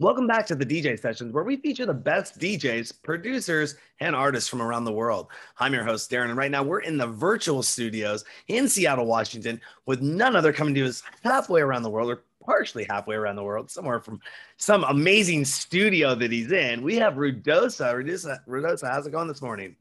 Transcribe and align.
Welcome 0.00 0.28
back 0.28 0.46
to 0.46 0.54
the 0.54 0.64
DJ 0.64 0.96
Sessions, 0.96 1.32
where 1.32 1.42
we 1.42 1.56
feature 1.56 1.84
the 1.84 1.92
best 1.92 2.38
DJs, 2.38 3.02
producers, 3.02 3.74
and 3.98 4.14
artists 4.14 4.48
from 4.48 4.62
around 4.62 4.84
the 4.84 4.92
world. 4.92 5.26
I'm 5.58 5.74
your 5.74 5.82
host, 5.82 6.08
Darren, 6.08 6.26
and 6.26 6.36
right 6.36 6.52
now 6.52 6.62
we're 6.62 6.82
in 6.82 6.98
the 6.98 7.08
virtual 7.08 7.64
studios 7.64 8.24
in 8.46 8.68
Seattle, 8.68 9.06
Washington, 9.06 9.60
with 9.86 10.00
none 10.00 10.36
other 10.36 10.52
coming 10.52 10.72
to 10.76 10.86
us 10.86 11.02
halfway 11.24 11.62
around 11.62 11.82
the 11.82 11.90
world, 11.90 12.10
or 12.10 12.22
partially 12.46 12.86
halfway 12.88 13.16
around 13.16 13.34
the 13.34 13.42
world, 13.42 13.72
somewhere 13.72 13.98
from 13.98 14.20
some 14.56 14.84
amazing 14.84 15.44
studio 15.44 16.14
that 16.14 16.30
he's 16.30 16.52
in. 16.52 16.82
We 16.82 16.94
have 16.94 17.14
Rudosa. 17.14 17.92
Rudosa, 17.92 18.38
Rudosa 18.46 18.88
how's 18.88 19.04
it 19.04 19.10
going 19.10 19.26
this 19.26 19.42
morning? 19.42 19.74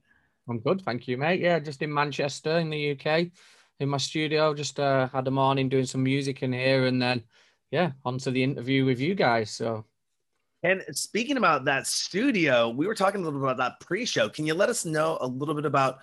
I'm 0.49 0.57
good, 0.57 0.81
thank 0.81 1.07
you, 1.07 1.17
mate. 1.17 1.41
Yeah, 1.41 1.59
just 1.59 1.83
in 1.83 1.93
Manchester, 1.93 2.57
in 2.57 2.71
the 2.71 2.99
UK, 2.99 3.27
in 3.79 3.87
my 3.87 3.97
studio. 3.97 4.55
Just 4.55 4.79
uh, 4.79 5.09
had 5.09 5.27
a 5.27 5.31
morning 5.31 5.69
doing 5.69 5.85
some 5.85 6.01
music 6.01 6.41
in 6.41 6.53
here, 6.53 6.87
and 6.87 6.99
then 6.99 7.23
yeah, 7.69 7.91
onto 8.03 8.31
the 8.31 8.41
interview 8.41 8.83
with 8.83 8.99
you 8.99 9.13
guys. 9.13 9.51
So 9.51 9.85
and 10.63 10.83
speaking 10.91 11.37
about 11.37 11.65
that 11.65 11.85
studio, 11.85 12.69
we 12.69 12.87
were 12.87 12.95
talking 12.95 13.21
a 13.21 13.23
little 13.23 13.39
bit 13.39 13.45
about 13.45 13.57
that 13.57 13.79
pre-show. 13.85 14.27
Can 14.27 14.45
you 14.45 14.53
let 14.53 14.69
us 14.69 14.85
know 14.85 15.17
a 15.21 15.27
little 15.27 15.53
bit 15.53 15.65
about 15.65 15.99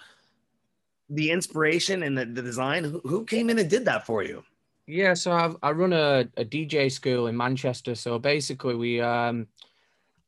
the 1.10 1.30
inspiration 1.30 2.04
and 2.04 2.16
the, 2.16 2.24
the 2.24 2.42
design? 2.42 2.84
Who, 3.04 3.24
came 3.24 3.50
in 3.50 3.58
and 3.58 3.68
did 3.68 3.84
that 3.86 4.06
for 4.06 4.22
you? 4.22 4.44
Yeah, 4.86 5.14
so 5.14 5.32
I've, 5.32 5.56
I 5.62 5.72
run 5.72 5.92
a, 5.92 6.28
a 6.36 6.44
DJ 6.44 6.90
school 6.90 7.26
in 7.26 7.36
Manchester. 7.36 7.94
So 7.94 8.18
basically, 8.18 8.74
we 8.74 9.00
um, 9.00 9.48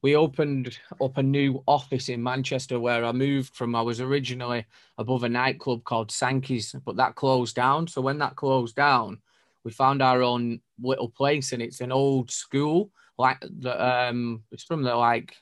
we 0.02 0.16
opened 0.16 0.78
up 1.00 1.18
a 1.18 1.22
new 1.22 1.62
office 1.66 2.08
in 2.08 2.22
Manchester 2.22 2.80
where 2.80 3.04
I 3.04 3.12
moved 3.12 3.54
from. 3.54 3.74
I 3.74 3.82
was 3.82 4.00
originally 4.00 4.64
above 4.98 5.24
a 5.24 5.28
nightclub 5.28 5.84
called 5.84 6.10
Sankey's, 6.10 6.74
but 6.84 6.96
that 6.96 7.14
closed 7.14 7.54
down. 7.54 7.86
So 7.86 8.00
when 8.00 8.18
that 8.18 8.36
closed 8.36 8.76
down, 8.76 9.18
we 9.62 9.72
found 9.72 10.02
our 10.02 10.22
own 10.22 10.60
little 10.80 11.10
place, 11.10 11.52
and 11.52 11.62
it's 11.62 11.80
an 11.80 11.92
old 11.92 12.30
school 12.30 12.90
like 13.18 13.38
the 13.40 13.86
um 13.86 14.42
it's 14.52 14.64
from 14.64 14.82
the 14.82 14.94
like 14.94 15.36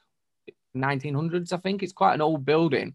1900s 0.76 1.52
i 1.52 1.56
think. 1.58 1.82
It's 1.82 1.92
quite 1.92 2.14
an 2.14 2.20
old 2.20 2.44
building. 2.44 2.94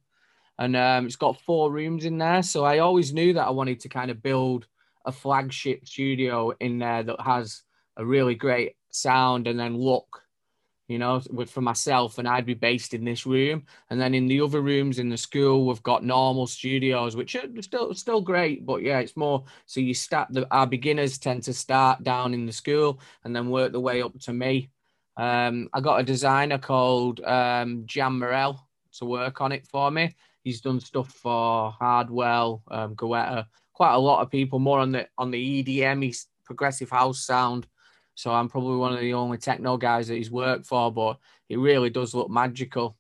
And 0.57 0.75
um, 0.75 1.05
it's 1.05 1.15
got 1.15 1.39
four 1.39 1.71
rooms 1.71 2.03
in 2.03 2.17
there. 2.17 2.43
So 2.43 2.65
i 2.65 2.79
always 2.79 3.13
knew 3.13 3.33
that 3.33 3.47
i 3.47 3.51
wanted 3.51 3.79
to 3.81 3.89
kind 3.89 4.11
of 4.11 4.21
build 4.21 4.67
a 5.05 5.11
flagship 5.11 5.87
studio 5.87 6.51
in 6.59 6.79
there 6.79 7.03
that 7.03 7.21
has 7.21 7.63
a 7.95 8.05
really 8.05 8.35
great 8.35 8.75
sound 8.91 9.47
and 9.47 9.59
then 9.59 9.77
look 9.77 10.23
you 10.89 10.97
know, 10.97 11.21
for 11.47 11.61
myself, 11.61 12.17
and 12.17 12.27
I'd 12.27 12.47
be 12.47 12.55
based 12.55 12.95
in 12.95 13.05
this 13.05 13.27
room. 13.27 13.63
And 13.91 14.01
then 14.01 14.15
in 14.15 14.25
the 14.25 14.41
other 14.41 14.59
rooms 14.59 14.97
in 14.97 15.07
the 15.07 15.17
school, 15.17 15.67
we've 15.67 15.83
got 15.83 16.03
normal 16.03 16.47
studios, 16.47 17.15
which 17.15 17.35
are 17.35 17.61
still 17.61 17.93
still 17.93 18.21
great, 18.21 18.65
but 18.65 18.81
yeah, 18.81 18.97
it's 18.97 19.15
more 19.15 19.43
so 19.67 19.79
you 19.79 19.93
start 19.93 20.29
the 20.31 20.47
our 20.51 20.65
beginners 20.65 21.19
tend 21.19 21.43
to 21.43 21.53
start 21.53 22.03
down 22.03 22.33
in 22.33 22.47
the 22.47 22.51
school 22.51 22.99
and 23.23 23.35
then 23.35 23.51
work 23.51 23.71
the 23.71 23.79
way 23.79 24.01
up 24.01 24.19
to 24.21 24.33
me. 24.33 24.71
Um, 25.19 25.69
I 25.73 25.81
got 25.81 25.99
a 25.99 26.03
designer 26.03 26.57
called 26.57 27.19
um, 27.21 27.83
Jan 27.85 28.19
Morel 28.19 28.65
to 28.93 29.05
work 29.05 29.41
on 29.41 29.51
it 29.51 29.67
for 29.67 29.91
me. 29.91 30.15
He's 30.43 30.61
done 30.61 30.79
stuff 30.79 31.11
for 31.11 31.71
Hardwell, 31.71 32.63
um, 32.69 32.95
Guetta, 32.95 33.45
quite 33.73 33.93
a 33.93 33.99
lot 33.99 34.21
of 34.21 34.31
people. 34.31 34.59
More 34.59 34.79
on 34.79 34.91
the 34.91 35.07
on 35.17 35.31
the 35.31 35.63
EDM, 35.63 36.03
he's 36.03 36.27
progressive 36.45 36.89
house 36.89 37.19
sound 37.25 37.67
so 38.19 38.31
I'm 38.31 38.49
probably 38.49 38.75
one 38.75 38.91
of 38.91 38.99
the 38.99 39.13
only 39.13 39.37
techno 39.37 39.77
guys 39.77 40.09
that 40.09 40.15
he's 40.15 40.29
worked 40.29 40.65
for, 40.65 40.91
but 40.91 41.19
it 41.47 41.57
really 41.57 41.89
does 41.89 42.13
look 42.13 42.29
magical. 42.29 42.97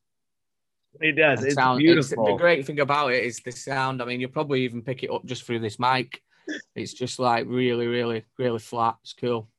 It 1.01 1.17
does. 1.17 1.43
it's 1.43 1.55
sound, 1.55 1.79
beautiful. 1.79 2.25
It's, 2.25 2.31
the 2.31 2.37
great 2.37 2.65
thing 2.65 2.79
about 2.79 3.11
it 3.11 3.25
is 3.25 3.41
the 3.41 3.51
sound. 3.51 4.01
I 4.01 4.05
mean, 4.05 4.21
you'll 4.21 4.29
probably 4.29 4.61
even 4.61 4.81
pick 4.81 5.03
it 5.03 5.11
up 5.11 5.25
just 5.25 5.43
through 5.43 5.59
this 5.59 5.77
mic. 5.77 6.23
It's 6.73 6.93
just 6.93 7.19
like 7.19 7.47
really, 7.49 7.87
really, 7.87 8.23
really 8.37 8.59
flat. 8.59 8.95
It's 9.03 9.11
cool. 9.11 9.49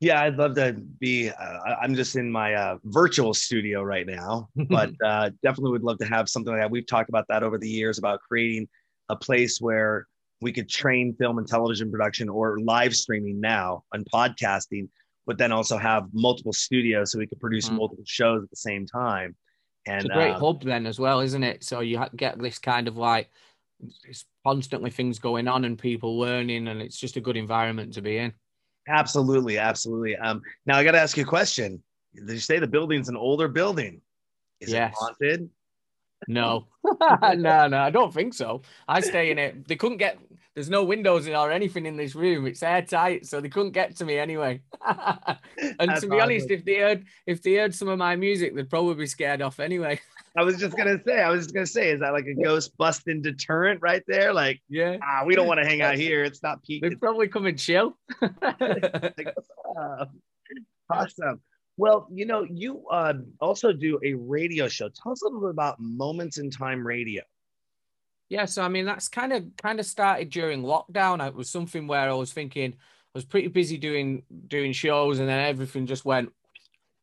Yeah, 0.00 0.20
I'd 0.20 0.36
love 0.36 0.54
to 0.56 0.72
be. 0.72 1.30
Uh, 1.30 1.58
I'm 1.80 1.94
just 1.94 2.16
in 2.16 2.30
my 2.30 2.54
uh, 2.54 2.78
virtual 2.84 3.32
studio 3.32 3.82
right 3.82 4.06
now, 4.06 4.48
but 4.68 4.90
uh, 5.04 5.30
definitely 5.42 5.72
would 5.72 5.82
love 5.82 5.98
to 5.98 6.06
have 6.06 6.28
something 6.28 6.52
like 6.52 6.62
that. 6.62 6.70
We've 6.70 6.86
talked 6.86 7.08
about 7.08 7.26
that 7.28 7.42
over 7.42 7.58
the 7.58 7.68
years 7.68 7.98
about 7.98 8.20
creating 8.20 8.68
a 9.08 9.16
place 9.16 9.60
where 9.60 10.06
we 10.40 10.52
could 10.52 10.68
train 10.68 11.14
film 11.18 11.38
and 11.38 11.46
television 11.46 11.90
production 11.90 12.28
or 12.28 12.58
live 12.60 12.94
streaming 12.94 13.40
now 13.40 13.84
and 13.92 14.04
podcasting, 14.12 14.88
but 15.26 15.38
then 15.38 15.52
also 15.52 15.78
have 15.78 16.04
multiple 16.12 16.52
studios 16.52 17.12
so 17.12 17.18
we 17.18 17.26
could 17.26 17.40
produce 17.40 17.68
mm. 17.68 17.76
multiple 17.76 18.04
shows 18.06 18.42
at 18.42 18.50
the 18.50 18.56
same 18.56 18.86
time. 18.86 19.34
And 19.86 20.04
it's 20.04 20.10
a 20.10 20.14
great 20.14 20.32
uh, 20.32 20.38
hub 20.38 20.62
then 20.62 20.86
as 20.86 20.98
well, 20.98 21.20
isn't 21.20 21.42
it? 21.42 21.64
So 21.64 21.80
you 21.80 22.02
get 22.16 22.38
this 22.38 22.58
kind 22.58 22.88
of 22.88 22.96
like 22.96 23.30
it's 24.04 24.24
constantly 24.46 24.90
things 24.90 25.18
going 25.18 25.48
on 25.48 25.64
and 25.64 25.78
people 25.78 26.18
learning, 26.18 26.68
and 26.68 26.80
it's 26.80 26.98
just 26.98 27.16
a 27.16 27.20
good 27.20 27.36
environment 27.36 27.94
to 27.94 28.02
be 28.02 28.18
in. 28.18 28.32
Absolutely, 28.88 29.58
absolutely. 29.58 30.16
Um, 30.16 30.42
now 30.66 30.76
I 30.76 30.84
got 30.84 30.92
to 30.92 31.00
ask 31.00 31.16
you 31.16 31.22
a 31.22 31.26
question. 31.26 31.82
Did 32.14 32.30
you 32.30 32.38
say 32.38 32.58
the 32.58 32.66
building's 32.66 33.08
an 33.08 33.16
older 33.16 33.48
building? 33.48 34.00
Is 34.60 34.70
yes. 34.70 34.92
it 34.92 34.96
haunted? 34.98 35.50
No, 36.28 36.66
no, 37.36 37.66
no, 37.66 37.78
I 37.78 37.90
don't 37.90 38.12
think 38.12 38.34
so. 38.34 38.62
I 38.88 39.00
stay 39.00 39.30
in 39.30 39.38
it. 39.38 39.66
They 39.68 39.76
couldn't 39.76 39.98
get. 39.98 40.18
There's 40.54 40.70
no 40.70 40.84
windows 40.84 41.26
or 41.26 41.50
anything 41.50 41.84
in 41.84 41.96
this 41.96 42.14
room. 42.14 42.46
It's 42.46 42.62
airtight, 42.62 43.26
so 43.26 43.40
they 43.40 43.48
couldn't 43.48 43.72
get 43.72 43.96
to 43.96 44.04
me 44.04 44.18
anyway. 44.18 44.62
and 44.86 45.38
That's 45.78 46.02
to 46.02 46.06
be 46.06 46.16
awesome. 46.16 46.20
honest, 46.20 46.50
if 46.50 46.64
they 46.64 46.76
heard 46.76 47.04
if 47.26 47.42
they 47.42 47.54
heard 47.54 47.74
some 47.74 47.88
of 47.88 47.98
my 47.98 48.14
music, 48.14 48.54
they'd 48.54 48.70
probably 48.70 48.94
be 48.94 49.06
scared 49.06 49.42
off 49.42 49.58
anyway. 49.58 50.00
I 50.36 50.42
was 50.42 50.58
just 50.58 50.76
gonna 50.76 51.00
say. 51.04 51.20
I 51.22 51.30
was 51.30 51.44
just 51.44 51.54
gonna 51.54 51.66
say, 51.66 51.90
is 51.90 52.00
that 52.00 52.12
like 52.12 52.26
a 52.26 52.34
ghost 52.34 52.76
busting 52.76 53.22
deterrent 53.22 53.80
right 53.82 54.02
there? 54.08 54.32
Like, 54.32 54.60
yeah, 54.68 54.96
ah, 55.02 55.22
we 55.24 55.36
don't 55.36 55.46
want 55.46 55.60
to 55.60 55.66
hang 55.66 55.80
out 55.80 55.94
here. 55.94 56.24
It's 56.24 56.42
not 56.42 56.62
peak. 56.64 56.82
They'd 56.82 57.00
probably 57.00 57.28
come 57.28 57.46
and 57.46 57.58
chill. 57.58 57.96
awesome. 60.90 61.40
Well, 61.76 62.08
you 62.12 62.26
know, 62.26 62.44
you 62.48 62.86
uh, 62.88 63.14
also 63.40 63.72
do 63.72 63.98
a 64.04 64.14
radio 64.14 64.68
show. 64.68 64.88
Tell 64.88 65.12
us 65.12 65.22
a 65.22 65.26
little 65.26 65.40
bit 65.40 65.50
about 65.50 65.80
Moments 65.80 66.38
in 66.38 66.50
Time 66.50 66.86
Radio. 66.86 67.22
Yeah, 68.28 68.46
so 68.46 68.62
I 68.62 68.68
mean, 68.68 68.84
that's 68.86 69.08
kind 69.08 69.32
of 69.32 69.44
kind 69.56 69.78
of 69.78 69.86
started 69.86 70.30
during 70.30 70.62
lockdown. 70.62 71.24
It 71.26 71.34
was 71.34 71.50
something 71.50 71.86
where 71.86 72.08
I 72.08 72.14
was 72.14 72.32
thinking 72.32 72.72
I 72.72 73.18
was 73.18 73.24
pretty 73.24 73.48
busy 73.48 73.76
doing 73.76 74.24
doing 74.48 74.72
shows, 74.72 75.20
and 75.20 75.28
then 75.28 75.38
everything 75.46 75.86
just 75.86 76.04
went. 76.04 76.32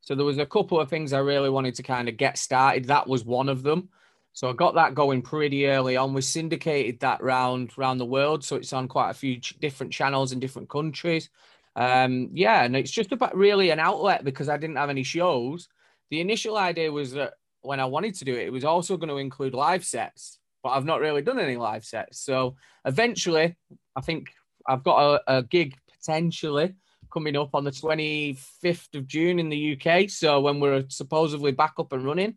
So 0.01 0.15
there 0.15 0.25
was 0.25 0.39
a 0.39 0.45
couple 0.45 0.79
of 0.79 0.89
things 0.89 1.13
I 1.13 1.19
really 1.19 1.49
wanted 1.49 1.75
to 1.75 1.83
kind 1.83 2.09
of 2.09 2.17
get 2.17 2.37
started. 2.37 2.85
That 2.85 3.07
was 3.07 3.23
one 3.23 3.49
of 3.49 3.63
them. 3.63 3.89
So 4.33 4.49
I 4.49 4.53
got 4.53 4.75
that 4.75 4.95
going 4.95 5.21
pretty 5.21 5.67
early 5.67 5.97
on. 5.97 6.13
We 6.13 6.21
syndicated 6.21 6.99
that 7.01 7.21
round 7.21 7.71
around 7.77 7.97
the 7.97 8.05
world, 8.05 8.43
so 8.43 8.55
it's 8.55 8.73
on 8.73 8.87
quite 8.87 9.09
a 9.09 9.13
few 9.13 9.39
ch- 9.39 9.59
different 9.59 9.91
channels 9.91 10.31
in 10.31 10.39
different 10.39 10.69
countries. 10.69 11.29
Um, 11.75 12.29
yeah, 12.33 12.63
and 12.63 12.75
it's 12.75 12.91
just 12.91 13.11
about 13.11 13.35
really 13.35 13.69
an 13.69 13.79
outlet 13.79 14.23
because 14.23 14.49
I 14.49 14.57
didn't 14.57 14.77
have 14.77 14.89
any 14.89 15.03
shows. 15.03 15.67
The 16.09 16.21
initial 16.21 16.57
idea 16.57 16.91
was 16.91 17.11
that 17.13 17.33
when 17.61 17.79
I 17.79 17.85
wanted 17.85 18.15
to 18.15 18.25
do 18.25 18.33
it, 18.33 18.47
it 18.47 18.53
was 18.53 18.63
also 18.63 18.97
going 18.97 19.09
to 19.09 19.17
include 19.17 19.53
live 19.53 19.83
sets, 19.83 20.39
but 20.63 20.69
I've 20.69 20.85
not 20.85 21.01
really 21.01 21.21
done 21.21 21.39
any 21.39 21.57
live 21.57 21.85
sets. 21.85 22.19
So 22.19 22.55
eventually, 22.85 23.55
I 23.95 24.01
think 24.01 24.29
I've 24.65 24.83
got 24.83 25.21
a, 25.27 25.37
a 25.37 25.43
gig 25.43 25.75
potentially 25.91 26.73
coming 27.11 27.35
up 27.35 27.53
on 27.53 27.63
the 27.63 27.71
25th 27.71 28.95
of 28.95 29.07
June 29.07 29.39
in 29.39 29.49
the 29.49 29.77
UK. 29.77 30.09
So 30.09 30.41
when 30.41 30.59
we're 30.59 30.85
supposedly 30.87 31.51
back 31.51 31.73
up 31.77 31.93
and 31.93 32.05
running. 32.05 32.35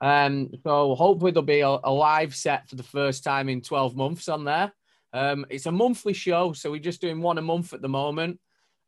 Um, 0.00 0.50
so 0.62 0.94
hopefully 0.94 1.30
there'll 1.30 1.44
be 1.44 1.60
a, 1.60 1.78
a, 1.84 1.90
live 1.90 2.34
set 2.34 2.68
for 2.68 2.76
the 2.76 2.82
first 2.82 3.24
time 3.24 3.48
in 3.48 3.62
12 3.62 3.96
months 3.96 4.28
on 4.28 4.44
there. 4.44 4.72
Um, 5.12 5.46
it's 5.48 5.64
a 5.64 5.72
monthly 5.72 6.12
show, 6.12 6.52
so 6.52 6.70
we're 6.70 6.80
just 6.80 7.00
doing 7.00 7.22
one 7.22 7.38
a 7.38 7.42
month 7.42 7.72
at 7.72 7.80
the 7.80 7.88
moment. 7.88 8.38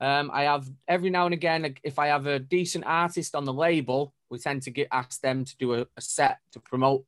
Um, 0.01 0.31
I 0.33 0.43
have 0.43 0.69
every 0.87 1.11
now 1.11 1.25
and 1.25 1.33
again, 1.33 1.75
if 1.83 1.99
I 1.99 2.09
have 2.09 2.27
a 2.27 2.39
decent 2.39 2.85
artist 2.87 3.35
on 3.35 3.45
the 3.45 3.53
label, 3.53 4.13
we 4.31 4.39
tend 4.39 4.63
to 4.63 4.71
get 4.71 4.89
asked 4.93 5.23
them 5.23 5.45
to 5.45 5.57
do 5.57 5.75
a, 5.75 5.87
a 5.97 6.01
set 6.01 6.39
to 6.53 6.61
promote 6.61 7.05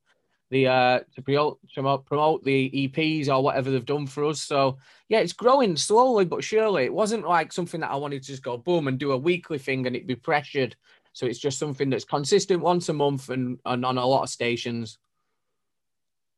the 0.51 0.67
uh, 0.67 0.99
to 1.15 1.21
promote, 1.21 1.59
promote 1.73 2.05
promote 2.05 2.43
the 2.43 2.69
EPs 2.69 3.29
or 3.29 3.41
whatever 3.41 3.71
they've 3.71 3.85
done 3.85 4.05
for 4.05 4.25
us. 4.25 4.41
So 4.41 4.77
yeah, 5.09 5.19
it's 5.19 5.33
growing 5.33 5.75
slowly 5.75 6.25
but 6.25 6.43
surely. 6.43 6.83
It 6.83 6.93
wasn't 6.93 7.27
like 7.27 7.51
something 7.51 7.81
that 7.81 7.89
I 7.89 7.95
wanted 7.95 8.21
to 8.21 8.27
just 8.27 8.43
go 8.43 8.57
boom 8.57 8.87
and 8.87 8.99
do 8.99 9.13
a 9.13 9.17
weekly 9.17 9.57
thing 9.57 9.87
and 9.87 9.95
it'd 9.95 10.07
be 10.07 10.15
pressured. 10.15 10.75
So 11.13 11.25
it's 11.25 11.39
just 11.39 11.57
something 11.57 11.89
that's 11.89 12.05
consistent 12.05 12.61
once 12.61 12.89
a 12.89 12.93
month 12.93 13.29
and, 13.29 13.57
and 13.65 13.85
on 13.85 13.97
a 13.97 14.05
lot 14.05 14.23
of 14.23 14.29
stations. 14.29 14.99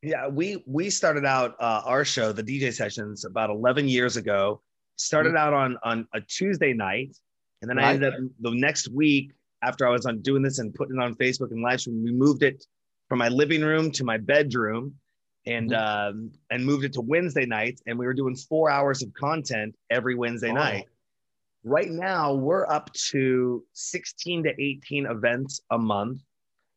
Yeah, 0.03 0.27
we 0.27 0.63
we 0.67 0.89
started 0.89 1.25
out 1.25 1.55
uh, 1.59 1.81
our 1.85 2.05
show, 2.05 2.31
the 2.31 2.43
DJ 2.43 2.71
sessions, 2.71 3.25
about 3.25 3.49
eleven 3.49 3.87
years 3.87 4.15
ago 4.15 4.61
started 4.95 5.29
mm-hmm. 5.29 5.37
out 5.37 5.53
on 5.53 5.77
on 5.83 6.07
a 6.13 6.21
Tuesday 6.21 6.73
night, 6.73 7.17
and 7.61 7.69
then 7.69 7.77
right. 7.77 7.85
I 7.85 7.93
ended 7.93 8.13
up 8.13 8.19
the 8.41 8.51
next 8.51 8.89
week 8.89 9.31
after 9.63 9.87
I 9.87 9.91
was 9.91 10.05
on 10.05 10.21
doing 10.21 10.43
this 10.43 10.59
and 10.59 10.73
putting 10.73 10.97
it 10.97 11.01
on 11.01 11.15
Facebook 11.15 11.51
and 11.51 11.63
live 11.63 11.81
stream. 11.81 12.03
We 12.03 12.11
moved 12.11 12.43
it 12.43 12.65
from 13.13 13.19
my 13.19 13.29
living 13.29 13.61
room 13.61 13.91
to 13.91 14.03
my 14.03 14.17
bedroom, 14.17 14.95
and 15.45 15.69
mm-hmm. 15.69 16.09
um, 16.17 16.31
and 16.49 16.65
moved 16.65 16.83
it 16.83 16.93
to 16.93 17.01
Wednesday 17.01 17.45
nights, 17.45 17.79
and 17.85 17.99
we 17.99 18.07
were 18.07 18.13
doing 18.15 18.35
four 18.35 18.71
hours 18.71 19.03
of 19.03 19.13
content 19.13 19.75
every 19.91 20.15
Wednesday 20.15 20.49
oh. 20.49 20.55
night. 20.55 20.87
Right 21.63 21.91
now, 21.91 22.33
we're 22.33 22.65
up 22.65 22.91
to 23.11 23.63
16 23.73 24.45
to 24.45 24.59
18 24.59 25.05
events 25.05 25.61
a 25.69 25.77
month. 25.77 26.21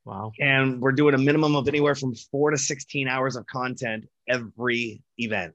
Wow. 0.05 0.31
And 0.39 0.79
we're 0.79 0.93
doing 0.93 1.15
a 1.15 1.19
minimum 1.19 1.57
of 1.57 1.69
anywhere 1.69 1.95
from 1.95 2.15
four 2.15 2.51
to 2.51 2.59
16 2.59 3.09
hours 3.09 3.35
of 3.37 3.47
content 3.47 4.05
every 4.29 5.03
event. 5.17 5.55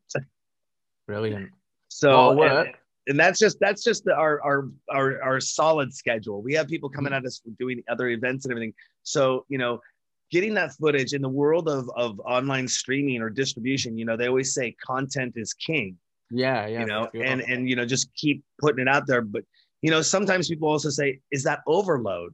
Brilliant. 1.06 1.52
So 1.90 2.66
and 3.06 3.20
that's 3.20 3.38
just 3.38 3.60
that's 3.60 3.84
just 3.84 4.04
the, 4.06 4.16
our, 4.16 4.42
our 4.42 4.68
our 4.90 5.22
our 5.22 5.40
solid 5.40 5.94
schedule. 5.94 6.42
We 6.42 6.56
have 6.56 6.68
people 6.68 6.90
coming 6.90 7.14
at 7.14 7.24
us 7.24 7.40
doing 7.60 7.84
other 7.88 8.08
events 8.08 8.46
and 8.46 8.52
everything. 8.52 8.74
So 9.04 9.46
you 9.48 9.60
know, 9.60 9.80
getting 10.32 10.54
that 10.56 10.74
footage 10.74 11.14
in 11.14 11.22
the 11.22 11.30
world 11.30 11.68
of 11.68 11.90
of 11.96 12.20
online 12.22 12.68
streaming 12.68 13.22
or 13.22 13.30
distribution, 13.30 13.98
you 13.98 14.06
know, 14.06 14.18
they 14.18 14.28
always 14.28 14.54
say 14.54 14.76
content 14.86 15.34
is 15.36 15.54
king. 15.54 15.98
Yeah, 16.30 16.68
yeah. 16.68 16.80
You 16.80 16.86
know, 16.86 17.10
and 17.14 17.42
and 17.42 17.70
you 17.70 17.76
know, 17.76 17.86
just 17.86 18.14
keep 18.16 18.44
putting 18.60 18.82
it 18.82 18.88
out 18.88 19.08
there. 19.08 19.22
But 19.22 19.44
you 19.82 19.92
know, 19.92 20.02
sometimes 20.02 20.48
people 20.48 20.70
also 20.70 20.90
say, 20.90 21.20
is 21.32 21.44
that 21.44 21.60
overload? 21.68 22.34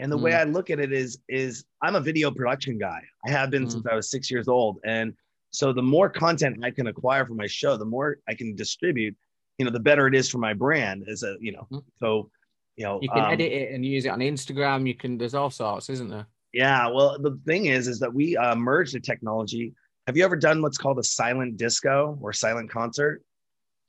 And 0.00 0.10
the 0.10 0.16
mm. 0.16 0.22
way 0.22 0.34
I 0.34 0.44
look 0.44 0.70
at 0.70 0.80
it 0.80 0.92
is, 0.92 1.18
is 1.28 1.64
I'm 1.82 1.94
a 1.94 2.00
video 2.00 2.30
production 2.30 2.78
guy. 2.78 3.00
I 3.26 3.30
have 3.30 3.50
been 3.50 3.66
mm. 3.66 3.70
since 3.70 3.84
I 3.86 3.94
was 3.94 4.10
six 4.10 4.30
years 4.30 4.48
old. 4.48 4.78
And 4.84 5.12
so 5.50 5.72
the 5.72 5.82
more 5.82 6.08
content 6.08 6.64
I 6.64 6.70
can 6.70 6.86
acquire 6.86 7.26
for 7.26 7.34
my 7.34 7.46
show, 7.46 7.76
the 7.76 7.84
more 7.84 8.16
I 8.28 8.34
can 8.34 8.56
distribute, 8.56 9.14
you 9.58 9.64
know, 9.64 9.70
the 9.70 9.80
better 9.80 10.06
it 10.06 10.14
is 10.14 10.28
for 10.28 10.38
my 10.38 10.54
brand 10.54 11.04
as 11.08 11.22
a, 11.22 11.36
you 11.38 11.52
know, 11.52 11.66
mm. 11.70 11.82
so, 11.98 12.30
you 12.76 12.84
know, 12.84 12.98
you 13.02 13.10
can 13.10 13.24
um, 13.24 13.32
edit 13.32 13.52
it 13.52 13.72
and 13.72 13.84
use 13.84 14.06
it 14.06 14.08
on 14.08 14.20
Instagram. 14.20 14.86
You 14.86 14.94
can, 14.94 15.18
there's 15.18 15.34
all 15.34 15.50
sorts, 15.50 15.90
isn't 15.90 16.08
there? 16.08 16.26
Yeah. 16.52 16.88
Well, 16.88 17.18
the 17.18 17.38
thing 17.46 17.66
is, 17.66 17.88
is 17.88 18.00
that 18.00 18.12
we 18.12 18.36
uh, 18.36 18.54
merged 18.54 18.94
the 18.94 19.00
technology. 19.00 19.74
Have 20.06 20.16
you 20.16 20.24
ever 20.24 20.36
done 20.36 20.62
what's 20.62 20.78
called 20.78 20.98
a 20.98 21.04
silent 21.04 21.56
disco 21.56 22.18
or 22.20 22.32
silent 22.32 22.70
concert? 22.70 23.22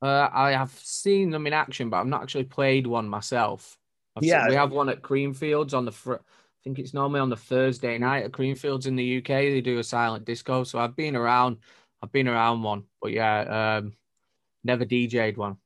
Uh, 0.02 0.30
I 0.32 0.52
have 0.52 0.72
seen 0.72 1.30
them 1.30 1.48
in 1.48 1.54
action, 1.54 1.90
but 1.90 1.98
I've 1.98 2.08
not 2.08 2.24
actually 2.24 2.46
played 2.46 2.88
one 2.88 3.08
myself. 3.08 3.78
I've 4.16 4.24
yeah, 4.24 4.42
seen, 4.42 4.50
we 4.50 4.56
have 4.56 4.72
one 4.72 4.90
at 4.90 5.02
Creamfields 5.02 5.74
on 5.74 5.86
the 5.86 5.92
fr- 5.92 6.16
I 6.16 6.64
think 6.64 6.80
it's 6.80 6.94
normally 6.94 7.20
on 7.22 7.30
the 7.30 7.36
Thursday 7.36 7.98
night 7.98 8.26
at 8.26 8.32
Creamfields 8.32 8.86
in 8.86 8.96
the 8.96 9.18
UK. 9.18 9.26
They 9.26 9.62
do 9.62 9.80
a 9.80 9.84
silent 9.84 10.26
disco, 10.26 10.64
so 10.64 10.80
I've 10.80 10.96
been 10.96 11.16
around. 11.16 11.58
I've 12.04 12.12
been 12.12 12.28
around 12.28 12.64
one, 12.64 12.84
but 13.02 13.12
yeah, 13.12 13.80
um, 13.80 13.94
never 14.64 14.86
DJ'd 14.86 15.38
one. 15.38 15.58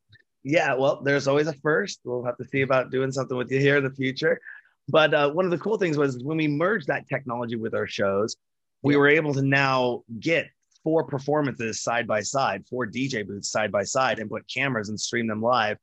Yeah, 0.44 0.76
well, 0.76 1.02
there's 1.02 1.28
always 1.28 1.48
a 1.48 1.54
first. 1.54 2.02
We'll 2.04 2.24
have 2.24 2.38
to 2.38 2.46
see 2.46 2.62
about 2.62 2.92
doing 2.92 3.12
something 3.12 3.36
with 3.36 3.52
you 3.52 3.60
here 3.60 3.78
in 3.78 3.84
the 3.84 3.90
future. 3.90 4.40
But 4.88 5.14
uh, 5.14 5.32
one 5.32 5.46
of 5.46 5.52
the 5.52 5.58
cool 5.58 5.78
things 5.78 5.98
was 5.98 6.24
when 6.24 6.38
we 6.38 6.48
merged 6.48 6.88
that 6.88 7.08
technology 7.08 7.56
with 7.56 7.74
our 7.74 7.88
shows, 7.88 8.36
we 8.84 8.96
were 8.96 9.08
able 9.08 9.34
to 9.34 9.42
now 9.42 10.04
get 10.20 10.48
four 10.84 11.04
performances 11.04 11.82
side 11.82 12.06
by 12.06 12.22
side, 12.22 12.64
four 12.68 12.86
DJ 12.86 13.26
booths 13.26 13.52
side 13.52 13.72
by 13.72 13.84
side, 13.84 14.20
and 14.20 14.30
put 14.30 14.48
cameras 14.48 14.90
and 14.90 15.00
stream 15.00 15.28
them 15.28 15.42
live. 15.42 15.78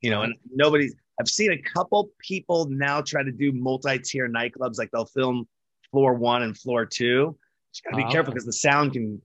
You 0.00 0.10
know, 0.10 0.22
and 0.22 0.34
nobody's 0.54 0.94
I've 1.20 1.28
seen 1.28 1.52
a 1.52 1.58
couple 1.58 2.10
people 2.20 2.66
now 2.70 3.00
try 3.00 3.22
to 3.22 3.32
do 3.32 3.52
multi-tier 3.52 4.28
nightclubs, 4.28 4.78
like 4.78 4.90
they'll 4.92 5.04
film 5.04 5.48
floor 5.90 6.14
one 6.14 6.42
and 6.42 6.56
floor 6.56 6.86
two. 6.86 7.36
Just 7.72 7.84
gotta 7.84 7.96
be 7.96 8.04
oh. 8.04 8.10
careful 8.10 8.32
because 8.32 8.46
the 8.46 8.52
sound 8.52 8.92
can, 8.92 9.20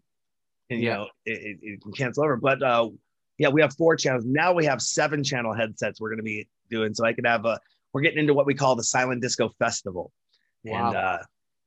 can 0.69 0.79
you 0.79 0.87
yeah. 0.87 0.95
know, 0.95 1.07
it, 1.25 1.59
it, 1.61 1.81
can 1.81 1.91
cancel 1.93 2.23
over. 2.23 2.35
But 2.35 2.63
uh, 2.63 2.89
yeah, 3.37 3.49
we 3.49 3.61
have 3.61 3.75
four 3.75 3.95
channels 3.95 4.25
now. 4.25 4.53
We 4.53 4.65
have 4.65 4.81
seven 4.81 5.23
channel 5.23 5.53
headsets 5.53 6.01
we're 6.01 6.09
gonna 6.09 6.23
be 6.23 6.47
doing, 6.69 6.93
so 6.93 7.05
I 7.05 7.13
could 7.13 7.27
have 7.27 7.45
a. 7.45 7.59
We're 7.94 8.01
getting 8.01 8.19
into 8.19 8.34
what 8.34 8.45
we 8.45 8.54
call 8.54 8.75
the 8.75 8.84
Silent 8.84 9.22
Disco 9.22 9.50
Festival, 9.60 10.12
wow. 10.66 10.88
and 10.88 10.98
uh, 10.98 11.18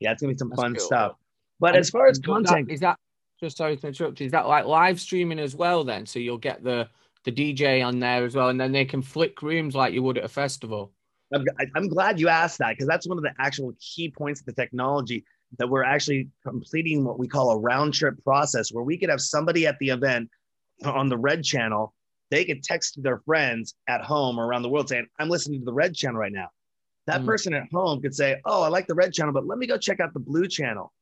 yeah, 0.00 0.12
it's 0.12 0.20
gonna 0.20 0.32
be 0.32 0.38
some 0.38 0.50
That's 0.50 0.60
fun 0.60 0.74
cool. 0.74 0.86
stuff. 0.86 1.12
But 1.60 1.68
and 1.68 1.78
as 1.78 1.90
far 1.90 2.06
as 2.06 2.18
content, 2.18 2.68
that, 2.68 2.74
is 2.74 2.80
that 2.80 2.98
just 3.40 3.56
sorry 3.56 3.76
to 3.76 3.86
interrupt? 3.86 4.20
Is 4.20 4.32
that 4.32 4.46
like 4.46 4.66
live 4.66 5.00
streaming 5.00 5.38
as 5.38 5.54
well? 5.54 5.84
Then, 5.84 6.04
so 6.06 6.18
you'll 6.18 6.38
get 6.38 6.62
the 6.62 6.88
the 7.24 7.32
DJ 7.32 7.84
on 7.84 7.98
there 7.98 8.24
as 8.24 8.34
well, 8.34 8.48
and 8.48 8.60
then 8.60 8.72
they 8.72 8.84
can 8.84 9.02
flick 9.02 9.42
rooms 9.42 9.74
like 9.74 9.94
you 9.94 10.02
would 10.02 10.18
at 10.18 10.24
a 10.24 10.28
festival. 10.28 10.92
I'm, 11.34 11.44
I'm 11.74 11.88
glad 11.88 12.20
you 12.20 12.28
asked 12.28 12.58
that 12.58 12.70
because 12.70 12.86
that's 12.86 13.08
one 13.08 13.18
of 13.18 13.24
the 13.24 13.32
actual 13.38 13.72
key 13.80 14.10
points 14.10 14.40
of 14.40 14.46
the 14.46 14.52
technology 14.52 15.24
that 15.58 15.68
we're 15.68 15.82
actually 15.82 16.28
completing 16.44 17.04
what 17.04 17.18
we 17.18 17.26
call 17.26 17.50
a 17.50 17.58
round 17.58 17.94
trip 17.94 18.22
process 18.22 18.72
where 18.72 18.84
we 18.84 18.96
could 18.96 19.10
have 19.10 19.20
somebody 19.20 19.66
at 19.66 19.76
the 19.78 19.90
event 19.90 20.30
on 20.84 21.08
the 21.08 21.16
red 21.16 21.42
channel 21.42 21.94
they 22.30 22.44
could 22.44 22.62
text 22.62 23.00
their 23.02 23.18
friends 23.18 23.74
at 23.88 24.02
home 24.02 24.38
or 24.38 24.46
around 24.46 24.62
the 24.62 24.68
world 24.68 24.88
saying 24.88 25.06
i'm 25.18 25.28
listening 25.28 25.60
to 25.60 25.64
the 25.64 25.72
red 25.72 25.94
channel 25.94 26.18
right 26.18 26.32
now 26.32 26.48
that 27.06 27.22
mm. 27.22 27.26
person 27.26 27.54
at 27.54 27.64
home 27.72 28.00
could 28.00 28.14
say 28.14 28.40
oh 28.44 28.62
i 28.62 28.68
like 28.68 28.86
the 28.86 28.94
red 28.94 29.12
channel 29.12 29.32
but 29.32 29.46
let 29.46 29.58
me 29.58 29.66
go 29.66 29.76
check 29.76 30.00
out 30.00 30.12
the 30.12 30.20
blue 30.20 30.46
channel 30.46 30.92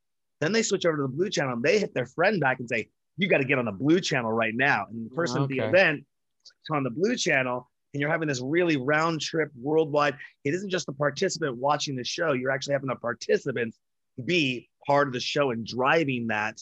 then 0.40 0.52
they 0.52 0.62
switch 0.62 0.84
over 0.84 0.96
to 0.96 1.02
the 1.02 1.08
blue 1.08 1.30
channel 1.30 1.52
and 1.52 1.62
they 1.62 1.78
hit 1.78 1.94
their 1.94 2.06
friend 2.06 2.40
back 2.40 2.58
and 2.60 2.68
say 2.68 2.88
you 3.16 3.28
got 3.28 3.38
to 3.38 3.44
get 3.44 3.58
on 3.58 3.64
the 3.64 3.72
blue 3.72 4.00
channel 4.00 4.32
right 4.32 4.54
now 4.54 4.86
and 4.90 5.10
the 5.10 5.14
person 5.14 5.42
okay. 5.42 5.44
at 5.44 5.48
the 5.48 5.68
event 5.68 6.04
is 6.44 6.52
on 6.70 6.82
the 6.82 6.90
blue 6.90 7.16
channel 7.16 7.68
and 7.94 8.00
you're 8.00 8.10
having 8.10 8.28
this 8.28 8.40
really 8.40 8.76
round 8.76 9.20
trip 9.20 9.50
worldwide. 9.56 10.16
It 10.42 10.52
isn't 10.52 10.68
just 10.68 10.86
the 10.86 10.92
participant 10.92 11.56
watching 11.56 11.94
the 11.94 12.04
show, 12.04 12.32
you're 12.32 12.50
actually 12.50 12.72
having 12.72 12.88
the 12.88 12.96
participants 12.96 13.78
be 14.24 14.68
part 14.86 15.06
of 15.06 15.14
the 15.14 15.20
show 15.20 15.52
and 15.52 15.64
driving 15.64 16.26
that 16.26 16.60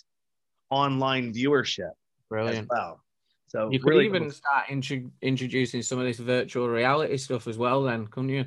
online 0.70 1.32
viewership. 1.32 1.92
Brilliant. 2.28 2.68
well. 2.70 3.00
So 3.52 3.70
you 3.70 3.80
could 3.80 3.90
really 3.90 4.06
even 4.06 4.22
cool. 4.22 4.30
start 4.30 4.70
intro- 4.70 5.10
introducing 5.20 5.82
some 5.82 5.98
of 5.98 6.06
this 6.06 6.18
virtual 6.18 6.70
reality 6.70 7.18
stuff 7.18 7.46
as 7.46 7.58
well, 7.58 7.82
then, 7.82 8.06
couldn't 8.06 8.30
you? 8.30 8.46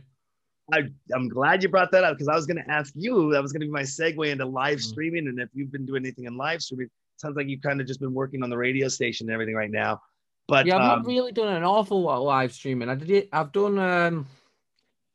I, 0.73 0.89
am 1.13 1.29
glad 1.29 1.61
you 1.61 1.69
brought 1.69 1.91
that 1.91 2.03
up 2.03 2.15
because 2.15 2.27
I 2.27 2.33
was 2.33 2.47
going 2.47 2.57
to 2.57 2.71
ask 2.71 2.91
you. 2.95 3.31
That 3.31 3.39
was 3.43 3.53
going 3.53 3.61
to 3.61 3.67
be 3.67 3.71
my 3.71 3.83
segue 3.83 4.27
into 4.27 4.47
live 4.47 4.79
mm. 4.79 4.81
streaming, 4.81 5.27
and 5.27 5.39
if 5.39 5.49
you've 5.53 5.71
been 5.71 5.85
doing 5.85 6.03
anything 6.03 6.25
in 6.25 6.35
live 6.35 6.63
streaming, 6.63 6.89
sounds 7.17 7.37
like 7.37 7.47
you've 7.47 7.61
kind 7.61 7.79
of 7.79 7.85
just 7.85 7.99
been 7.99 8.15
working 8.15 8.41
on 8.41 8.49
the 8.49 8.57
radio 8.57 8.87
station 8.87 9.27
and 9.27 9.33
everything 9.35 9.53
right 9.53 9.69
now. 9.69 10.01
But 10.47 10.65
yeah, 10.65 10.77
I've 10.77 10.81
um, 10.81 10.87
not 10.87 11.05
really 11.05 11.31
done 11.31 11.55
an 11.55 11.63
awful 11.63 12.01
lot 12.01 12.17
of 12.17 12.23
live 12.23 12.51
streaming. 12.51 12.89
I 12.89 12.95
did 12.95 13.11
it. 13.11 13.29
I've 13.31 13.51
done. 13.51 13.77
um 13.77 14.25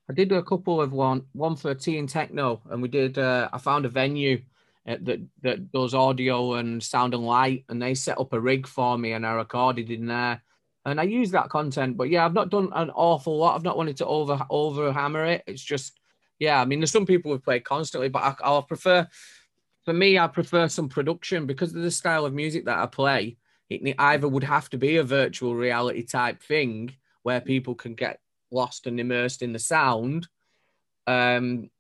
I 0.09 0.13
did 0.13 0.29
do 0.29 0.37
a 0.37 0.43
couple 0.43 0.81
of 0.81 0.93
one, 0.93 1.25
one 1.33 1.55
for 1.57 1.73
Tea 1.75 1.99
and 1.99 2.09
Techno, 2.09 2.61
and 2.71 2.81
we 2.81 2.89
did. 2.89 3.19
Uh, 3.19 3.49
I 3.53 3.59
found 3.59 3.87
a 3.87 3.89
venue 3.89 4.41
uh, 4.89 4.97
that 5.03 5.21
that 5.43 5.73
does 5.73 5.95
audio 5.95 6.55
and 6.55 6.83
sound 6.83 7.15
and 7.15 7.25
light, 7.25 7.65
and 7.69 7.81
they 7.81 7.95
set 7.95 8.19
up 8.19 8.33
a 8.33 8.41
rig 8.41 8.67
for 8.67 8.97
me, 8.99 9.13
and 9.13 9.27
I 9.27 9.33
recorded 9.33 9.91
in 9.91 10.07
there, 10.07 10.43
and 10.85 11.01
I 11.01 11.05
use 11.05 11.31
that 11.33 11.51
content. 11.51 11.97
But 11.97 12.11
yeah, 12.11 12.25
I've 12.25 12.35
not 12.35 12.51
done 12.51 12.71
an 12.75 12.91
awful 12.91 13.37
lot. 13.37 13.57
I've 13.57 13.65
not 13.65 13.77
wanted 13.77 13.97
to 13.99 14.07
over 14.07 14.45
over 14.51 14.93
hammer 14.93 15.25
it. 15.25 15.45
It's 15.47 15.63
just, 15.63 15.99
yeah. 16.39 16.61
I 16.61 16.65
mean, 16.65 16.81
there's 16.81 16.93
some 16.93 17.07
people 17.07 17.33
who 17.33 17.39
play 17.39 17.61
constantly, 17.61 18.09
but 18.09 18.23
I, 18.23 18.35
I'll 18.43 18.63
prefer. 18.63 19.09
For 19.87 19.95
me, 19.95 20.19
I 20.19 20.27
prefer 20.27 20.69
some 20.69 20.91
production 20.91 21.47
because 21.47 21.75
of 21.75 21.81
the 21.81 21.91
style 21.91 22.27
of 22.27 22.35
music 22.35 22.67
that 22.67 22.79
I 22.79 22.85
play 22.85 23.39
it 23.71 23.95
either 23.99 24.29
would 24.29 24.45
have 24.45 24.69
to 24.71 24.79
be 24.79 24.97
a 24.97 25.05
virtual 25.05 25.55
reality 25.55 26.03
type 26.03 26.43
thing 26.43 26.93
where 27.23 27.41
people 27.41 27.75
can 27.75 27.95
get 27.95 28.21
lost 28.51 28.87
and 28.87 28.99
immersed 28.99 29.43
in 29.43 29.53
the 29.53 29.59
sound, 29.59 30.27
um, 31.07 31.71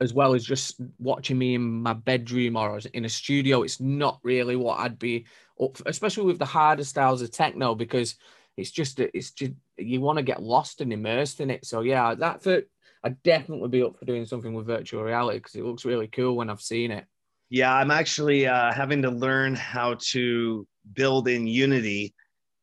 as 0.00 0.14
well 0.14 0.34
as 0.34 0.44
just 0.44 0.80
watching 0.98 1.36
me 1.36 1.54
in 1.54 1.82
my 1.82 1.92
bedroom 1.92 2.56
or 2.56 2.80
in 2.94 3.04
a 3.04 3.08
studio. 3.08 3.62
It's 3.62 3.80
not 3.80 4.18
really 4.22 4.56
what 4.56 4.80
I'd 4.80 4.98
be 4.98 5.26
up 5.60 5.76
for, 5.76 5.84
especially 5.86 6.24
with 6.24 6.38
the 6.38 6.46
harder 6.46 6.84
styles 6.84 7.22
of 7.22 7.30
techno, 7.30 7.74
because 7.74 8.16
it's 8.56 8.70
just 8.70 9.00
it's 9.00 9.30
just 9.30 9.52
you 9.76 10.00
want 10.00 10.18
to 10.18 10.22
get 10.22 10.42
lost 10.42 10.80
and 10.80 10.92
immersed 10.92 11.40
in 11.40 11.50
it. 11.50 11.64
So 11.66 11.82
yeah, 11.82 12.14
that 12.14 12.42
for 12.42 12.62
I'd 13.02 13.22
definitely 13.22 13.68
be 13.68 13.82
up 13.82 13.98
for 13.98 14.04
doing 14.04 14.26
something 14.26 14.52
with 14.52 14.66
virtual 14.66 15.02
reality 15.02 15.38
because 15.38 15.54
it 15.54 15.64
looks 15.64 15.84
really 15.84 16.08
cool 16.08 16.36
when 16.36 16.50
I've 16.50 16.60
seen 16.60 16.90
it. 16.90 17.06
Yeah, 17.48 17.74
I'm 17.74 17.90
actually 17.90 18.46
uh, 18.46 18.72
having 18.72 19.02
to 19.02 19.10
learn 19.10 19.54
how 19.54 19.96
to 20.12 20.66
build 20.94 21.28
in 21.28 21.46
Unity. 21.46 22.14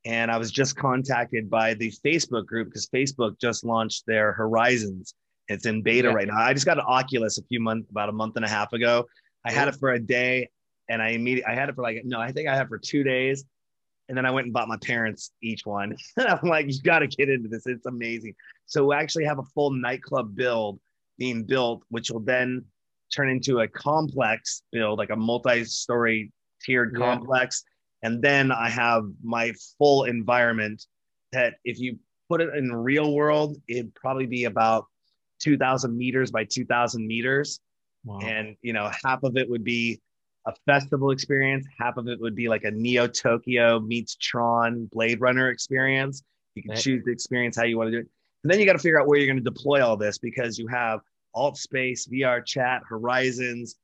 And 0.06 0.32
I 0.32 0.38
was 0.38 0.52
just 0.52 0.78
contacted 0.78 1.50
by 1.50 1.74
the 1.74 1.92
Facebook 2.06 2.46
group 2.46 2.70
because 2.70 2.88
Facebook 2.88 3.40
just 3.40 3.66
launched 3.66 4.06
their 4.06 4.32
Horizons. 4.32 5.14
It's 5.48 5.66
in 5.66 5.82
beta 5.82 6.10
yeah. 6.10 6.14
right 6.14 6.28
now. 6.28 6.38
I 6.38 6.54
just 6.54 6.66
got 6.66 6.78
an 6.78 6.86
Oculus 6.88 7.38
a 7.38 7.44
few 7.44 7.60
months, 7.60 7.90
about 7.90 8.10
a 8.10 8.12
month 8.12 8.36
and 8.36 8.46
a 8.46 8.50
half 8.50 8.74
ago. 8.74 9.08
I 9.46 9.52
had 9.52 9.68
it 9.68 9.76
for 9.76 9.92
a 9.92 10.00
day, 10.00 10.50
and 10.90 11.02
I 11.02 11.10
immediately 11.10 11.52
I 11.52 11.56
had 11.56 11.70
it 11.70 11.76
for 11.76 11.84
like 11.84 12.02
no, 12.04 12.20
I 12.20 12.32
think 12.32 12.48
I 12.48 12.56
had 12.56 12.66
it 12.66 12.70
for 12.70 12.78
two 12.78 13.04
days, 13.04 13.46
and 14.10 14.18
then 14.18 14.26
I 14.26 14.32
went 14.32 14.46
and 14.46 14.54
bought 14.54 14.68
my 14.68 14.78
parents 14.78 15.32
each 15.42 15.66
one. 15.66 15.96
and 16.18 16.28
I'm 16.28 16.50
like, 16.50 16.68
you 16.68 16.82
got 16.82 17.00
to 17.00 17.08
get 17.08 17.30
into 17.30 17.48
this. 17.48 17.66
It's 17.66 17.86
amazing. 17.86 18.36
So 18.66 18.88
we 18.88 18.96
actually 18.96 19.26
have 19.26 19.40
a 19.40 19.44
full 19.44 19.72
nightclub 19.72 20.36
build 20.36 20.80
being 21.18 21.44
built, 21.44 21.84
which 21.90 22.12
will 22.12 22.20
then 22.20 22.66
turn 23.16 23.30
into 23.30 23.62
a 23.62 23.68
complex 23.68 24.64
build, 24.72 25.00
like 25.00 25.10
a 25.10 25.16
multi-story 25.16 26.32
tiered 26.62 26.94
yeah. 26.94 27.06
complex 27.06 27.64
and 28.04 28.22
then 28.22 28.52
I 28.52 28.70
have 28.70 29.06
my 29.24 29.54
full 29.78 30.04
environment 30.04 30.86
that 31.32 31.56
if 31.66 31.80
you 31.80 31.98
put 32.30 32.42
it 32.42 32.54
in 32.56 32.72
real 32.72 33.14
world, 33.14 33.58
it'd 33.68 33.94
probably 33.96 34.26
be 34.26 34.46
about 34.46 34.86
2000 35.40 35.96
meters 35.96 36.32
by 36.32 36.44
2000 36.44 37.06
meters. 37.06 37.60
Wow. 38.06 38.20
And, 38.20 38.56
you 38.62 38.74
know, 38.74 38.90
half 39.04 39.24
of 39.24 39.38
it 39.38 39.50
would 39.50 39.64
be 39.64 40.00
a 40.46 40.54
festival 40.66 41.12
experience. 41.12 41.66
Half 41.78 41.98
of 41.98 42.08
it 42.08 42.20
would 42.20 42.36
be 42.36 42.48
like 42.48 42.64
a 42.64 42.72
Neo 42.72 43.08
Tokyo 43.08 43.80
meets 43.80 44.16
Tron 44.16 44.86
Blade 44.86 45.20
Runner 45.20 45.50
experience. 45.50 46.24
You 46.56 46.64
can 46.64 46.72
right. 46.72 46.80
choose 46.80 47.04
the 47.06 47.12
experience 47.12 47.58
how 47.58 47.64
you 47.64 47.78
want 47.78 47.88
to 47.88 47.92
do 47.92 48.00
it. 48.00 48.08
And 48.44 48.52
then 48.52 48.60
you 48.60 48.66
got 48.66 48.74
to 48.74 48.80
figure 48.80 49.00
out 49.00 49.08
where 49.08 49.18
you're 49.18 49.28
going 49.28 49.44
to 49.44 49.50
deploy 49.50 49.86
all 49.86 49.98
this 49.98 50.18
because 50.18 50.58
you 50.58 50.68
have 50.68 51.02
alt 51.34 51.58
space, 51.58 52.08
VR 52.08 52.46
chat, 52.46 52.82
horizons, 52.88 53.76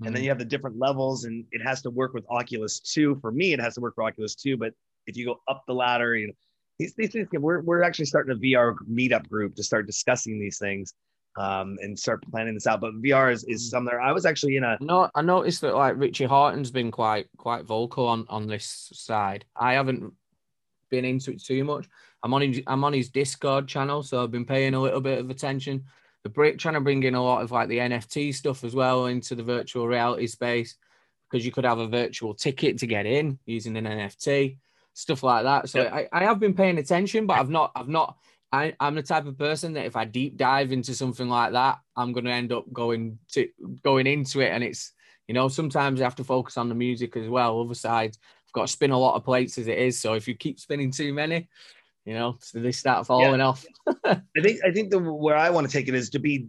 and 0.00 0.06
then 0.06 0.14
mm-hmm. 0.14 0.24
you 0.24 0.30
have 0.30 0.38
the 0.38 0.44
different 0.44 0.78
levels 0.78 1.24
and 1.24 1.44
it 1.52 1.60
has 1.62 1.82
to 1.82 1.90
work 1.90 2.14
with 2.14 2.24
oculus 2.28 2.80
2 2.80 3.16
for 3.20 3.30
me 3.30 3.52
it 3.52 3.60
has 3.60 3.74
to 3.74 3.80
work 3.80 3.94
for 3.94 4.04
oculus 4.04 4.34
2 4.34 4.56
but 4.56 4.72
if 5.06 5.16
you 5.16 5.24
go 5.24 5.40
up 5.48 5.62
the 5.66 5.74
ladder 5.74 6.16
you 6.16 6.28
know 6.28 6.32
these, 6.78 6.94
these 6.94 7.12
things 7.12 7.28
we're, 7.32 7.60
we're 7.62 7.82
actually 7.82 8.04
starting 8.04 8.32
a 8.32 8.38
vr 8.38 8.74
meetup 8.90 9.28
group 9.28 9.54
to 9.54 9.62
start 9.62 9.86
discussing 9.86 10.38
these 10.38 10.58
things 10.58 10.94
um, 11.36 11.76
and 11.80 11.98
start 11.98 12.22
planning 12.30 12.54
this 12.54 12.66
out 12.66 12.80
but 12.80 12.94
vr 13.02 13.32
is, 13.32 13.44
is 13.44 13.62
mm-hmm. 13.62 13.70
somewhere 13.70 14.00
i 14.00 14.12
was 14.12 14.24
actually 14.26 14.56
in 14.56 14.64
a 14.64 14.76
no 14.80 15.08
i 15.14 15.22
noticed 15.22 15.60
that 15.60 15.74
like 15.74 15.94
richie 15.96 16.24
Hawtin's 16.24 16.70
been 16.70 16.90
quite 16.90 17.26
quite 17.36 17.64
vocal 17.64 18.06
on 18.06 18.24
on 18.28 18.46
this 18.46 18.90
side 18.92 19.44
i 19.56 19.74
haven't 19.74 20.12
been 20.94 21.04
into 21.04 21.32
it 21.32 21.42
too 21.42 21.64
much. 21.64 21.88
I'm 22.22 22.32
on 22.32 22.42
his, 22.42 22.62
I'm 22.66 22.84
on 22.84 22.92
his 22.92 23.10
Discord 23.10 23.66
channel, 23.66 24.02
so 24.02 24.22
I've 24.22 24.30
been 24.30 24.44
paying 24.44 24.74
a 24.74 24.80
little 24.80 25.00
bit 25.00 25.18
of 25.18 25.30
attention. 25.30 25.84
The 26.22 26.28
break 26.28 26.58
trying 26.58 26.74
to 26.74 26.80
bring 26.80 27.02
in 27.02 27.14
a 27.14 27.22
lot 27.22 27.42
of 27.42 27.50
like 27.50 27.68
the 27.68 27.78
NFT 27.78 28.34
stuff 28.34 28.64
as 28.64 28.74
well 28.74 29.06
into 29.06 29.34
the 29.34 29.42
virtual 29.42 29.86
reality 29.86 30.26
space 30.26 30.76
because 31.28 31.44
you 31.44 31.52
could 31.52 31.64
have 31.64 31.78
a 31.78 31.88
virtual 31.88 32.32
ticket 32.32 32.78
to 32.78 32.86
get 32.86 33.06
in 33.06 33.38
using 33.44 33.76
an 33.76 33.84
NFT, 33.84 34.56
stuff 34.94 35.22
like 35.22 35.44
that. 35.44 35.68
So 35.68 35.82
yep. 35.82 35.92
I, 35.92 36.08
I 36.12 36.24
have 36.24 36.40
been 36.40 36.54
paying 36.54 36.78
attention, 36.78 37.26
but 37.26 37.38
I've 37.38 37.50
not 37.50 37.72
I've 37.74 37.88
not 37.88 38.16
I, 38.52 38.74
am 38.80 38.94
the 38.94 39.02
type 39.02 39.26
of 39.26 39.36
person 39.36 39.72
that 39.74 39.84
if 39.84 39.96
I 39.96 40.04
deep 40.04 40.36
dive 40.36 40.72
into 40.72 40.94
something 40.94 41.28
like 41.28 41.52
that, 41.52 41.80
I'm 41.96 42.12
going 42.12 42.24
to 42.24 42.30
end 42.30 42.52
up 42.52 42.72
going 42.72 43.18
to 43.32 43.48
going 43.82 44.06
into 44.06 44.40
it, 44.40 44.50
and 44.50 44.62
it's 44.62 44.92
you 45.26 45.34
know 45.34 45.48
sometimes 45.48 45.98
you 45.98 46.04
have 46.04 46.14
to 46.16 46.24
focus 46.24 46.56
on 46.56 46.68
the 46.68 46.74
music 46.74 47.16
as 47.16 47.28
well. 47.28 47.60
Other 47.60 47.74
sides, 47.74 48.18
I've 48.46 48.52
got 48.52 48.62
to 48.62 48.72
spin 48.72 48.92
a 48.92 48.98
lot 48.98 49.16
of 49.16 49.24
plates 49.24 49.58
as 49.58 49.66
it 49.66 49.78
is. 49.78 50.00
So 50.00 50.14
if 50.14 50.28
you 50.28 50.34
keep 50.34 50.60
spinning 50.60 50.92
too 50.92 51.12
many, 51.12 51.48
you 52.04 52.14
know, 52.14 52.36
so 52.40 52.60
they 52.60 52.72
start 52.72 53.06
falling 53.06 53.40
yeah. 53.40 53.46
off. 53.46 53.66
I 54.04 54.20
think 54.40 54.60
I 54.64 54.70
think 54.72 54.90
the 54.90 55.00
where 55.00 55.36
I 55.36 55.50
want 55.50 55.66
to 55.66 55.72
take 55.72 55.88
it 55.88 55.94
is 55.94 56.10
to 56.10 56.20
be 56.20 56.46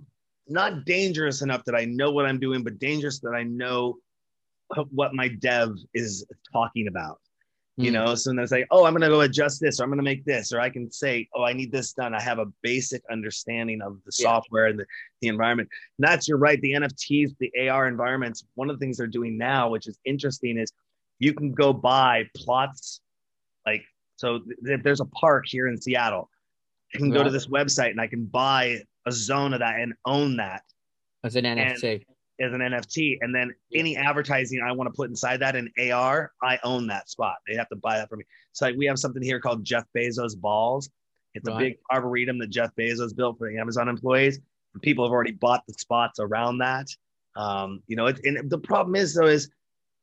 not 0.47 0.85
dangerous 0.85 1.41
enough 1.41 1.63
that 1.65 1.75
I 1.75 1.85
know 1.85 2.11
what 2.11 2.27
I'm 2.27 2.39
doing, 2.39 2.63
but 2.63 2.77
dangerous 2.77 3.19
that 3.21 3.33
I 3.35 3.43
know 3.43 3.97
what 4.91 5.13
my 5.13 5.27
dev 5.27 5.75
is 5.93 6.25
talking 6.51 6.87
about 6.87 7.19
you 7.77 7.89
hmm. 7.89 7.95
know 7.95 8.15
so 8.15 8.29
then 8.29 8.39
it's 8.39 8.51
like 8.51 8.67
oh 8.71 8.85
i'm 8.85 8.93
going 8.93 9.01
to 9.01 9.09
go 9.09 9.21
adjust 9.21 9.59
this 9.59 9.79
or 9.79 9.83
i'm 9.83 9.89
going 9.89 9.97
to 9.97 10.03
make 10.03 10.23
this 10.25 10.53
or 10.53 10.59
i 10.59 10.69
can 10.69 10.89
say 10.91 11.27
oh 11.35 11.43
i 11.43 11.53
need 11.53 11.71
this 11.71 11.93
done. 11.93 12.13
I 12.13 12.21
have 12.21 12.39
a 12.39 12.45
basic 12.61 13.01
understanding 13.11 13.81
of 13.81 13.97
the 14.05 14.11
software 14.11 14.67
and 14.67 14.79
the, 14.79 14.85
the 15.21 15.27
environment. 15.27 15.69
And 15.97 16.07
that's 16.07 16.27
you're 16.27 16.37
right 16.37 16.59
the 16.61 16.73
nfts 16.73 17.35
the 17.39 17.69
ar 17.69 17.87
environments 17.87 18.45
one 18.55 18.69
of 18.69 18.79
the 18.79 18.83
things 18.83 18.97
they're 18.97 19.07
doing 19.07 19.37
now 19.37 19.69
which 19.69 19.87
is 19.87 19.97
interesting 20.05 20.57
is 20.57 20.71
you 21.19 21.33
can 21.33 21.51
go 21.51 21.73
buy 21.73 22.23
plots 22.35 23.01
like 23.65 23.83
so 24.17 24.39
th- 24.65 24.81
there's 24.83 25.01
a 25.01 25.05
park 25.05 25.45
here 25.45 25.67
in 25.67 25.79
seattle. 25.79 26.29
I 26.93 26.97
can 26.97 27.09
go 27.09 27.23
to 27.23 27.29
this 27.29 27.47
website 27.47 27.91
and 27.91 27.99
i 27.99 28.07
can 28.07 28.25
buy 28.25 28.79
a 29.05 29.11
zone 29.11 29.53
of 29.53 29.59
that 29.59 29.79
and 29.79 29.93
own 30.05 30.37
that. 30.37 30.63
As 31.23 31.35
an 31.35 31.43
nft 31.43 32.05
as 32.39 32.53
an 32.53 32.59
NFT. 32.59 33.17
And 33.21 33.33
then 33.33 33.53
any 33.73 33.95
advertising 33.95 34.61
I 34.61 34.71
want 34.73 34.87
to 34.87 34.95
put 34.95 35.09
inside 35.09 35.37
that 35.37 35.55
in 35.55 35.71
AR, 35.91 36.31
I 36.41 36.59
own 36.63 36.87
that 36.87 37.09
spot. 37.09 37.35
They 37.47 37.55
have 37.55 37.69
to 37.69 37.75
buy 37.75 37.97
that 37.97 38.09
for 38.09 38.17
me. 38.17 38.25
So 38.51 38.65
like 38.65 38.75
we 38.75 38.85
have 38.87 38.99
something 38.99 39.21
here 39.21 39.39
called 39.39 39.63
Jeff 39.63 39.85
Bezos 39.95 40.39
balls. 40.39 40.89
It's 41.33 41.47
right. 41.47 41.55
a 41.55 41.59
big 41.59 41.77
arboretum 41.91 42.39
that 42.39 42.49
Jeff 42.49 42.71
Bezos 42.75 43.15
built 43.15 43.37
for 43.37 43.49
the 43.49 43.57
Amazon 43.57 43.89
employees. 43.89 44.39
And 44.73 44.81
people 44.81 45.05
have 45.05 45.11
already 45.11 45.31
bought 45.31 45.63
the 45.67 45.73
spots 45.73 46.19
around 46.19 46.59
that. 46.59 46.87
Um, 47.35 47.81
you 47.87 47.95
know, 47.95 48.07
it, 48.07 48.19
and 48.23 48.49
the 48.49 48.57
problem 48.57 48.95
is 48.95 49.13
though 49.13 49.27
is 49.27 49.49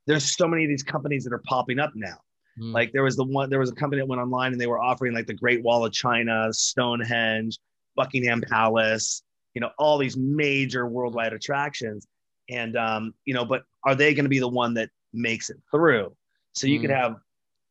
there's 0.07 0.37
so 0.37 0.47
many 0.49 0.65
of 0.65 0.69
these 0.69 0.83
companies 0.83 1.25
that 1.25 1.33
are 1.33 1.43
popping 1.47 1.79
up 1.79 1.93
now. 1.95 2.19
Mm. 2.61 2.73
Like 2.73 2.93
there 2.93 3.03
was 3.03 3.17
the 3.17 3.25
one, 3.25 3.49
there 3.51 3.59
was 3.59 3.71
a 3.71 3.75
company 3.75 4.01
that 4.01 4.09
went 4.09 4.21
online 4.21 4.53
and 4.53 4.61
they 4.61 4.67
were 4.67 4.81
offering 4.81 5.15
like 5.15 5.27
the 5.27 5.35
Great 5.35 5.63
Wall 5.63 5.85
of 5.85 5.93
China, 5.93 6.49
Stonehenge, 6.53 7.59
Buckingham 7.97 8.43
Palace, 8.43 9.23
you 9.55 9.61
know, 9.61 9.71
all 9.79 9.99
these 9.99 10.17
major 10.17 10.87
worldwide 10.87 11.33
attractions 11.33 12.07
and 12.49 12.77
um, 12.77 13.15
you 13.25 13.35
know, 13.35 13.45
but 13.45 13.65
are 13.85 13.95
they 13.95 14.15
going 14.15 14.25
to 14.25 14.31
be 14.31 14.39
the 14.39 14.49
one 14.49 14.75
that 14.75 14.91
makes 15.13 15.51
it 15.51 15.59
through? 15.71 16.15
So 16.55 16.67
you 16.67 16.79
mm. 16.79 16.83
could 16.83 16.91
have 16.91 17.17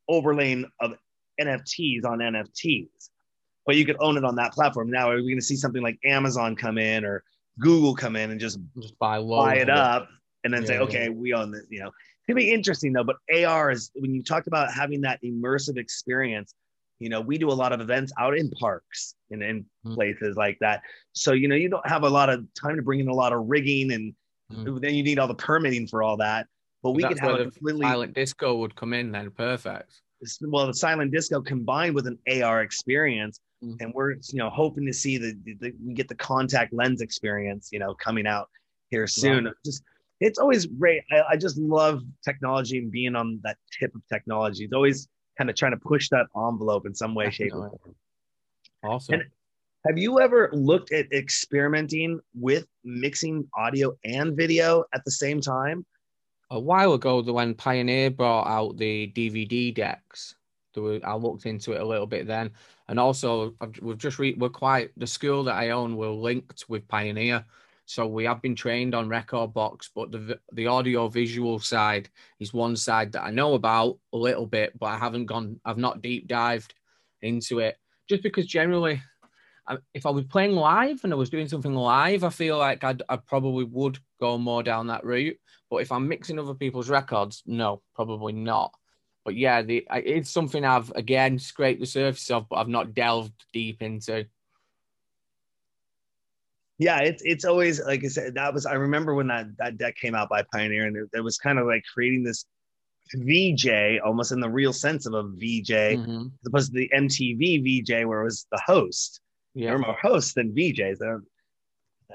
overlaying 0.07 0.65
of 0.79 0.93
NFTs 1.39 2.05
on 2.05 2.19
NFTs, 2.19 3.09
but 3.65 3.75
you 3.75 3.85
could 3.85 3.97
own 3.99 4.17
it 4.17 4.25
on 4.25 4.35
that 4.35 4.53
platform. 4.53 4.89
Now, 4.89 5.09
are 5.09 5.15
we 5.15 5.23
going 5.23 5.39
to 5.39 5.45
see 5.45 5.55
something 5.55 5.81
like 5.81 5.97
Amazon 6.05 6.55
come 6.55 6.77
in 6.77 7.05
or 7.05 7.23
Google 7.59 7.95
come 7.95 8.15
in 8.15 8.31
and 8.31 8.39
just, 8.39 8.59
just 8.81 8.97
buy, 8.99 9.21
buy 9.21 9.55
it 9.55 9.69
up 9.69 10.09
and 10.43 10.53
then 10.53 10.63
yeah, 10.63 10.67
say, 10.67 10.79
okay, 10.79 11.03
yeah. 11.05 11.09
we 11.09 11.33
own 11.33 11.51
this? 11.51 11.65
You 11.69 11.81
know, 11.81 11.87
it's 11.87 12.27
gonna 12.27 12.37
be 12.37 12.51
interesting 12.51 12.93
though. 12.93 13.03
But 13.03 13.17
AR 13.33 13.71
is 13.71 13.91
when 13.95 14.13
you 14.13 14.23
talked 14.23 14.47
about 14.47 14.73
having 14.73 15.01
that 15.01 15.21
immersive 15.23 15.77
experience. 15.77 16.53
You 16.99 17.09
know, 17.09 17.19
we 17.19 17.39
do 17.39 17.49
a 17.49 17.53
lot 17.53 17.73
of 17.73 17.81
events 17.81 18.13
out 18.19 18.37
in 18.37 18.51
parks 18.51 19.15
and 19.31 19.41
in 19.41 19.65
mm. 19.83 19.95
places 19.95 20.37
like 20.37 20.59
that. 20.61 20.83
So 21.13 21.31
you 21.31 21.47
know, 21.47 21.55
you 21.55 21.67
don't 21.67 21.87
have 21.87 22.03
a 22.03 22.09
lot 22.09 22.29
of 22.29 22.45
time 22.53 22.75
to 22.75 22.83
bring 22.83 22.99
in 22.99 23.07
a 23.07 23.13
lot 23.13 23.33
of 23.33 23.47
rigging 23.47 23.91
and 23.91 24.13
Mm. 24.51 24.81
Then 24.81 24.93
you 24.93 25.03
need 25.03 25.19
all 25.19 25.27
the 25.27 25.35
permitting 25.35 25.87
for 25.87 26.03
all 26.03 26.17
that. 26.17 26.47
But 26.83 26.91
we 26.91 27.03
could 27.03 27.19
have 27.19 27.39
a 27.39 27.43
completely 27.43 27.81
silent 27.81 28.13
disco 28.13 28.55
would 28.55 28.75
come 28.75 28.93
in 28.93 29.11
then 29.11 29.29
perfect. 29.31 30.01
Well, 30.41 30.67
the 30.67 30.73
silent 30.73 31.11
disco 31.11 31.41
combined 31.41 31.95
with 31.95 32.07
an 32.07 32.17
AR 32.31 32.61
experience, 32.61 33.39
mm. 33.63 33.75
and 33.79 33.93
we're 33.93 34.13
you 34.13 34.39
know 34.39 34.49
hoping 34.49 34.85
to 34.85 34.93
see 34.93 35.17
the, 35.17 35.35
the, 35.59 35.73
we 35.83 35.93
get 35.93 36.07
the 36.07 36.15
contact 36.15 36.73
lens 36.73 37.01
experience 37.01 37.69
you 37.71 37.79
know 37.79 37.93
coming 37.95 38.27
out 38.27 38.49
here 38.89 39.07
soon. 39.07 39.45
Right. 39.45 39.53
Just 39.65 39.83
it's 40.19 40.39
always 40.39 40.65
great. 40.65 41.01
I, 41.11 41.21
I, 41.31 41.35
just 41.35 41.57
love 41.57 42.03
technology 42.23 42.77
and 42.77 42.91
being 42.91 43.15
on 43.15 43.39
that 43.43 43.57
tip 43.79 43.95
of 43.95 44.01
technology. 44.07 44.65
It's 44.65 44.73
always 44.73 45.07
kind 45.37 45.49
of 45.49 45.55
trying 45.55 45.71
to 45.71 45.77
push 45.77 46.09
that 46.09 46.27
envelope 46.35 46.85
in 46.85 46.93
some 46.93 47.15
way, 47.15 47.31
shape, 47.31 47.53
or 47.55 47.69
form. 47.69 47.95
Awesome. 48.83 49.15
And 49.15 49.23
have 49.85 49.97
you 49.97 50.19
ever 50.19 50.49
looked 50.53 50.91
at 50.91 51.11
experimenting 51.11 52.19
with 52.35 52.67
mixing 52.83 53.47
audio 53.55 53.97
and 54.03 54.35
video 54.37 54.83
at 54.93 55.03
the 55.05 55.11
same 55.11 55.41
time? 55.41 55.85
A 56.51 56.59
while 56.59 56.93
ago, 56.93 57.21
the 57.21 57.33
when 57.33 57.55
Pioneer 57.55 58.11
brought 58.11 58.47
out 58.47 58.77
the 58.77 59.11
DVD 59.15 59.73
decks, 59.73 60.35
I 60.77 61.15
looked 61.15 61.45
into 61.45 61.73
it 61.73 61.81
a 61.81 61.85
little 61.85 62.05
bit 62.05 62.27
then, 62.27 62.51
and 62.87 62.99
also 62.99 63.55
we've 63.81 63.97
just 63.97 64.19
re- 64.19 64.35
we're 64.37 64.49
quite 64.49 64.91
the 64.97 65.07
school 65.07 65.43
that 65.45 65.55
I 65.55 65.69
own. 65.69 65.95
We're 65.95 66.09
linked 66.09 66.65
with 66.67 66.87
Pioneer, 66.87 67.43
so 67.85 68.05
we 68.05 68.25
have 68.25 68.41
been 68.41 68.55
trained 68.55 68.93
on 68.93 69.09
rekordbox, 69.09 69.89
but 69.95 70.11
the 70.11 70.39
the 70.53 70.67
audio 70.67 71.07
visual 71.07 71.59
side 71.59 72.09
is 72.39 72.53
one 72.53 72.75
side 72.75 73.13
that 73.13 73.23
I 73.23 73.31
know 73.31 73.53
about 73.53 73.97
a 74.13 74.17
little 74.17 74.45
bit, 74.45 74.77
but 74.77 74.87
I 74.87 74.97
haven't 74.97 75.25
gone. 75.25 75.59
I've 75.65 75.77
not 75.77 76.01
deep 76.01 76.27
dived 76.27 76.73
into 77.21 77.59
it 77.59 77.77
just 78.07 78.23
because 78.23 78.45
generally 78.45 79.01
if 79.93 80.05
I 80.05 80.09
was 80.09 80.25
playing 80.25 80.55
live 80.55 81.03
and 81.03 81.13
I 81.13 81.15
was 81.15 81.29
doing 81.29 81.47
something 81.47 81.73
live, 81.73 82.23
I 82.23 82.29
feel 82.29 82.57
like 82.57 82.83
I'd, 82.83 83.03
I 83.09 83.17
probably 83.17 83.65
would 83.65 83.99
go 84.19 84.37
more 84.37 84.63
down 84.63 84.87
that 84.87 85.05
route. 85.05 85.37
But 85.69 85.77
if 85.77 85.91
I'm 85.91 86.07
mixing 86.07 86.39
other 86.39 86.53
people's 86.53 86.89
records, 86.89 87.43
no, 87.45 87.81
probably 87.95 88.33
not. 88.33 88.73
But 89.23 89.35
yeah, 89.35 89.61
the 89.61 89.87
it's 89.91 90.31
something 90.31 90.65
I've 90.65 90.91
again 90.95 91.37
scraped 91.37 91.79
the 91.79 91.85
surface 91.85 92.29
of, 92.31 92.49
but 92.49 92.57
I've 92.57 92.67
not 92.67 92.93
delved 92.93 93.33
deep 93.53 93.81
into. 93.81 94.25
Yeah, 96.79 96.99
it's 97.01 97.21
it's 97.23 97.45
always 97.45 97.79
like 97.79 98.03
I 98.03 98.07
said. 98.07 98.33
That 98.33 98.53
was 98.53 98.65
I 98.65 98.73
remember 98.73 99.13
when 99.13 99.27
that 99.27 99.55
that 99.59 99.77
deck 99.77 99.95
came 99.95 100.15
out 100.15 100.29
by 100.29 100.43
Pioneer, 100.51 100.87
and 100.87 100.97
it, 100.97 101.09
it 101.13 101.21
was 101.21 101.37
kind 101.37 101.59
of 101.59 101.67
like 101.67 101.83
creating 101.93 102.23
this 102.23 102.45
VJ, 103.13 103.99
almost 104.03 104.31
in 104.31 104.39
the 104.39 104.49
real 104.49 104.73
sense 104.73 105.05
of 105.05 105.13
a 105.13 105.23
VJ, 105.23 105.69
mm-hmm. 105.69 106.21
as 106.21 106.47
opposed 106.47 106.73
to 106.73 106.79
the 106.79 106.89
MTV 106.93 107.83
VJ, 107.83 108.05
where 108.05 108.21
it 108.21 108.25
was 108.25 108.47
the 108.51 108.61
host 108.65 109.21
yeah. 109.53 109.69
they're 109.69 109.79
more 109.79 109.97
hosts 110.01 110.33
than 110.33 110.53
VJs. 110.53 111.21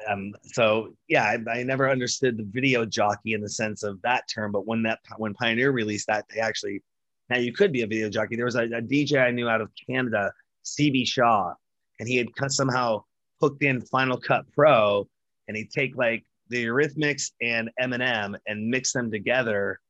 Um, 0.09 0.35
so 0.43 0.95
yeah, 1.09 1.25
I, 1.25 1.51
I, 1.51 1.63
never 1.63 1.91
understood 1.91 2.37
the 2.37 2.47
video 2.51 2.85
jockey 2.85 3.33
in 3.33 3.41
the 3.41 3.49
sense 3.49 3.83
of 3.83 4.01
that 4.03 4.25
term, 4.33 4.53
but 4.53 4.67
when 4.67 4.83
that 4.83 4.99
when 5.17 5.33
Pioneer 5.35 5.73
released 5.73 6.07
that, 6.09 6.27
they 6.29 6.41
actually 6.41 6.83
now 7.31 7.39
you 7.39 7.53
could 7.53 7.73
be 7.73 7.83
a 7.83 7.87
video 7.87 8.11
jockey. 8.11 8.37
There 8.37 8.45
was 8.45 8.57
a, 8.57 8.65
a 8.65 8.83
DJ 8.83 9.23
I 9.23 9.31
knew 9.31 9.49
out 9.49 9.63
of 9.63 9.71
Canada, 9.89 10.33
CB 10.65 11.09
Shaw, 11.09 11.55
and 11.99 12.09
he 12.09 12.17
had 12.17 12.29
somehow 12.49 13.05
hooked 13.41 13.63
in 13.63 13.81
Final 13.81 14.19
Cut 14.19 14.45
Pro, 14.55 15.09
and 15.49 15.57
he'd 15.57 15.71
take 15.71 15.97
like 15.97 16.25
the 16.49 16.67
Eurythmics 16.67 17.33
and 17.41 17.71
Eminem 17.81 18.37
and 18.47 18.69
mix 18.69 18.93
them 18.93 19.11
together 19.11 19.81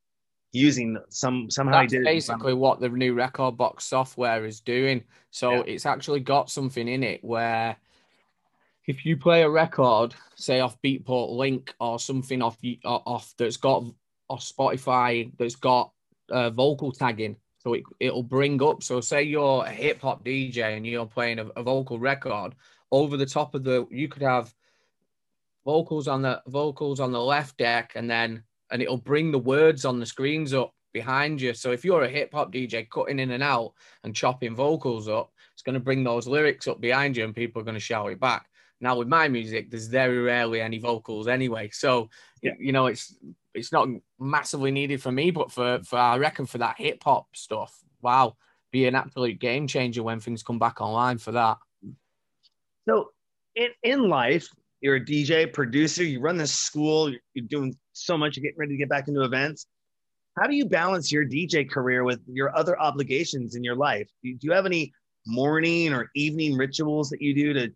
using 0.56 0.98
some 1.10 1.50
somehow 1.50 1.82
That's 1.82 1.92
basically 1.92 2.54
what 2.54 2.80
the 2.80 2.88
new 2.88 3.14
rekordbox 3.14 3.82
software 3.82 4.44
is 4.44 4.60
doing. 4.60 5.04
So 5.30 5.52
yeah. 5.52 5.62
it's 5.66 5.86
actually 5.86 6.20
got 6.20 6.50
something 6.50 6.88
in 6.88 7.02
it 7.02 7.22
where 7.22 7.76
if 8.86 9.04
you 9.04 9.16
play 9.16 9.42
a 9.42 9.50
record, 9.50 10.14
say 10.36 10.60
off 10.60 10.80
Beatport 10.82 11.36
Link 11.36 11.74
or 11.80 11.98
something 11.98 12.40
off 12.42 12.56
off 12.84 13.34
that's 13.36 13.56
got 13.56 13.84
off 14.28 14.42
Spotify 14.42 15.30
that's 15.38 15.56
got 15.56 15.92
uh, 16.30 16.50
vocal 16.50 16.90
tagging, 16.90 17.36
so 17.58 17.74
it, 17.74 17.82
it'll 18.00 18.22
bring 18.22 18.62
up. 18.62 18.82
So 18.82 19.00
say 19.00 19.24
you're 19.24 19.64
a 19.64 19.70
hip 19.70 20.00
hop 20.00 20.24
DJ 20.24 20.76
and 20.76 20.86
you're 20.86 21.06
playing 21.06 21.38
a, 21.38 21.46
a 21.56 21.62
vocal 21.62 21.98
record 21.98 22.54
over 22.90 23.16
the 23.16 23.26
top 23.26 23.54
of 23.54 23.64
the. 23.64 23.86
You 23.90 24.08
could 24.08 24.22
have 24.22 24.54
vocals 25.64 26.06
on 26.06 26.22
the 26.22 26.40
vocals 26.46 27.00
on 27.00 27.10
the 27.12 27.20
left 27.20 27.58
deck 27.58 27.92
and 27.96 28.08
then 28.08 28.44
and 28.70 28.82
it'll 28.82 28.96
bring 28.96 29.30
the 29.30 29.38
words 29.38 29.84
on 29.84 30.00
the 30.00 30.06
screens 30.06 30.52
up 30.52 30.72
behind 30.92 31.40
you. 31.40 31.54
So 31.54 31.72
if 31.72 31.84
you're 31.84 32.04
a 32.04 32.08
hip 32.08 32.32
hop 32.32 32.52
DJ 32.52 32.88
cutting 32.88 33.18
in 33.18 33.30
and 33.30 33.42
out 33.42 33.72
and 34.02 34.14
chopping 34.14 34.54
vocals 34.54 35.08
up, 35.08 35.30
it's 35.52 35.62
going 35.62 35.74
to 35.74 35.80
bring 35.80 36.04
those 36.04 36.26
lyrics 36.26 36.66
up 36.68 36.80
behind 36.80 37.16
you 37.16 37.24
and 37.24 37.34
people 37.34 37.60
are 37.60 37.64
going 37.64 37.74
to 37.74 37.80
shout 37.80 38.10
it 38.10 38.20
back. 38.20 38.46
Now 38.80 38.96
with 38.96 39.08
my 39.08 39.28
music, 39.28 39.70
there's 39.70 39.86
very 39.86 40.18
rarely 40.18 40.60
any 40.60 40.78
vocals 40.78 41.28
anyway. 41.28 41.70
So 41.72 42.10
yeah. 42.42 42.52
you 42.58 42.72
know, 42.72 42.86
it's 42.86 43.14
it's 43.54 43.72
not 43.72 43.88
massively 44.18 44.70
needed 44.70 45.02
for 45.02 45.10
me, 45.10 45.30
but 45.30 45.50
for 45.50 45.80
for 45.84 45.98
I 45.98 46.18
reckon 46.18 46.46
for 46.46 46.58
that 46.58 46.76
hip 46.78 47.02
hop 47.02 47.26
stuff, 47.34 47.74
wow, 48.02 48.36
be 48.70 48.86
an 48.86 48.94
absolute 48.94 49.38
game 49.38 49.66
changer 49.66 50.02
when 50.02 50.20
things 50.20 50.42
come 50.42 50.58
back 50.58 50.80
online 50.80 51.18
for 51.18 51.32
that. 51.32 51.56
So 52.88 53.10
in 53.54 53.68
in 53.82 54.08
life, 54.08 54.48
you're 54.80 54.96
a 54.96 55.04
DJ, 55.04 55.52
producer, 55.52 56.04
you 56.04 56.20
run 56.20 56.36
this 56.36 56.52
school, 56.52 57.10
you're, 57.10 57.20
you're 57.34 57.46
doing 57.48 57.74
so 57.96 58.16
much, 58.18 58.36
you're 58.36 58.42
getting 58.42 58.58
ready 58.58 58.72
to 58.72 58.78
get 58.78 58.88
back 58.88 59.08
into 59.08 59.22
events. 59.22 59.66
how 60.38 60.46
do 60.46 60.54
you 60.54 60.66
balance 60.66 61.10
your 61.10 61.24
DJ 61.24 61.68
career 61.68 62.04
with 62.04 62.20
your 62.26 62.54
other 62.56 62.78
obligations 62.78 63.54
in 63.54 63.64
your 63.64 63.76
life? 63.76 64.08
Do 64.22 64.28
you, 64.28 64.36
do 64.36 64.46
you 64.48 64.52
have 64.52 64.66
any 64.66 64.92
morning 65.26 65.92
or 65.92 66.10
evening 66.14 66.56
rituals 66.56 67.10
that 67.10 67.22
you 67.22 67.34
do 67.34 67.52
to 67.54 67.72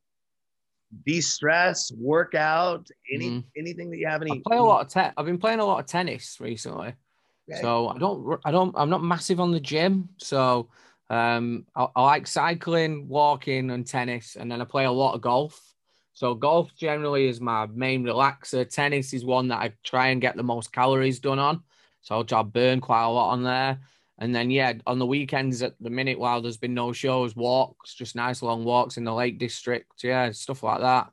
de-stress, 1.05 1.93
work 1.93 2.35
out, 2.35 2.87
any 3.13 3.31
mm. 3.31 3.45
anything 3.57 3.91
that 3.91 3.99
you 3.99 4.07
have 4.07 4.23
any? 4.23 4.33
I 4.33 4.43
play 4.47 4.59
a 4.59 4.63
lot 4.63 4.87
of 4.87 4.93
te- 4.93 5.13
I've 5.17 5.27
been 5.27 5.39
playing 5.39 5.61
a 5.61 5.65
lot 5.65 5.81
of 5.81 5.87
tennis 5.87 6.39
recently. 6.41 6.95
Okay. 7.51 7.61
So 7.61 7.89
I 7.89 7.99
don't 7.99 8.41
I 8.45 8.51
don't 8.51 8.75
I'm 8.77 8.91
not 8.91 9.03
massive 9.03 9.41
on 9.41 9.53
the 9.53 9.61
gym. 9.61 10.11
So 10.19 10.69
um 11.09 11.67
I, 11.75 11.89
I 11.97 12.03
like 12.03 12.27
cycling, 12.27 13.09
walking 13.09 13.71
and 13.71 13.87
tennis 13.87 14.37
and 14.37 14.51
then 14.51 14.61
I 14.61 14.65
play 14.65 14.85
a 14.85 14.93
lot 14.93 15.15
of 15.15 15.21
golf. 15.21 15.61
So 16.13 16.35
golf 16.35 16.75
generally 16.77 17.29
is 17.29 17.41
my 17.41 17.67
main 17.67 18.05
relaxer. 18.05 18.69
Tennis 18.69 19.13
is 19.13 19.25
one 19.25 19.49
that 19.49 19.61
I 19.61 19.73
try 19.85 20.09
and 20.09 20.21
get 20.21 20.37
the 20.37 20.43
most 20.43 20.73
calories 20.73 21.19
done 21.19 21.39
on. 21.39 21.63
So 22.03 22.25
I 22.33 22.43
burn 22.43 22.81
quite 22.81 23.05
a 23.05 23.09
lot 23.09 23.31
on 23.33 23.43
there. 23.43 23.81
And 24.19 24.35
then 24.35 24.51
yeah, 24.51 24.75
on 24.87 24.99
the 24.99 25.07
weekends 25.07 25.63
at 25.63 25.75
the 25.81 25.89
minute 25.89 26.19
while 26.19 26.43
there's 26.43 26.59
been 26.59 26.75
no 26.75 26.93
shows, 26.93 27.35
walks, 27.35 27.95
just 27.95 28.15
nice 28.15 28.43
long 28.43 28.65
walks 28.65 28.99
in 28.99 29.05
the 29.05 29.15
Lake 29.15 29.39
District, 29.39 29.91
yeah, 30.05 30.31
stuff 30.31 30.63
like 30.63 30.81
that. 30.81 31.11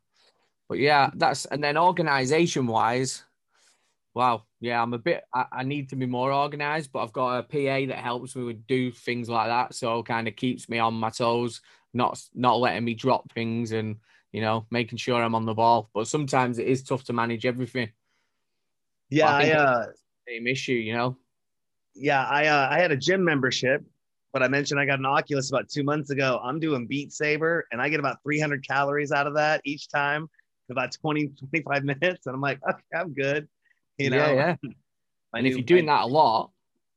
But 0.68 0.80
yeah, 0.80 1.12
that's 1.16 1.46
and 1.46 1.63
then 1.63 1.77
organization 1.77 2.68
wise, 2.68 3.24
wow, 4.13 4.44
yeah, 4.60 4.82
I'm 4.82 4.94
a 4.94 4.98
bit 4.98 5.24
I, 5.34 5.46
I 5.54 5.63
need 5.63 5.89
to 5.89 5.96
be 5.96 6.06
more 6.06 6.34
organized, 6.34 6.92
but 6.92 7.00
I've 7.04 7.13
got 7.13 7.38
a 7.38 7.44
PA 7.44 7.88
that 7.94 8.04
helps 8.04 8.36
me 8.36 8.44
with 8.44 8.68
do 8.68 8.92
things 8.92 9.30
like 9.30 9.48
that. 9.48 9.74
So 9.74 10.04
kind 10.04 10.27
of 10.27 10.36
keeps 10.36 10.68
me 10.68 10.80
on 10.80 10.94
my 10.94 11.10
toes, 11.10 11.62
not 11.94 12.22
not 12.34 12.60
letting 12.60 12.84
me 12.84 12.94
drop 12.94 13.32
things 13.32 13.72
and 13.72 13.98
you 14.31 14.41
know, 14.41 14.65
making 14.72 14.98
sure 14.98 15.22
I'm 15.22 15.36
on 15.36 15.46
the 15.46 15.53
ball. 15.53 15.89
But 15.93 16.07
sometimes 16.07 16.60
it 16.60 16.67
is 16.67 16.84
tough 16.84 17.03
to 17.05 17.13
manage 17.13 17.46
everything. 17.46 17.89
Yeah, 19.10 19.31
I, 19.31 19.50
I 19.50 19.51
uh, 19.51 19.86
same 20.27 20.48
issue, 20.48 20.74
you 20.74 20.93
know 20.93 21.17
yeah, 22.00 22.24
I 22.25 22.48
uh, 22.48 22.67
I 22.69 22.79
had 22.79 22.91
a 22.91 22.98
gym 22.98 23.24
membership, 23.24 23.84
but 24.31 24.43
I 24.43 24.48
mentioned 24.48 24.79
I 24.79 24.86
got 24.86 25.00
an 25.00 25.05
Oculus 25.05 25.50
about 25.50 25.69
two 25.69 25.84
months 25.84 26.10
ago. 26.10 26.39
I'm 26.43 26.60
doing 26.60 26.86
Beat 26.86 27.12
Saber, 27.12 27.67
and 27.72 27.81
I 27.81 27.89
get 27.89 28.00
about 28.00 28.22
300 28.24 28.65
calories 28.65 29.12
out 29.12 29.27
of 29.27 29.34
that 29.36 29.62
each 29.65 29.89
time, 29.89 30.29
about 30.69 30.91
20 30.91 31.29
25 31.39 31.84
minutes, 32.01 32.27
and 32.27 32.36
I'm 32.36 32.41
like, 32.41 32.60
okay, 32.69 32.81
I'm 32.96 33.13
good. 33.13 33.48
You 33.98 34.12
know, 34.12 34.17
yeah, 34.17 34.55
yeah. 34.63 34.72
and 35.34 35.48
if 35.48 35.55
you're 35.55 35.63
doing 35.63 35.88
that 35.88 36.03
a 36.03 36.07
lot, 36.07 36.51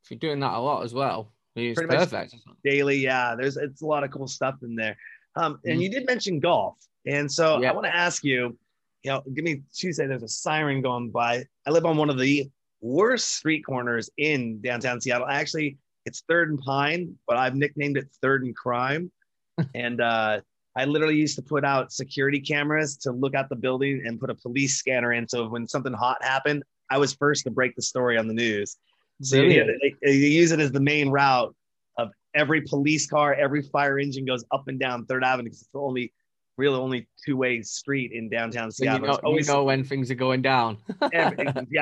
if 0.05 0.11
you're 0.11 0.19
doing 0.19 0.41
that 0.41 0.53
a 0.53 0.61
lot 0.61 0.85
as 0.85 0.93
well, 0.93 1.33
it's 1.57 1.81
perfect. 1.81 2.35
Daily, 2.65 2.99
yeah. 2.99 3.35
There's 3.35 3.57
it's 3.57 3.83
a 3.83 3.87
lot 3.87 4.05
of 4.05 4.11
cool 4.11 4.29
stuff 4.29 4.57
in 4.63 4.75
there. 4.77 4.97
Um, 5.37 5.61
and 5.65 5.79
mm 5.79 5.83
you 5.83 5.91
did 5.91 6.07
mention 6.07 6.41
golf, 6.41 6.77
and 7.07 7.31
so 7.31 7.61
yeah. 7.61 7.71
I 7.71 7.73
want 7.73 7.87
to 7.87 7.95
ask 7.95 8.25
you, 8.25 8.57
you 9.03 9.11
know, 9.11 9.23
give 9.35 9.45
me 9.45 9.63
Tuesday. 9.75 10.07
There's 10.07 10.23
a 10.23 10.29
siren 10.29 10.83
going 10.83 11.11
by. 11.11 11.45
I 11.67 11.71
live 11.71 11.87
on 11.87 11.97
one 11.97 12.11
of 12.11 12.19
the 12.19 12.51
worst 12.81 13.37
street 13.37 13.63
corners 13.63 14.11
in 14.17 14.61
downtown 14.61 15.01
Seattle. 15.01 15.27
Actually, 15.29 15.79
it's 16.07 16.23
Third 16.29 16.51
and 16.51 16.59
Pine, 16.59 17.17
but 17.27 17.37
I've 17.37 17.55
nicknamed 17.55 17.97
it 17.97 18.09
Third 18.21 18.45
and 18.45 18.55
Crime. 18.55 19.11
and 19.75 20.01
uh, 20.01 20.41
I 20.77 20.85
literally 20.85 21.17
used 21.17 21.37
to 21.37 21.43
put 21.43 21.65
out 21.65 21.93
security 21.93 22.41
cameras 22.41 22.97
to 22.99 23.13
look 23.13 23.35
at 23.35 23.49
the 23.49 23.57
building 23.57 24.03
and 24.07 24.21
put 24.21 24.31
a 24.31 24.35
police 24.35 24.77
scanner 24.77 25.13
in. 25.13 25.29
So 25.29 25.49
when 25.49 25.67
something 25.67 25.93
hot 25.93 26.23
happened, 26.23 26.63
I 26.91 26.99
was 26.99 27.13
first 27.13 27.45
to 27.45 27.51
break 27.51 27.77
the 27.77 27.83
story 27.83 28.17
on 28.17 28.29
the 28.29 28.35
news. 28.35 28.77
So 29.23 29.37
you, 29.37 29.79
you 30.03 30.13
use 30.13 30.51
it 30.53 30.61
as 30.61 30.73
the 30.73 30.81
main 30.81 31.11
route 31.11 31.55
of 31.99 32.11
every 32.35 32.63
police 32.63 33.07
car, 33.07 33.35
every 33.35 33.63
fire 33.63 33.99
engine 33.99 34.25
goes 34.25 34.45
up 34.51 34.69
and 34.69 34.81
down 34.81 35.05
Third 35.05 35.23
Avenue 35.23 35.51
because 35.51 35.61
it's 35.61 35.71
the 35.73 35.81
only 35.81 36.13
really 36.61 36.79
only 36.79 37.09
two 37.25 37.37
way 37.37 37.63
street 37.63 38.13
in 38.13 38.29
downtown 38.29 38.71
Seattle. 38.71 39.01
You 39.01 39.07
know, 39.07 39.21
always, 39.25 39.49
you 39.49 39.55
know 39.55 39.65
when 39.65 39.83
things 39.83 40.11
are 40.11 40.15
going 40.17 40.43
down. 40.43 40.77
yeah, 41.13 41.33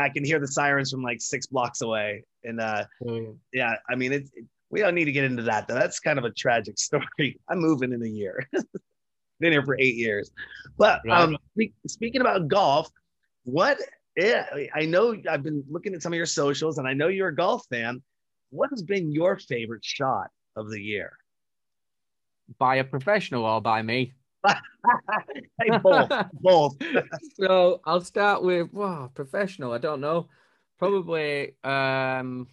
I 0.00 0.08
can 0.08 0.24
hear 0.24 0.38
the 0.38 0.46
sirens 0.46 0.92
from 0.92 1.02
like 1.02 1.20
six 1.20 1.46
blocks 1.46 1.82
away. 1.82 2.24
And 2.44 2.60
uh, 2.60 2.84
yeah, 3.52 3.74
I 3.90 3.96
mean, 3.96 4.12
it's, 4.12 4.30
it, 4.34 4.44
we 4.70 4.80
don't 4.80 4.94
need 4.94 5.06
to 5.06 5.12
get 5.12 5.24
into 5.24 5.42
that 5.44 5.66
though. 5.66 5.74
That's 5.74 5.98
kind 5.98 6.18
of 6.18 6.24
a 6.24 6.30
tragic 6.30 6.78
story. 6.88 7.40
I'm 7.48 7.58
moving 7.58 7.92
in 7.92 8.02
a 8.02 8.08
year. 8.08 8.48
Been 9.40 9.52
here 9.52 9.64
for 9.64 9.76
eight 9.78 9.96
years. 9.96 10.30
But 10.78 11.00
right. 11.04 11.20
um, 11.20 11.36
speaking 11.86 12.20
about 12.20 12.48
golf, 12.48 12.88
what 13.44 13.78
yeah, 14.16 14.46
I 14.74 14.84
know 14.84 15.16
I've 15.30 15.44
been 15.44 15.62
looking 15.70 15.94
at 15.94 16.02
some 16.02 16.12
of 16.12 16.16
your 16.16 16.26
socials 16.26 16.78
and 16.78 16.88
I 16.88 16.92
know 16.92 17.06
you're 17.06 17.28
a 17.28 17.34
golf 17.34 17.64
fan. 17.70 18.02
What 18.50 18.70
has 18.70 18.82
been 18.82 19.12
your 19.12 19.38
favorite 19.38 19.84
shot 19.84 20.30
of 20.56 20.70
the 20.70 20.80
year? 20.80 21.12
By 22.58 22.76
a 22.76 22.84
professional 22.84 23.44
or 23.44 23.60
by 23.60 23.82
me? 23.82 24.14
Hey, 24.46 25.78
both, 25.82 26.10
both. 26.32 26.76
so 27.34 27.80
I'll 27.84 28.00
start 28.00 28.42
with 28.42 28.72
wow, 28.72 29.10
professional. 29.14 29.72
I 29.72 29.78
don't 29.78 30.00
know. 30.00 30.28
Probably 30.78 31.54
um, 31.64 32.46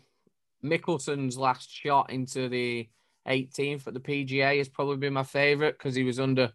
Mickelson's 0.64 1.38
last 1.38 1.72
shot 1.72 2.10
into 2.10 2.50
the 2.50 2.90
18th 3.28 3.88
at 3.88 3.94
the 3.94 4.00
PGA 4.00 4.58
has 4.58 4.70
probably 4.70 4.98
been 4.98 5.14
my 5.14 5.24
favorite 5.24 5.78
because 5.78 5.96
he 5.96 6.04
was 6.04 6.20
under 6.20 6.52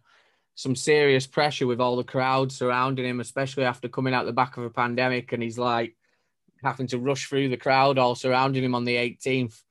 some 0.55 0.75
serious 0.75 1.25
pressure 1.25 1.67
with 1.67 1.79
all 1.79 1.95
the 1.95 2.03
crowd 2.03 2.51
surrounding 2.51 3.05
him, 3.05 3.19
especially 3.19 3.63
after 3.63 3.87
coming 3.87 4.13
out 4.13 4.25
the 4.25 4.33
back 4.33 4.57
of 4.57 4.63
a 4.63 4.69
pandemic, 4.69 5.31
and 5.31 5.41
he's 5.41 5.57
like 5.57 5.95
having 6.63 6.87
to 6.87 6.99
rush 6.99 7.27
through 7.27 7.49
the 7.49 7.57
crowd 7.57 7.97
all 7.97 8.15
surrounding 8.15 8.63
him 8.63 8.75
on 8.75 8.83
the 8.83 8.95
18th 8.95 9.63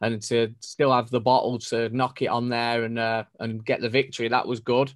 and 0.00 0.22
to 0.22 0.54
still 0.60 0.92
have 0.92 1.10
the 1.10 1.20
bottle 1.20 1.58
to 1.58 1.88
knock 1.88 2.22
it 2.22 2.26
on 2.26 2.48
there 2.48 2.84
and 2.84 2.98
uh, 2.98 3.24
and 3.40 3.64
get 3.64 3.80
the 3.80 3.88
victory. 3.88 4.28
That 4.28 4.46
was 4.46 4.60
good. 4.60 4.92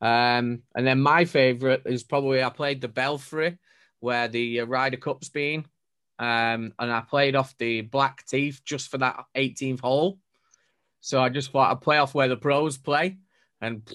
Um, 0.00 0.62
and 0.74 0.86
then 0.86 1.00
my 1.00 1.24
favorite 1.24 1.82
is 1.86 2.04
probably 2.04 2.42
I 2.42 2.50
played 2.50 2.80
the 2.80 2.88
Belfry 2.88 3.58
where 4.00 4.28
the 4.28 4.60
uh, 4.60 4.66
Ryder 4.66 4.96
Cup's 4.96 5.28
been. 5.28 5.66
Um, 6.18 6.72
and 6.78 6.90
I 6.90 7.00
played 7.00 7.36
off 7.36 7.56
the 7.58 7.82
black 7.82 8.26
teeth 8.26 8.60
just 8.64 8.90
for 8.90 8.98
that 8.98 9.24
18th 9.36 9.80
hole. 9.80 10.18
So 11.00 11.20
I 11.20 11.28
just 11.28 11.52
thought 11.52 11.70
I'd 11.70 11.80
play 11.80 11.98
off 11.98 12.14
where 12.14 12.28
the 12.28 12.36
pros 12.36 12.76
play. 12.76 13.18
And 13.60 13.88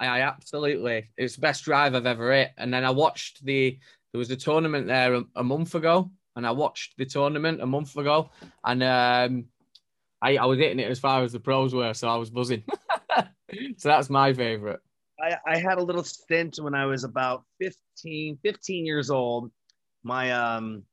I 0.00 0.22
absolutely, 0.22 1.10
it's 1.16 1.36
the 1.36 1.40
best 1.40 1.64
drive 1.64 1.94
I've 1.94 2.06
ever 2.06 2.32
hit. 2.32 2.52
And 2.56 2.72
then 2.72 2.84
I 2.84 2.90
watched 2.90 3.44
the, 3.44 3.78
there 4.12 4.18
was 4.18 4.30
a 4.30 4.36
tournament 4.36 4.86
there 4.86 5.14
a, 5.14 5.24
a 5.36 5.44
month 5.44 5.74
ago. 5.74 6.10
And 6.36 6.46
I 6.46 6.52
watched 6.52 6.96
the 6.96 7.06
tournament 7.06 7.60
a 7.60 7.66
month 7.66 7.96
ago. 7.96 8.30
And 8.64 8.82
um, 8.82 9.44
I, 10.20 10.36
I 10.36 10.46
was 10.46 10.58
hitting 10.58 10.80
it 10.80 10.90
as 10.90 11.00
far 11.00 11.22
as 11.22 11.32
the 11.32 11.40
pros 11.40 11.74
were. 11.74 11.94
So 11.94 12.08
I 12.08 12.16
was 12.16 12.30
buzzing. 12.30 12.64
so 13.76 13.88
that's 13.88 14.10
my 14.10 14.32
favorite. 14.32 14.80
I, 15.20 15.36
I 15.46 15.58
had 15.58 15.78
a 15.78 15.82
little 15.82 16.04
stint 16.04 16.58
when 16.60 16.74
I 16.74 16.86
was 16.86 17.04
about 17.04 17.44
15, 17.60 18.38
15 18.42 18.86
years 18.86 19.10
old. 19.10 19.50
My 20.02 20.30
um 20.32 20.84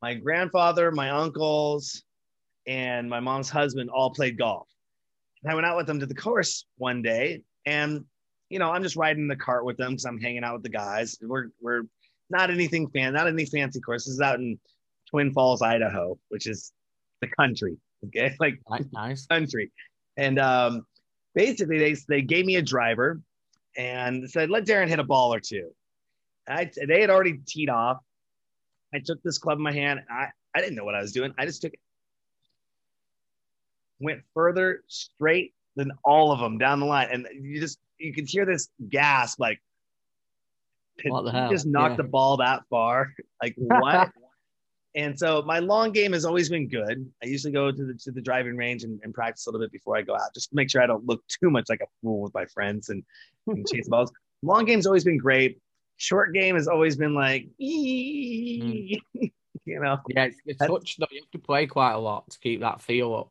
my 0.00 0.14
grandfather, 0.14 0.90
my 0.92 1.10
uncles, 1.10 2.04
and 2.66 3.08
my 3.08 3.20
mom's 3.20 3.48
husband 3.48 3.90
all 3.90 4.10
played 4.10 4.38
golf. 4.38 4.68
And 5.42 5.50
I 5.50 5.54
went 5.54 5.66
out 5.66 5.76
with 5.76 5.86
them 5.86 6.00
to 6.00 6.06
the 6.06 6.14
course 6.14 6.66
one 6.76 7.02
day, 7.02 7.42
and 7.66 8.04
you 8.50 8.58
know, 8.58 8.70
I'm 8.70 8.82
just 8.82 8.96
riding 8.96 9.28
the 9.28 9.36
cart 9.36 9.64
with 9.64 9.76
them 9.76 9.92
because 9.92 10.04
I'm 10.04 10.20
hanging 10.20 10.44
out 10.44 10.54
with 10.54 10.62
the 10.62 10.68
guys. 10.68 11.18
We're 11.20 11.48
we're 11.60 11.82
not 12.30 12.50
anything 12.50 12.88
fan, 12.88 13.14
not 13.14 13.26
any 13.26 13.46
fancy 13.46 13.80
courses 13.80 14.20
out 14.20 14.38
in 14.38 14.58
Twin 15.10 15.32
Falls, 15.32 15.62
Idaho, 15.62 16.18
which 16.28 16.46
is 16.46 16.72
the 17.20 17.28
country. 17.28 17.76
Okay, 18.06 18.34
like 18.40 18.60
nice 18.92 19.26
country. 19.26 19.72
And 20.16 20.38
um, 20.38 20.86
basically 21.34 21.78
they, 21.78 21.96
they 22.08 22.22
gave 22.22 22.46
me 22.46 22.56
a 22.56 22.62
driver 22.62 23.20
and 23.76 24.28
said, 24.30 24.50
let 24.50 24.64
Darren 24.64 24.88
hit 24.88 24.98
a 24.98 25.04
ball 25.04 25.34
or 25.34 25.40
two. 25.40 25.70
I, 26.48 26.70
they 26.86 27.00
had 27.00 27.10
already 27.10 27.40
teed 27.46 27.68
off. 27.68 27.98
I 28.94 29.00
took 29.00 29.22
this 29.22 29.38
club 29.38 29.58
in 29.58 29.64
my 29.64 29.72
hand. 29.72 30.00
I, 30.10 30.28
I 30.54 30.60
didn't 30.60 30.76
know 30.76 30.84
what 30.84 30.94
I 30.94 31.00
was 31.00 31.12
doing. 31.12 31.34
I 31.38 31.46
just 31.46 31.62
took 31.62 31.72
it. 31.72 31.80
Went 33.98 34.22
further 34.34 34.82
straight 34.88 35.54
than 35.76 35.92
all 36.04 36.30
of 36.30 36.38
them 36.38 36.58
down 36.58 36.80
the 36.80 36.86
line. 36.86 37.08
And 37.10 37.26
you 37.40 37.60
just, 37.60 37.78
you 37.98 38.12
could 38.12 38.28
hear 38.28 38.44
this 38.44 38.68
gasp 38.88 39.40
like, 39.40 39.60
what 41.06 41.22
the 41.22 41.32
hell? 41.32 41.50
just 41.50 41.66
knocked 41.66 41.92
yeah. 41.92 41.96
the 41.96 42.04
ball 42.04 42.36
that 42.38 42.62
far. 42.70 43.12
Like, 43.42 43.54
what? 43.56 44.10
And 44.96 45.18
so 45.18 45.42
my 45.42 45.58
long 45.58 45.90
game 45.90 46.12
has 46.12 46.24
always 46.24 46.48
been 46.48 46.68
good. 46.68 47.10
I 47.22 47.26
usually 47.26 47.52
go 47.52 47.72
to 47.72 47.84
the 47.84 47.94
to 47.94 48.12
the 48.12 48.20
driving 48.20 48.56
range 48.56 48.84
and, 48.84 49.00
and, 49.02 49.12
practice 49.12 49.46
a 49.46 49.50
little 49.50 49.64
bit 49.64 49.72
before 49.72 49.96
I 49.96 50.02
go 50.02 50.14
out, 50.14 50.32
just 50.34 50.50
to 50.50 50.56
make 50.56 50.70
sure 50.70 50.82
I 50.82 50.86
don't 50.86 51.04
look 51.04 51.22
too 51.26 51.50
much 51.50 51.68
like 51.68 51.80
a 51.80 51.86
fool 52.00 52.20
with 52.20 52.32
my 52.32 52.46
friends 52.46 52.90
and, 52.90 53.02
and 53.48 53.66
chase 53.72 53.88
balls. 53.88 54.12
Long 54.42 54.64
game's 54.64 54.86
always 54.86 55.04
been 55.04 55.18
great. 55.18 55.58
Short 55.96 56.32
game 56.32 56.54
has 56.54 56.68
always 56.68 56.96
been 56.96 57.14
like, 57.14 57.48
mm. 57.60 59.00
you 59.14 59.80
know. 59.80 59.98
Yeah, 60.08 60.26
it's, 60.26 60.38
it's 60.46 60.58
touch 60.58 60.96
though. 60.98 61.06
You 61.10 61.22
have 61.22 61.30
to 61.32 61.38
play 61.38 61.66
quite 61.66 61.92
a 61.92 61.98
lot 61.98 62.30
to 62.30 62.38
keep 62.38 62.60
that 62.60 62.80
feel 62.80 63.14
up. 63.14 63.30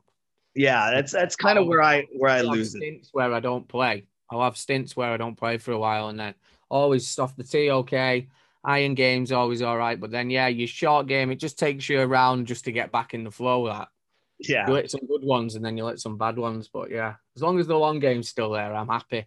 Yeah, 0.55 0.91
that's 0.91 1.11
that's 1.11 1.35
kind 1.35 1.57
of 1.57 1.65
where 1.65 1.81
I 1.81 2.05
where 2.15 2.31
I 2.31 2.41
lose 2.41 2.71
stints 2.71 3.07
it. 3.07 3.13
Where 3.13 3.33
I 3.33 3.39
don't 3.39 3.67
play, 3.67 4.03
I'll 4.29 4.43
have 4.43 4.57
stints 4.57 4.95
where 4.95 5.11
I 5.11 5.17
don't 5.17 5.35
play 5.35 5.57
for 5.57 5.71
a 5.71 5.79
while, 5.79 6.09
and 6.09 6.19
then 6.19 6.35
always 6.69 7.17
off 7.17 7.35
the 7.35 7.43
tee. 7.43 7.71
Okay, 7.71 8.27
iron 8.63 8.95
game's 8.95 9.31
always 9.31 9.61
all 9.61 9.77
right, 9.77 9.99
but 9.99 10.11
then 10.11 10.29
yeah, 10.29 10.47
your 10.47 10.67
short 10.67 11.07
game 11.07 11.31
it 11.31 11.35
just 11.35 11.59
takes 11.59 11.89
you 11.89 11.99
around 11.99 12.47
just 12.47 12.65
to 12.65 12.71
get 12.71 12.91
back 12.91 13.13
in 13.13 13.23
the 13.23 13.31
flow. 13.31 13.67
That 13.67 13.89
yeah, 14.39 14.67
you 14.67 14.73
let 14.73 14.91
some 14.91 15.05
good 15.07 15.23
ones 15.23 15.55
and 15.55 15.63
then 15.63 15.77
you 15.77 15.87
hit 15.87 15.99
some 15.99 16.17
bad 16.17 16.37
ones, 16.37 16.69
but 16.71 16.89
yeah, 16.91 17.15
as 17.35 17.41
long 17.41 17.59
as 17.59 17.67
the 17.67 17.77
long 17.77 17.99
game's 17.99 18.29
still 18.29 18.51
there, 18.51 18.73
I'm 18.73 18.87
happy. 18.87 19.25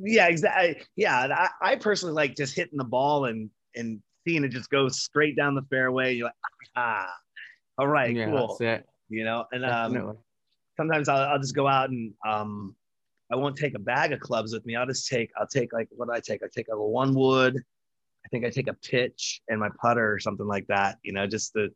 Yeah, 0.00 0.28
exactly. 0.28 0.82
Yeah, 0.96 1.48
I, 1.62 1.72
I 1.72 1.76
personally 1.76 2.14
like 2.14 2.36
just 2.36 2.54
hitting 2.54 2.78
the 2.78 2.84
ball 2.84 3.24
and 3.24 3.50
and 3.74 4.00
seeing 4.26 4.44
it 4.44 4.48
just 4.48 4.70
go 4.70 4.88
straight 4.88 5.36
down 5.36 5.54
the 5.54 5.66
fairway. 5.70 6.14
You're 6.14 6.26
like 6.26 6.34
ah. 6.76 7.12
All 7.78 7.86
right, 7.86 8.14
yeah, 8.14 8.26
cool. 8.26 8.48
that's 8.48 8.60
it. 8.60 8.88
You 9.08 9.24
know, 9.24 9.46
and 9.52 9.64
um, 9.64 10.18
sometimes 10.76 11.08
I'll, 11.08 11.30
I'll 11.30 11.38
just 11.38 11.54
go 11.54 11.66
out 11.68 11.90
and 11.90 12.12
um, 12.26 12.74
I 13.30 13.36
won't 13.36 13.56
take 13.56 13.74
a 13.74 13.78
bag 13.78 14.12
of 14.12 14.20
clubs 14.20 14.52
with 14.52 14.66
me. 14.66 14.74
I'll 14.76 14.86
just 14.86 15.08
take 15.08 15.30
I'll 15.38 15.46
take 15.46 15.72
like 15.72 15.88
what 15.92 16.06
do 16.06 16.12
I 16.12 16.20
take? 16.20 16.42
I 16.42 16.46
take 16.54 16.66
a 16.70 16.76
one 16.76 17.14
wood. 17.14 17.62
I 18.28 18.30
think 18.30 18.44
I 18.44 18.50
take 18.50 18.68
a 18.68 18.74
pitch 18.74 19.40
and 19.48 19.58
my 19.58 19.70
putter 19.80 20.12
or 20.12 20.18
something 20.18 20.46
like 20.46 20.66
that. 20.66 20.98
You 21.02 21.14
know, 21.14 21.26
just 21.26 21.54
to 21.54 21.68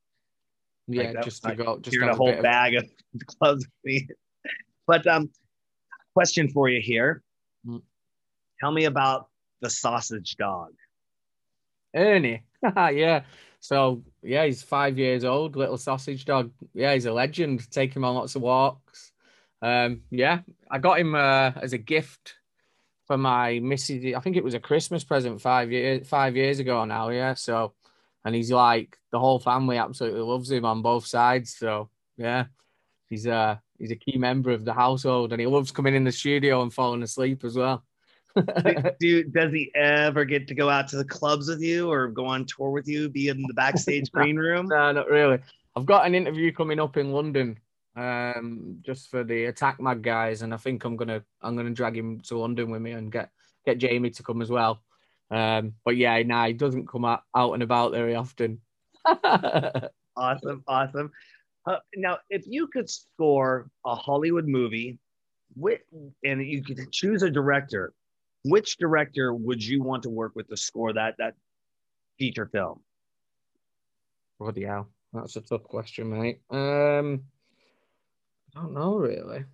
yeah, 0.86 1.12
that 1.12 1.24
just 1.24 1.42
to 1.44 1.54
go, 1.54 1.78
just 1.78 1.96
a 1.96 2.14
whole 2.14 2.26
bit 2.26 2.38
of- 2.38 2.42
bag 2.42 2.74
of 2.74 2.86
clubs 3.26 3.64
with 3.64 3.72
me. 3.84 4.08
But 4.86 5.06
um, 5.06 5.30
question 6.12 6.50
for 6.50 6.68
you 6.68 6.82
here. 6.82 7.22
Mm. 7.66 7.80
Tell 8.60 8.70
me 8.70 8.84
about 8.84 9.28
the 9.62 9.70
sausage 9.70 10.36
dog. 10.36 10.72
Ernie. 11.94 12.42
yeah. 12.76 13.22
So 13.60 14.02
yeah, 14.22 14.44
he's 14.44 14.62
five 14.62 14.98
years 14.98 15.24
old, 15.24 15.56
little 15.56 15.78
sausage 15.78 16.26
dog. 16.26 16.50
Yeah, 16.74 16.92
he's 16.92 17.06
a 17.06 17.12
legend. 17.12 17.70
Take 17.70 17.96
him 17.96 18.04
on 18.04 18.14
lots 18.14 18.34
of 18.34 18.42
walks. 18.42 19.12
Um, 19.62 20.02
yeah, 20.10 20.40
I 20.70 20.78
got 20.78 20.98
him 20.98 21.14
uh, 21.14 21.52
as 21.62 21.72
a 21.72 21.78
gift 21.78 22.34
for 23.12 23.18
my 23.18 23.58
missus. 23.58 24.14
I 24.14 24.20
think 24.20 24.36
it 24.38 24.44
was 24.44 24.54
a 24.54 24.58
Christmas 24.58 25.04
present 25.04 25.38
five 25.38 25.70
years 25.70 26.08
five 26.08 26.34
years 26.34 26.60
ago 26.60 26.82
now. 26.86 27.10
Yeah. 27.10 27.34
So, 27.34 27.74
and 28.24 28.34
he's 28.34 28.50
like 28.50 28.96
the 29.10 29.18
whole 29.18 29.38
family 29.38 29.76
absolutely 29.76 30.22
loves 30.22 30.50
him 30.50 30.64
on 30.64 30.80
both 30.80 31.04
sides. 31.04 31.54
So 31.54 31.90
yeah, 32.16 32.46
he's 33.10 33.26
a 33.26 33.60
he's 33.78 33.90
a 33.90 33.96
key 33.96 34.16
member 34.16 34.50
of 34.50 34.64
the 34.64 34.72
household, 34.72 35.32
and 35.32 35.40
he 35.40 35.46
loves 35.46 35.72
coming 35.72 35.94
in 35.94 36.04
the 36.04 36.12
studio 36.12 36.62
and 36.62 36.72
falling 36.72 37.02
asleep 37.02 37.44
as 37.44 37.54
well. 37.54 37.84
do, 38.34 38.90
do- 39.00 39.24
does 39.24 39.52
he 39.52 39.70
ever 39.74 40.24
get 40.24 40.48
to 40.48 40.54
go 40.54 40.70
out 40.70 40.88
to 40.88 40.96
the 40.96 41.04
clubs 41.04 41.48
with 41.48 41.60
you 41.60 41.92
or 41.92 42.08
go 42.08 42.24
on 42.24 42.46
tour 42.46 42.70
with 42.70 42.88
you, 42.88 43.10
be 43.10 43.28
in 43.28 43.42
the 43.42 43.52
backstage 43.52 44.10
green 44.12 44.38
room? 44.38 44.68
No, 44.68 44.90
not 44.92 45.10
really. 45.10 45.38
I've 45.76 45.84
got 45.84 46.06
an 46.06 46.14
interview 46.14 46.50
coming 46.50 46.80
up 46.80 46.96
in 46.96 47.12
London, 47.12 47.58
um, 47.96 48.78
just 48.82 49.10
for 49.10 49.24
the 49.24 49.46
Attack 49.46 49.80
Mag 49.80 50.02
guys, 50.02 50.42
and 50.42 50.52
I 50.54 50.56
think 50.56 50.84
I'm 50.84 50.96
gonna 50.96 51.22
I'm 51.40 51.56
gonna 51.56 51.70
drag 51.70 51.96
him 51.96 52.20
to 52.22 52.38
London 52.38 52.70
with 52.70 52.82
me 52.82 52.92
and 52.92 53.10
get 53.10 53.30
get 53.64 53.78
Jamie 53.78 54.10
to 54.10 54.22
come 54.22 54.42
as 54.42 54.50
well. 54.50 54.82
Um, 55.30 55.74
but 55.84 55.96
yeah, 55.96 56.22
nah, 56.22 56.46
he 56.46 56.52
doesn't 56.52 56.88
come 56.88 57.04
out, 57.04 57.22
out 57.34 57.52
and 57.52 57.62
about 57.62 57.92
very 57.92 58.14
often. 58.14 58.60
Awesome, 60.16 60.62
awesome. 60.66 61.10
Uh, 61.66 61.78
now, 61.96 62.18
if 62.28 62.44
you 62.46 62.66
could 62.66 62.90
score 62.90 63.70
a 63.86 63.94
Hollywood 63.94 64.46
movie, 64.46 64.98
with, 65.56 65.80
and 66.24 66.44
you 66.44 66.62
could 66.62 66.90
choose 66.90 67.22
a 67.22 67.30
director, 67.30 67.92
which 68.44 68.78
director 68.78 69.34
would 69.34 69.64
you 69.64 69.82
want 69.82 70.02
to 70.02 70.10
work 70.10 70.32
with 70.34 70.48
to 70.48 70.56
score 70.56 70.92
that 70.92 71.14
that 71.18 71.34
feature 72.18 72.46
film? 72.46 72.80
Bloody 74.38 74.64
hell, 74.64 74.88
that's 75.12 75.36
a 75.36 75.40
tough 75.40 75.62
question, 75.64 76.10
mate. 76.10 76.40
Um, 76.50 77.22
I 78.56 78.60
don't 78.60 78.74
know 78.74 78.96
really. 78.96 79.44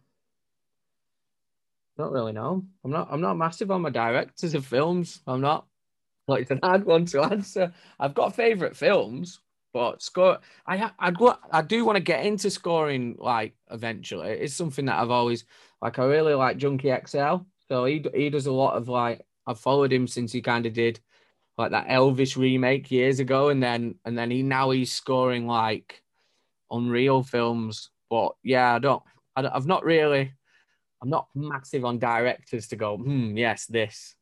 Don't 1.96 2.12
really 2.12 2.32
know. 2.32 2.64
I'm 2.84 2.90
not. 2.92 3.08
I'm 3.10 3.20
not 3.20 3.36
massive 3.36 3.72
on 3.72 3.82
my 3.82 3.90
directors 3.90 4.54
of 4.54 4.64
films. 4.64 5.20
I'm 5.26 5.40
not. 5.40 5.66
Like 6.28 6.42
it's 6.42 6.50
an 6.50 6.60
hard 6.62 6.84
one 6.84 7.06
to 7.06 7.22
answer. 7.22 7.72
I've 7.98 8.14
got 8.14 8.36
favorite 8.36 8.76
films, 8.76 9.40
but 9.72 10.00
score. 10.00 10.38
I 10.66 10.90
I'd 10.98 11.18
go. 11.18 11.36
I 11.50 11.62
do 11.62 11.84
want 11.84 11.96
to 11.96 12.02
get 12.02 12.24
into 12.24 12.50
scoring 12.50 13.16
like 13.18 13.54
eventually. 13.70 14.30
It's 14.30 14.54
something 14.54 14.84
that 14.84 14.98
I've 14.98 15.10
always 15.10 15.44
like. 15.82 15.98
I 15.98 16.04
really 16.04 16.34
like 16.34 16.58
Junkie 16.58 16.94
XL. 17.06 17.38
So 17.66 17.84
he 17.84 18.04
he 18.14 18.30
does 18.30 18.46
a 18.46 18.52
lot 18.52 18.76
of 18.76 18.88
like. 18.88 19.22
I've 19.46 19.58
followed 19.58 19.92
him 19.92 20.06
since 20.06 20.30
he 20.30 20.42
kind 20.42 20.66
of 20.66 20.74
did 20.74 21.00
like 21.56 21.72
that 21.72 21.88
Elvis 21.88 22.36
remake 22.36 22.90
years 22.92 23.18
ago, 23.18 23.48
and 23.48 23.60
then 23.60 23.96
and 24.04 24.16
then 24.16 24.30
he 24.30 24.42
now 24.42 24.70
he's 24.70 24.92
scoring 24.92 25.48
like 25.48 26.02
unreal 26.70 27.24
films. 27.24 27.90
But 28.10 28.32
yeah, 28.42 28.74
I 28.74 28.78
don't. 28.78 29.02
I 29.36 29.42
don't, 29.42 29.52
I've 29.54 29.66
not 29.66 29.84
really. 29.84 30.32
I'm 31.02 31.10
not 31.10 31.28
massive 31.34 31.84
on 31.84 31.98
directors 31.98 32.68
to 32.68 32.76
go. 32.76 32.96
Hmm. 32.96 33.36
Yes, 33.36 33.66
this. 33.66 34.14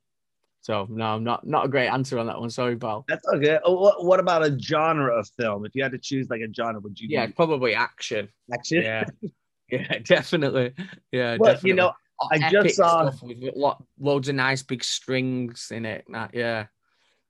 So 0.60 0.86
no, 0.90 1.04
I'm 1.04 1.24
not 1.24 1.46
not 1.46 1.64
a 1.64 1.68
great 1.68 1.88
answer 1.88 2.18
on 2.18 2.26
that 2.26 2.38
one. 2.40 2.50
Sorry, 2.50 2.76
pal. 2.76 3.04
That's 3.08 3.24
okay. 3.34 3.58
Oh, 3.64 3.80
what, 3.80 4.04
what 4.04 4.20
about 4.20 4.44
a 4.44 4.58
genre 4.58 5.16
of 5.16 5.28
film? 5.38 5.64
If 5.64 5.74
you 5.74 5.82
had 5.82 5.92
to 5.92 5.98
choose 5.98 6.28
like 6.28 6.40
a 6.40 6.52
genre, 6.52 6.80
would 6.80 6.98
you? 7.00 7.08
Yeah, 7.10 7.26
do 7.26 7.32
probably 7.32 7.74
action. 7.74 8.28
action. 8.52 8.82
Yeah, 8.82 9.04
yeah, 9.70 9.98
definitely. 10.04 10.74
Yeah, 11.12 11.36
Well, 11.38 11.52
definitely. 11.52 11.68
you 11.70 11.74
know, 11.76 11.92
I 12.32 12.50
just 12.50 12.76
saw- 12.76 13.10
with 13.22 13.38
lo- 13.54 13.86
loads 14.00 14.28
of 14.28 14.34
nice 14.34 14.62
big 14.62 14.82
strings 14.82 15.70
in 15.70 15.86
it. 15.86 16.04
Yeah, 16.32 16.66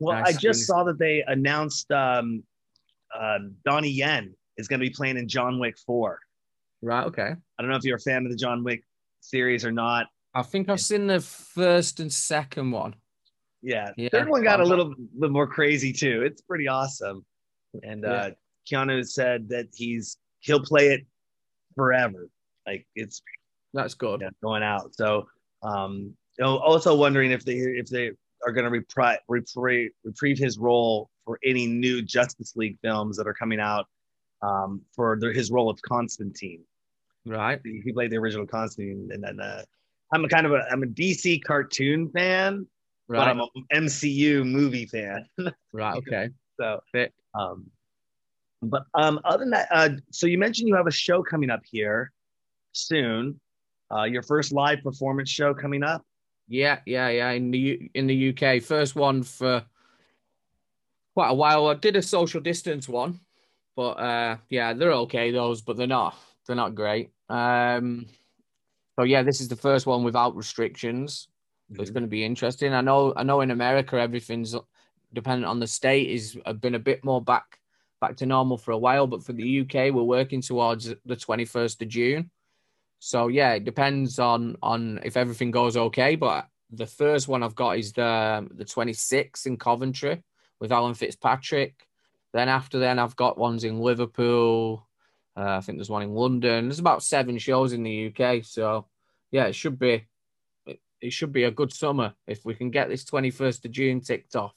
Well, 0.00 0.18
Nice 0.18 0.28
I 0.28 0.32
just 0.32 0.42
things. 0.60 0.66
saw 0.66 0.84
that 0.84 0.98
they 0.98 1.22
announced 1.26 1.90
um, 1.92 2.42
uh, 3.14 3.38
Donnie 3.66 3.90
Yen 3.90 4.34
is 4.56 4.66
going 4.66 4.80
to 4.80 4.86
be 4.86 4.90
playing 4.90 5.18
in 5.18 5.28
John 5.28 5.58
Wick 5.58 5.76
Four. 5.86 6.20
Right. 6.82 7.06
Okay. 7.06 7.32
I 7.58 7.62
don't 7.62 7.70
know 7.70 7.76
if 7.76 7.84
you're 7.84 7.96
a 7.96 8.00
fan 8.00 8.24
of 8.24 8.30
the 8.30 8.36
John 8.36 8.62
Wick 8.64 8.82
series 9.20 9.64
or 9.64 9.72
not. 9.72 10.06
I 10.34 10.42
think 10.42 10.68
I've 10.68 10.80
seen 10.80 11.06
the 11.06 11.20
first 11.20 12.00
and 12.00 12.12
second 12.12 12.70
one. 12.70 12.94
Yeah, 13.62 13.90
Yeah, 13.96 14.10
third 14.10 14.28
one 14.28 14.42
got 14.44 14.60
a 14.60 14.62
I'm- 14.62 14.68
little 14.68 14.94
bit 15.18 15.30
more 15.30 15.46
crazy 15.46 15.92
too. 15.92 16.22
It's 16.22 16.42
pretty 16.42 16.68
awesome. 16.68 17.24
And 17.82 18.04
uh, 18.04 18.30
Keanu 18.70 19.06
said 19.06 19.48
that 19.48 19.66
he's 19.74 20.18
he'll 20.40 20.62
play 20.62 20.88
it 20.88 21.06
forever. 21.74 22.28
Like 22.66 22.86
it's 22.94 23.22
That's 23.74 23.94
good. 23.94 24.20
yeah, 24.20 24.30
going 24.42 24.62
out. 24.62 24.94
So 24.94 25.26
um, 25.62 26.14
you 26.38 26.44
know, 26.44 26.58
also 26.58 26.94
wondering 26.94 27.30
if 27.32 27.44
they 27.44 27.54
if 27.56 27.86
they 27.88 28.10
are 28.46 28.52
going 28.52 28.70
to 28.70 28.78
repri- 28.80 29.18
repri- 29.30 29.88
reprieve 30.04 30.38
his 30.38 30.58
role 30.58 31.08
for 31.24 31.38
any 31.44 31.66
new 31.66 32.02
Justice 32.02 32.54
League 32.56 32.78
films 32.82 33.16
that 33.16 33.26
are 33.26 33.34
coming 33.34 33.58
out 33.58 33.86
um, 34.46 34.80
for 34.94 35.16
the, 35.20 35.32
his 35.32 35.50
role 35.50 35.68
of 35.70 35.80
Constantine. 35.82 36.62
Right. 37.26 37.60
He 37.64 37.92
played 37.92 38.10
the 38.12 38.16
original 38.18 38.46
Constantine, 38.46 39.08
and 39.12 39.22
then 39.24 39.40
uh, 39.40 39.62
I'm 40.12 40.24
a 40.24 40.28
kind 40.28 40.46
of 40.46 40.52
a 40.52 40.62
I'm 40.70 40.82
a 40.82 40.86
DC 40.86 41.42
cartoon 41.44 42.08
fan, 42.10 42.66
but 43.08 43.18
Right. 43.18 43.28
I'm 43.28 43.40
an 43.40 43.48
MCU 43.74 44.44
movie 44.44 44.86
fan. 44.86 45.26
Right. 45.72 45.96
Okay. 45.98 46.30
so, 46.58 46.80
Fit. 46.92 47.12
um, 47.34 47.66
but 48.62 48.84
um, 48.94 49.20
other 49.24 49.40
than 49.40 49.50
that, 49.50 49.68
uh, 49.70 49.90
so 50.10 50.26
you 50.26 50.38
mentioned 50.38 50.68
you 50.68 50.74
have 50.74 50.86
a 50.86 50.90
show 51.06 51.22
coming 51.22 51.50
up 51.50 51.60
here 51.70 52.12
soon. 52.72 53.38
Uh, 53.92 54.04
your 54.04 54.22
first 54.22 54.52
live 54.52 54.78
performance 54.82 55.28
show 55.28 55.52
coming 55.54 55.82
up. 55.82 56.02
Yeah, 56.48 56.78
yeah, 56.86 57.08
yeah. 57.08 57.30
In 57.32 57.50
the 57.50 57.58
U- 57.58 57.88
in 57.94 58.06
the 58.06 58.28
UK, 58.30 58.62
first 58.62 58.96
one 58.96 59.22
for 59.22 59.64
quite 61.14 61.30
a 61.30 61.34
while. 61.34 61.66
I 61.66 61.74
did 61.74 61.96
a 61.96 62.02
social 62.02 62.40
distance 62.40 62.88
one, 62.88 63.20
but 63.76 63.90
uh, 63.92 64.36
yeah, 64.48 64.72
they're 64.72 64.92
okay 64.92 65.30
those, 65.30 65.60
but 65.60 65.76
they're 65.76 65.86
not 65.86 66.16
they're 66.46 66.56
not 66.56 66.74
great. 66.74 67.10
Um, 67.28 68.06
so 68.98 69.04
yeah, 69.04 69.22
this 69.22 69.40
is 69.40 69.48
the 69.48 69.56
first 69.56 69.86
one 69.86 70.02
without 70.02 70.34
restrictions. 70.34 71.28
So 71.74 71.82
it's 71.82 71.90
going 71.90 72.04
to 72.04 72.08
be 72.08 72.24
interesting. 72.24 72.72
I 72.72 72.80
know 72.80 73.12
I 73.16 73.22
know 73.22 73.42
in 73.42 73.50
America 73.50 73.96
everything's 73.96 74.54
dependent 75.12 75.46
on 75.46 75.60
the 75.60 75.66
state 75.66 76.10
is 76.10 76.38
uh, 76.46 76.52
been 76.52 76.76
a 76.76 76.80
bit 76.80 77.04
more 77.04 77.20
back 77.20 77.58
back 78.00 78.16
to 78.16 78.26
normal 78.26 78.56
for 78.56 78.70
a 78.70 78.78
while, 78.78 79.06
but 79.06 79.24
for 79.24 79.32
the 79.32 79.60
UK 79.60 79.92
we're 79.92 80.02
working 80.02 80.40
towards 80.40 80.86
the 80.86 81.16
21st 81.16 81.82
of 81.82 81.88
June. 81.88 82.30
So 83.00 83.28
yeah, 83.28 83.52
it 83.52 83.64
depends 83.64 84.18
on 84.18 84.56
on 84.62 85.00
if 85.04 85.16
everything 85.16 85.50
goes 85.50 85.76
okay. 85.76 86.16
But 86.16 86.48
the 86.70 86.86
first 86.86 87.28
one 87.28 87.42
I've 87.42 87.54
got 87.54 87.78
is 87.78 87.92
the 87.92 88.48
the 88.52 88.64
26th 88.64 89.46
in 89.46 89.56
Coventry 89.56 90.22
with 90.60 90.72
Alan 90.72 90.94
Fitzpatrick. 90.94 91.86
Then 92.32 92.48
after 92.48 92.78
then 92.78 92.98
I've 92.98 93.16
got 93.16 93.38
ones 93.38 93.64
in 93.64 93.80
Liverpool. 93.80 94.86
Uh, 95.36 95.56
I 95.56 95.60
think 95.60 95.78
there's 95.78 95.90
one 95.90 96.02
in 96.02 96.14
London. 96.14 96.68
There's 96.68 96.78
about 96.78 97.02
seven 97.02 97.38
shows 97.38 97.72
in 97.72 97.82
the 97.82 98.06
UK. 98.14 98.44
So 98.44 98.86
yeah, 99.30 99.44
it 99.46 99.54
should 99.54 99.78
be 99.78 100.06
it, 100.66 100.80
it 101.00 101.12
should 101.12 101.32
be 101.32 101.44
a 101.44 101.50
good 101.50 101.72
summer 101.72 102.14
if 102.26 102.44
we 102.44 102.54
can 102.54 102.70
get 102.70 102.88
this 102.88 103.04
21st 103.04 103.64
of 103.66 103.70
June 103.70 104.00
ticked 104.00 104.36
off. 104.36 104.54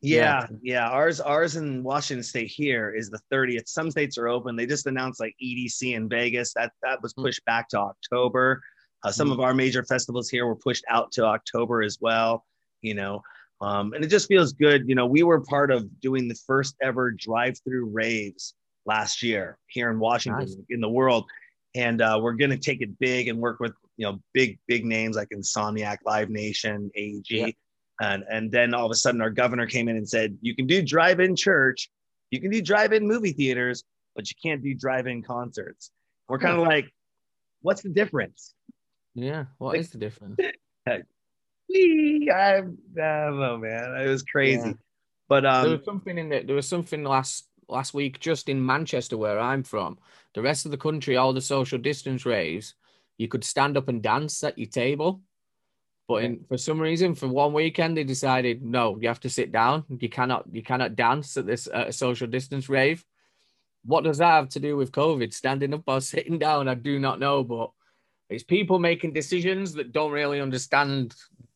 Yeah, 0.00 0.46
yeah. 0.60 0.90
Ours, 0.90 1.18
ours 1.18 1.56
in 1.56 1.82
Washington 1.82 2.22
State 2.22 2.50
here 2.50 2.94
is 2.94 3.08
the 3.08 3.20
30th. 3.32 3.68
Some 3.68 3.90
states 3.90 4.18
are 4.18 4.28
open. 4.28 4.54
They 4.54 4.66
just 4.66 4.86
announced 4.86 5.18
like 5.18 5.34
EDC 5.42 5.94
in 5.94 6.10
Vegas. 6.10 6.52
That 6.52 6.72
that 6.82 7.02
was 7.02 7.14
Mm. 7.14 7.22
pushed 7.24 7.44
back 7.46 7.70
to 7.70 7.78
October. 7.78 8.62
Uh, 9.02 9.10
some 9.10 9.28
Mm. 9.28 9.32
of 9.32 9.40
our 9.40 9.54
major 9.54 9.82
festivals 9.82 10.28
here 10.28 10.46
were 10.46 10.56
pushed 10.56 10.84
out 10.90 11.10
to 11.12 11.24
October 11.24 11.82
as 11.82 11.98
well. 12.02 12.44
You 12.82 12.92
know, 12.94 13.22
um, 13.60 13.92
and 13.92 14.04
it 14.04 14.08
just 14.08 14.28
feels 14.28 14.52
good. 14.52 14.88
You 14.88 14.94
know, 14.94 15.06
we 15.06 15.22
were 15.22 15.40
part 15.40 15.70
of 15.70 16.00
doing 16.00 16.28
the 16.28 16.34
first 16.46 16.76
ever 16.82 17.10
drive-through 17.10 17.86
raves 17.86 18.54
last 18.86 19.22
year 19.22 19.58
here 19.66 19.90
in 19.90 19.98
Washington 19.98 20.46
Nice. 20.46 20.56
in 20.70 20.80
the 20.80 20.88
world, 20.88 21.24
and 21.74 22.02
uh, 22.02 22.18
we're 22.20 22.34
going 22.34 22.50
to 22.50 22.58
take 22.58 22.82
it 22.82 22.98
big 22.98 23.28
and 23.28 23.38
work 23.38 23.60
with 23.60 23.72
you 23.96 24.06
know 24.06 24.20
big 24.32 24.58
big 24.66 24.84
names 24.84 25.16
like 25.16 25.28
Insomniac, 25.30 25.98
Live 26.04 26.30
Nation, 26.30 26.90
AEG. 26.94 27.24
Yeah. 27.30 27.46
And 28.00 28.24
and 28.28 28.50
then 28.50 28.74
all 28.74 28.86
of 28.86 28.90
a 28.90 28.96
sudden 28.96 29.20
our 29.20 29.30
governor 29.30 29.66
came 29.66 29.88
in 29.88 29.96
and 29.96 30.08
said, 30.08 30.36
you 30.40 30.54
can 30.56 30.66
do 30.66 30.82
drive-in 30.82 31.36
church, 31.36 31.88
you 32.30 32.40
can 32.40 32.50
do 32.50 32.60
drive-in 32.60 33.06
movie 33.06 33.32
theaters, 33.32 33.84
but 34.16 34.28
you 34.28 34.34
can't 34.42 34.62
do 34.62 34.74
drive-in 34.74 35.22
concerts. 35.22 35.90
We're 36.28 36.40
kind 36.40 36.58
of 36.58 36.66
like, 36.66 36.92
what's 37.62 37.82
the 37.82 37.90
difference? 37.90 38.54
Yeah, 39.14 39.44
what 39.58 39.76
is 39.76 39.90
the 39.90 39.98
difference? 39.98 40.40
Wee, 41.68 42.30
I, 42.30 42.58
I 42.58 42.60
don't 42.60 43.40
know, 43.40 43.58
man. 43.58 43.96
It 44.00 44.08
was 44.08 44.22
crazy. 44.22 44.68
Yeah. 44.68 44.72
But 45.28 45.42
there 45.42 45.52
um, 45.52 45.70
was 45.70 45.84
something 45.84 46.18
in 46.18 46.28
the, 46.28 46.42
there 46.42 46.56
was 46.56 46.68
something 46.68 47.02
last 47.02 47.48
last 47.68 47.94
week 47.94 48.20
just 48.20 48.48
in 48.48 48.64
Manchester, 48.64 49.16
where 49.16 49.40
I'm 49.40 49.62
from. 49.62 49.98
The 50.34 50.42
rest 50.42 50.64
of 50.64 50.70
the 50.70 50.76
country, 50.76 51.16
all 51.16 51.32
the 51.32 51.40
social 51.40 51.78
distance 51.78 52.26
raves, 52.26 52.74
you 53.16 53.28
could 53.28 53.44
stand 53.44 53.76
up 53.76 53.88
and 53.88 54.02
dance 54.02 54.42
at 54.44 54.58
your 54.58 54.68
table. 54.68 55.22
But 56.06 56.24
in, 56.24 56.44
for 56.48 56.58
some 56.58 56.78
reason, 56.78 57.14
for 57.14 57.28
one 57.28 57.54
weekend, 57.54 57.96
they 57.96 58.04
decided 58.04 58.62
no, 58.62 58.98
you 59.00 59.08
have 59.08 59.20
to 59.20 59.30
sit 59.30 59.52
down. 59.52 59.84
You 59.88 60.08
cannot 60.08 60.44
you 60.52 60.62
cannot 60.62 60.96
dance 60.96 61.36
at 61.36 61.46
this 61.46 61.66
uh, 61.66 61.90
social 61.90 62.26
distance 62.26 62.68
rave. 62.68 63.04
What 63.86 64.04
does 64.04 64.18
that 64.18 64.32
have 64.32 64.48
to 64.50 64.60
do 64.60 64.76
with 64.76 64.92
COVID? 64.92 65.32
Standing 65.32 65.74
up 65.74 65.84
or 65.86 66.00
sitting 66.02 66.38
down? 66.38 66.68
I 66.68 66.74
do 66.74 66.98
not 66.98 67.20
know, 67.20 67.42
but 67.42 67.70
it's 68.28 68.44
people 68.44 68.78
making 68.78 69.12
decisions 69.12 69.72
that 69.74 69.92
don't 69.92 70.12
really 70.12 70.40
understand 70.40 71.14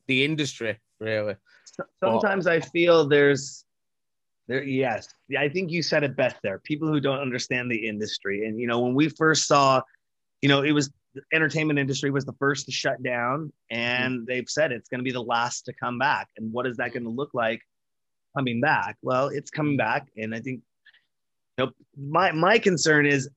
the 0.09 0.25
industry, 0.25 0.79
really. 0.99 1.37
Sometimes 2.03 2.45
but, 2.45 2.55
I 2.55 2.61
feel 2.61 3.07
there's 3.07 3.65
there. 4.49 4.63
Yes, 4.63 5.09
I 5.39 5.49
think 5.49 5.71
you 5.71 5.83
said 5.83 6.03
it 6.03 6.17
best 6.17 6.37
there. 6.43 6.59
People 6.59 6.89
who 6.89 7.01
don't 7.01 7.21
understand 7.21 7.71
the 7.71 7.87
industry, 7.87 8.47
and 8.47 8.59
you 8.59 8.67
know, 8.67 8.81
when 8.81 8.95
we 8.95 9.09
first 9.09 9.47
saw, 9.47 9.81
you 10.43 10.49
know, 10.49 10.63
it 10.63 10.73
was 10.73 10.91
the 11.15 11.23
entertainment 11.33 11.79
industry 11.79 12.11
was 12.11 12.25
the 12.25 12.33
first 12.35 12.67
to 12.67 12.73
shut 12.73 13.01
down, 13.03 13.53
and 13.71 14.15
mm-hmm. 14.15 14.25
they've 14.25 14.49
said 14.49 14.73
it's 14.73 14.89
going 14.89 14.99
to 14.99 15.05
be 15.05 15.13
the 15.13 15.23
last 15.23 15.67
to 15.67 15.73
come 15.73 15.99
back. 15.99 16.29
And 16.37 16.53
what 16.53 16.67
is 16.67 16.77
that 16.79 16.93
going 16.93 17.05
to 17.05 17.11
look 17.11 17.31
like 17.35 17.61
coming 18.37 18.61
back? 18.61 18.97
Well, 19.03 19.29
it's 19.29 19.51
coming 19.51 19.77
back, 19.77 20.09
and 20.17 20.35
I 20.35 20.41
think 20.41 20.63
you 21.59 21.67
know, 21.67 21.73
my 21.97 22.33
my 22.33 22.59
concern 22.59 23.07
is 23.07 23.29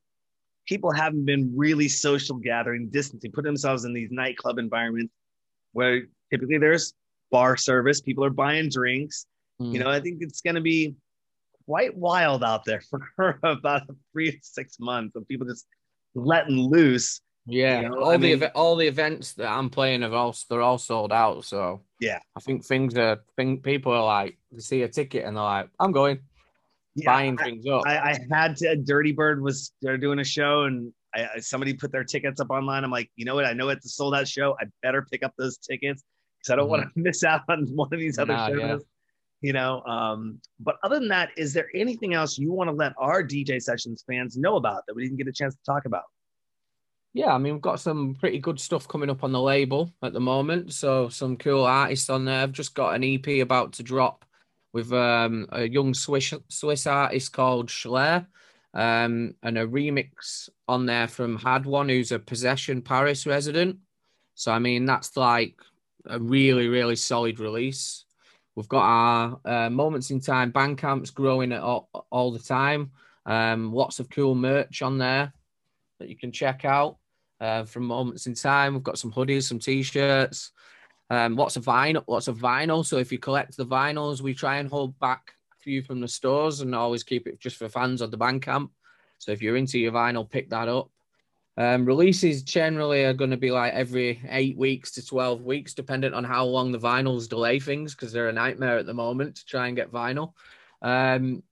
people 0.66 0.92
haven't 0.92 1.26
been 1.26 1.52
really 1.56 1.88
social 1.90 2.38
gathering, 2.38 2.90
distancing, 2.90 3.32
putting 3.32 3.50
themselves 3.50 3.84
in 3.84 3.94
these 3.94 4.10
nightclub 4.12 4.58
environments 4.58 5.14
where 5.74 6.04
typically 6.32 6.58
there's 6.58 6.94
bar 7.32 7.58
service, 7.58 8.02
people 8.02 8.24
are 8.26 8.30
buying 8.30 8.70
drinks. 8.70 9.26
Mm. 9.62 9.74
You 9.74 9.80
know, 9.80 9.90
I 9.90 10.00
think 10.00 10.18
it's 10.22 10.42
going 10.42 10.56
to 10.56 10.62
be 10.62 10.96
quite 11.66 11.96
wild 11.96 12.44
out 12.44 12.66
there 12.66 12.82
for 13.16 13.40
about 13.44 13.84
three 14.12 14.32
to 14.32 14.38
six 14.42 14.80
months 14.80 15.16
of 15.16 15.28
people 15.28 15.48
just 15.48 15.66
letting 16.16 16.58
loose 16.58 17.22
yeah, 17.48 17.82
you 17.82 17.90
know, 17.90 18.02
all 18.02 18.10
I 18.12 18.18
the 18.18 18.36
mean, 18.38 18.44
all 18.54 18.76
the 18.76 18.88
events 18.88 19.34
that 19.34 19.48
I'm 19.48 19.70
playing 19.70 20.04
are 20.04 20.14
all 20.14 20.36
they're 20.50 20.62
all 20.62 20.78
sold 20.78 21.12
out. 21.12 21.44
So 21.44 21.82
yeah, 22.00 22.20
I 22.36 22.40
think 22.40 22.64
things 22.64 22.96
are 22.98 23.24
think 23.36 23.64
people 23.64 23.94
are 23.94 24.04
like 24.04 24.38
they 24.52 24.60
see 24.60 24.84
a 24.84 24.88
ticket 24.88 25.26
and 25.26 25.36
they're 25.36 25.44
like, 25.44 25.70
I'm 25.80 25.92
going, 25.92 26.20
yeah, 26.96 27.06
buying 27.08 27.40
I, 27.40 27.44
things 27.44 27.66
up. 27.66 27.82
I, 27.88 27.98
I, 27.98 28.20
had 28.32 28.58
to. 28.58 28.76
Dirty 28.76 29.12
Bird 29.12 29.42
was 29.42 29.74
they're 29.82 29.98
doing 29.98 30.20
a 30.20 30.24
show 30.24 30.64
and 30.64 30.94
I, 31.16 31.40
somebody 31.40 31.74
put 31.74 31.92
their 31.92 32.04
tickets 32.04 32.40
up 32.40 32.52
online. 32.52 32.84
I'm 32.84 32.92
like, 32.92 33.10
you 33.16 33.26
know 33.26 33.34
what? 33.34 33.46
I 33.46 33.54
know 33.54 33.70
it's 33.70 33.88
a 33.88 33.90
sold 33.90 34.14
out 34.14 34.28
show. 34.28 34.56
I 34.62 34.66
better 34.84 35.06
pick 35.12 35.24
up 35.24 35.34
those 35.38 35.58
tickets 35.58 36.04
because 36.42 36.54
I 36.54 36.56
don't 36.56 36.66
mm-hmm. 36.66 36.72
want 36.72 36.94
to 36.94 37.00
miss 37.00 37.24
out 37.24 37.42
on 37.50 37.68
one 37.76 37.90
of 37.92 38.00
these 38.00 38.18
other 38.18 38.34
nah, 38.34 38.48
shows. 38.48 38.60
Yeah. 38.60 38.78
You 39.42 39.54
know, 39.54 39.82
um, 39.82 40.40
but 40.60 40.76
other 40.84 41.00
than 41.00 41.08
that, 41.08 41.32
is 41.36 41.52
there 41.52 41.68
anything 41.74 42.14
else 42.14 42.38
you 42.38 42.52
want 42.52 42.70
to 42.70 42.76
let 42.76 42.94
our 43.00 43.24
DJ 43.24 43.60
sessions 43.60 44.04
fans 44.08 44.38
know 44.38 44.56
about 44.56 44.84
that 44.86 44.96
we 44.96 45.04
didn't 45.04 45.18
get 45.18 45.28
a 45.28 45.32
chance 45.32 45.56
to 45.56 45.62
talk 45.66 45.86
about? 45.86 46.04
Yeah, 47.14 47.34
I 47.34 47.40
mean, 47.40 47.54
we've 47.54 47.62
got 47.62 47.80
some 47.80 48.16
pretty 48.20 48.40
good 48.40 48.60
stuff 48.60 48.88
coming 48.88 49.10
up 49.10 49.24
on 49.24 49.32
the 49.32 49.42
label 49.42 49.92
at 50.02 50.14
the 50.14 50.20
moment. 50.20 50.74
So 50.74 51.10
some 51.10 51.38
cool 51.38 51.66
artists 51.66 52.10
on 52.10 52.24
there. 52.24 52.42
I've 52.42 52.52
just 52.54 52.76
got 52.76 52.96
an 52.96 53.04
EP 53.04 53.42
about 53.42 53.74
to 53.74 53.84
drop 53.84 54.24
with 54.74 54.94
um, 54.94 55.48
a 55.52 55.68
young 55.68 55.94
Swiss 55.94 56.34
Swiss 56.48 56.88
artist 56.88 57.34
called 57.34 57.68
Schler, 57.68 58.28
um, 58.74 59.36
and 59.44 59.58
a 59.58 59.68
remix 59.68 60.50
on 60.68 60.86
there 60.86 61.08
from 61.08 61.38
Hadone, 61.38 61.90
who's 61.90 62.14
a 62.14 62.20
Possession 62.20 62.82
Paris 62.82 63.26
resident. 63.26 63.78
So 64.36 64.52
I 64.52 64.60
mean, 64.60 64.86
that's 64.86 65.18
like 65.18 65.56
a 66.06 66.20
really 66.20 66.68
really 66.68 66.96
solid 66.96 67.40
release. 67.40 68.06
We've 68.56 68.68
got 68.68 68.84
our 68.84 69.40
uh, 69.46 69.70
moments 69.70 70.12
in 70.12 70.20
time 70.20 70.52
Bandcamp's 70.52 71.12
growing 71.12 71.54
all, 71.54 71.90
all 72.10 72.32
the 72.32 72.40
time. 72.40 72.92
Um, 73.26 73.74
lots 73.74 74.00
of 74.00 74.10
cool 74.10 74.36
merch 74.36 74.82
on 74.82 74.98
there 74.98 75.32
that 76.00 76.10
you 76.10 76.18
can 76.18 76.32
check 76.32 76.66
out 76.66 76.98
uh, 77.40 77.64
from 77.64 77.86
moments 77.86 78.28
in 78.28 78.34
time. 78.34 78.74
We've 78.74 78.84
got 78.84 78.98
some 78.98 79.12
hoodies, 79.12 79.44
some 79.44 79.60
t-shirts, 79.60 80.52
um, 81.10 81.36
lots 81.36 81.56
of 81.56 81.64
vinyl, 81.64 82.04
lots 82.08 82.28
of 82.28 82.38
vinyl. 82.38 82.86
So 82.86 82.98
if 82.98 83.12
you 83.12 83.20
collect 83.20 83.56
the 83.56 83.66
vinyls, 83.66 84.22
we 84.22 84.34
try 84.34 84.58
and 84.58 84.70
hold 84.70 84.98
back 85.00 85.34
a 85.54 85.62
few 85.62 85.82
from 85.82 86.02
the 86.02 86.08
stores 86.08 86.62
and 86.62 86.76
always 86.76 87.04
keep 87.04 87.28
it 87.28 87.40
just 87.40 87.58
for 87.58 87.70
fans 87.70 88.02
of 88.02 88.12
the 88.12 88.18
Bandcamp. 88.18 88.70
So 89.18 89.32
if 89.32 89.42
you're 89.42 89.58
into 89.58 89.80
your 89.80 89.92
vinyl, 89.92 90.30
pick 90.30 90.50
that 90.50 90.68
up. 90.68 90.90
Um, 91.58 91.86
releases 91.86 92.44
generally 92.44 93.04
are 93.04 93.14
going 93.14 93.32
to 93.32 93.38
be 93.38 93.52
like 93.52 93.74
every 93.74 94.22
eight 94.30 94.58
weeks 94.58 94.92
to 94.92 95.06
12 95.06 95.44
weeks, 95.44 95.74
depending 95.74 96.14
on 96.14 96.24
how 96.24 96.46
long 96.46 96.72
the 96.72 96.80
vinyls 96.80 97.28
delay 97.28 97.60
things, 97.60 97.94
because 97.94 98.14
they're 98.14 98.30
a 98.30 98.34
nightmare 98.34 98.78
at 98.78 98.86
the 98.86 98.94
moment 98.94 99.36
to 99.36 99.46
try 99.46 99.68
and 99.68 99.76
get 99.76 99.92
vinyl. 99.92 100.34
Um, 100.82 101.44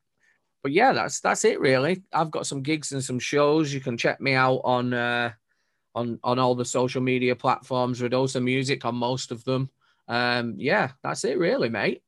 but 0.63 0.71
yeah, 0.71 0.93
that's 0.93 1.19
that's 1.19 1.45
it 1.45 1.59
really. 1.59 2.03
I've 2.11 2.31
got 2.31 2.47
some 2.47 2.61
gigs 2.61 2.91
and 2.91 3.03
some 3.03 3.19
shows. 3.19 3.73
You 3.73 3.79
can 3.79 3.97
check 3.97 4.19
me 4.19 4.33
out 4.33 4.61
on 4.63 4.93
uh, 4.93 5.31
on 5.95 6.19
on 6.23 6.39
all 6.39 6.55
the 6.55 6.65
social 6.65 7.01
media 7.01 7.35
platforms. 7.35 8.01
Rudosa 8.01 8.41
Music 8.43 8.83
on 8.85 8.95
most 8.95 9.31
of 9.31 9.43
them. 9.43 9.69
Um, 10.07 10.55
yeah, 10.57 10.91
that's 11.03 11.23
it, 11.23 11.37
really, 11.37 11.69
mate. 11.69 12.01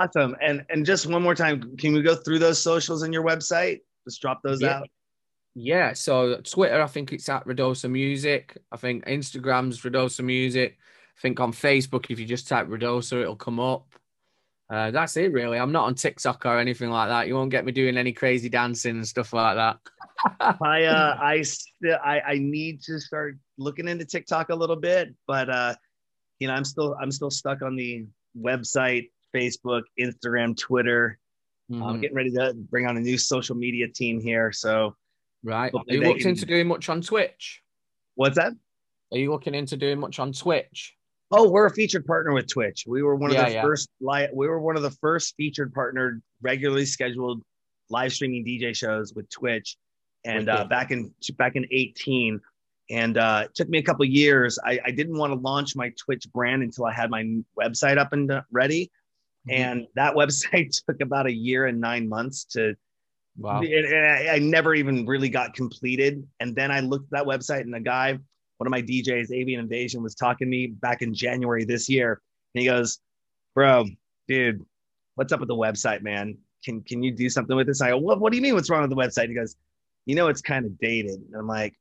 Awesome. 0.00 0.36
And 0.40 0.64
and 0.70 0.84
just 0.84 1.06
one 1.06 1.22
more 1.22 1.34
time, 1.34 1.76
can 1.76 1.92
we 1.92 2.02
go 2.02 2.14
through 2.14 2.40
those 2.40 2.58
socials 2.58 3.02
in 3.02 3.12
your 3.12 3.24
website? 3.24 3.80
Just 4.04 4.20
drop 4.20 4.40
those 4.42 4.60
yeah. 4.60 4.78
out. 4.78 4.88
Yeah. 5.60 5.92
So 5.92 6.40
Twitter, 6.40 6.80
I 6.80 6.86
think 6.86 7.12
it's 7.12 7.28
at 7.28 7.44
Rudosa 7.44 7.90
Music. 7.90 8.56
I 8.70 8.76
think 8.76 9.04
Instagram's 9.06 9.80
Rudosa 9.82 10.24
Music. 10.24 10.78
I 11.16 11.20
think 11.20 11.40
on 11.40 11.52
Facebook, 11.52 12.10
if 12.10 12.20
you 12.20 12.26
just 12.26 12.46
type 12.46 12.68
Rudosa, 12.68 13.22
it'll 13.22 13.34
come 13.34 13.58
up. 13.58 13.92
Uh, 14.70 14.92
that's 14.92 15.16
it, 15.16 15.32
really. 15.32 15.58
I'm 15.58 15.72
not 15.72 15.86
on 15.86 15.96
TikTok 15.96 16.46
or 16.46 16.58
anything 16.58 16.90
like 16.90 17.08
that. 17.08 17.26
You 17.26 17.34
won't 17.34 17.50
get 17.50 17.64
me 17.64 17.72
doing 17.72 17.96
any 17.96 18.12
crazy 18.12 18.48
dancing 18.48 18.96
and 18.96 19.08
stuff 19.08 19.32
like 19.32 19.56
that. 19.56 19.78
I 20.62 20.84
uh, 20.84 21.16
I 21.20 21.42
I, 22.04 22.20
I 22.20 22.38
need 22.38 22.80
to 22.82 23.00
start 23.00 23.36
looking 23.56 23.88
into 23.88 24.04
TikTok 24.04 24.50
a 24.50 24.54
little 24.54 24.76
bit, 24.76 25.12
but 25.26 25.50
uh, 25.50 25.74
you 26.38 26.46
know, 26.46 26.54
I'm 26.54 26.64
still 26.64 26.96
I'm 27.00 27.10
still 27.10 27.30
stuck 27.30 27.62
on 27.62 27.74
the 27.74 28.06
website, 28.40 29.10
Facebook, 29.34 29.82
Instagram, 29.98 30.56
Twitter. 30.56 31.18
Mm-hmm. 31.68 31.82
I'm 31.82 32.00
getting 32.00 32.16
ready 32.16 32.30
to 32.32 32.54
bring 32.54 32.86
on 32.86 32.96
a 32.96 33.00
new 33.00 33.18
social 33.18 33.56
media 33.56 33.88
team 33.88 34.20
here. 34.20 34.52
So, 34.52 34.94
right, 35.42 35.72
are 35.74 35.82
you 35.88 36.00
looking 36.02 36.28
into 36.28 36.46
doing 36.46 36.66
much 36.66 36.88
on 36.88 37.00
Twitch? 37.00 37.62
What's 38.14 38.36
that? 38.36 38.52
Are 39.12 39.18
you 39.18 39.30
looking 39.30 39.54
into 39.54 39.76
doing 39.76 40.00
much 40.00 40.18
on 40.18 40.32
Twitch? 40.32 40.94
Oh, 41.30 41.48
we're 41.48 41.66
a 41.66 41.70
featured 41.70 42.06
partner 42.06 42.32
with 42.32 42.48
Twitch. 42.48 42.84
We 42.86 43.02
were 43.02 43.14
one 43.14 43.30
of 43.30 43.36
yeah, 43.36 43.46
the 43.46 43.54
yeah. 43.54 43.62
first 43.62 43.88
li- 44.00 44.28
we 44.32 44.48
were 44.48 44.60
one 44.60 44.76
of 44.76 44.82
the 44.82 44.90
first 44.90 45.34
featured 45.36 45.74
partnered 45.74 46.22
regularly 46.40 46.86
scheduled 46.86 47.42
live 47.90 48.12
streaming 48.12 48.44
DJ 48.44 48.74
shows 48.74 49.14
with 49.14 49.28
Twitch. 49.30 49.76
And 50.24 50.48
uh, 50.48 50.64
back 50.64 50.90
in 50.90 51.14
back 51.36 51.54
in 51.56 51.66
18 51.70 52.40
and 52.90 53.18
uh, 53.18 53.42
it 53.44 53.54
took 53.54 53.68
me 53.68 53.78
a 53.78 53.82
couple 53.82 54.04
years. 54.04 54.58
I, 54.64 54.80
I, 54.84 54.90
didn't 54.90 55.18
want 55.18 55.32
to 55.32 55.38
launch 55.38 55.76
my 55.76 55.92
Twitch 55.98 56.26
brand 56.32 56.62
until 56.62 56.86
I 56.86 56.92
had 56.92 57.10
my 57.10 57.22
website 57.58 57.98
up 57.98 58.12
and 58.12 58.30
uh, 58.30 58.42
ready. 58.50 58.90
Mm-hmm. 59.48 59.62
And 59.62 59.86
that 59.94 60.14
website 60.16 60.74
took 60.86 61.00
about 61.00 61.26
a 61.26 61.32
year 61.32 61.66
and 61.66 61.80
nine 61.80 62.08
months 62.08 62.44
to 62.52 62.74
Wow. 63.38 63.62
I, 63.62 64.30
I 64.32 64.38
never 64.40 64.74
even 64.74 65.06
really 65.06 65.28
got 65.28 65.54
completed. 65.54 66.26
And 66.40 66.56
then 66.56 66.70
I 66.70 66.80
looked 66.80 67.12
at 67.12 67.18
that 67.18 67.26
website 67.26 67.60
and 67.60 67.74
a 67.74 67.80
guy 67.80 68.18
one 68.58 68.66
of 68.66 68.70
my 68.72 68.82
DJs, 68.82 69.32
Avian 69.32 69.60
Invasion, 69.60 70.02
was 70.02 70.14
talking 70.14 70.46
to 70.46 70.50
me 70.50 70.66
back 70.66 71.00
in 71.00 71.14
January 71.14 71.64
this 71.64 71.88
year. 71.88 72.20
And 72.54 72.62
he 72.62 72.68
goes, 72.68 72.98
Bro, 73.54 73.86
dude, 74.26 74.64
what's 75.14 75.32
up 75.32 75.40
with 75.40 75.48
the 75.48 75.54
website, 75.54 76.02
man? 76.02 76.36
Can 76.64 76.82
can 76.82 77.02
you 77.02 77.12
do 77.12 77.30
something 77.30 77.56
with 77.56 77.68
this? 77.68 77.80
I 77.80 77.90
go, 77.90 77.98
What 77.98 78.20
what 78.20 78.32
do 78.32 78.36
you 78.36 78.42
mean 78.42 78.54
what's 78.54 78.68
wrong 78.68 78.82
with 78.82 78.90
the 78.90 78.96
website? 78.96 79.28
He 79.28 79.34
goes, 79.34 79.56
You 80.06 80.16
know, 80.16 80.26
it's 80.26 80.42
kind 80.42 80.66
of 80.66 80.78
dated. 80.78 81.20
And 81.20 81.34
I'm 81.36 81.46
like, 81.46 81.74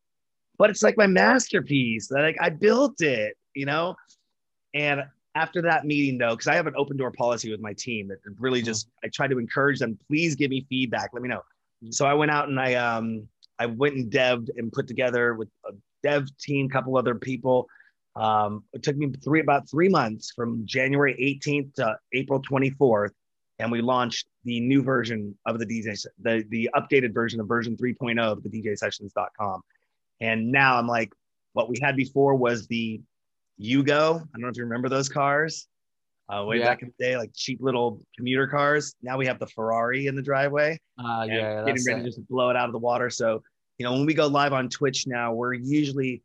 but 0.57 0.69
it's 0.69 0.83
like 0.83 0.97
my 0.97 1.07
masterpiece. 1.07 2.11
Like 2.11 2.37
I 2.39 2.49
built 2.49 3.01
it, 3.01 3.35
you 3.55 3.65
know? 3.65 3.95
And 4.73 5.01
after 5.37 5.61
that 5.61 5.85
meeting 5.85 6.17
though, 6.17 6.31
because 6.31 6.47
I 6.47 6.55
have 6.55 6.67
an 6.67 6.73
open 6.75 6.97
door 6.97 7.11
policy 7.11 7.51
with 7.51 7.61
my 7.61 7.73
team 7.73 8.07
that 8.07 8.17
really 8.39 8.61
just 8.61 8.89
I 9.03 9.07
try 9.13 9.27
to 9.27 9.37
encourage 9.37 9.79
them, 9.79 9.97
please 10.07 10.35
give 10.35 10.49
me 10.49 10.65
feedback. 10.67 11.11
Let 11.13 11.21
me 11.21 11.29
know. 11.29 11.43
So 11.91 12.05
I 12.05 12.15
went 12.15 12.31
out 12.31 12.49
and 12.49 12.59
I 12.59 12.73
um 12.73 13.27
I 13.59 13.67
went 13.67 13.95
and 13.95 14.11
devved 14.11 14.49
and 14.57 14.71
put 14.71 14.87
together 14.87 15.35
with 15.35 15.49
a 15.65 15.73
dev 16.03 16.25
team, 16.37 16.69
couple 16.69 16.97
other 16.97 17.15
people. 17.15 17.67
Um, 18.15 18.63
it 18.73 18.81
took 18.81 18.97
me 18.97 19.11
three 19.23 19.41
about 19.41 19.69
three 19.69 19.89
months 19.89 20.31
from 20.35 20.65
January 20.65 21.13
18th 21.45 21.75
to 21.75 21.97
April 22.13 22.41
24th, 22.41 23.11
and 23.59 23.71
we 23.71 23.81
launched 23.81 24.27
the 24.43 24.59
new 24.59 24.81
version 24.81 25.37
of 25.45 25.59
the 25.59 25.65
DJ, 25.65 26.03
the 26.19 26.43
the 26.49 26.69
updated 26.75 27.13
version 27.13 27.39
of 27.39 27.47
version 27.47 27.77
3.0 27.77 28.19
of 28.19 28.41
the 28.41 28.49
dj 28.49 28.73
DJSessions.com. 28.73 29.61
And 30.19 30.51
now 30.51 30.77
I'm 30.79 30.87
like, 30.87 31.13
what 31.53 31.69
we 31.69 31.77
had 31.79 31.95
before 31.95 32.33
was 32.33 32.65
the 32.67 33.01
Yugo. 33.61 34.15
I 34.15 34.19
don't 34.33 34.41
know 34.41 34.47
if 34.49 34.57
you 34.57 34.63
remember 34.63 34.89
those 34.89 35.09
cars. 35.09 35.67
Uh, 36.29 36.43
way 36.43 36.59
yeah. 36.59 36.65
back 36.65 36.81
in 36.81 36.91
the 36.97 37.03
day, 37.03 37.15
like 37.15 37.31
cheap 37.33 37.59
little 37.61 38.01
commuter 38.17 38.47
cars. 38.47 38.93
Now 39.01 39.17
we 39.17 39.25
have 39.27 39.39
the 39.39 39.47
Ferrari 39.47 40.07
in 40.07 40.15
the 40.15 40.21
driveway. 40.21 40.77
Uh, 40.99 41.25
yeah, 41.25 41.63
getting 41.63 41.83
ready 41.87 42.01
it. 42.01 42.03
to 42.03 42.09
just 42.09 42.27
blow 42.27 42.49
it 42.49 42.57
out 42.57 42.65
of 42.65 42.73
the 42.73 42.79
water. 42.79 43.09
So 43.09 43.41
you 43.77 43.85
know, 43.85 43.93
when 43.93 44.05
we 44.05 44.13
go 44.13 44.27
live 44.27 44.51
on 44.51 44.67
Twitch 44.67 45.07
now, 45.07 45.33
we're 45.33 45.53
usually 45.53 46.21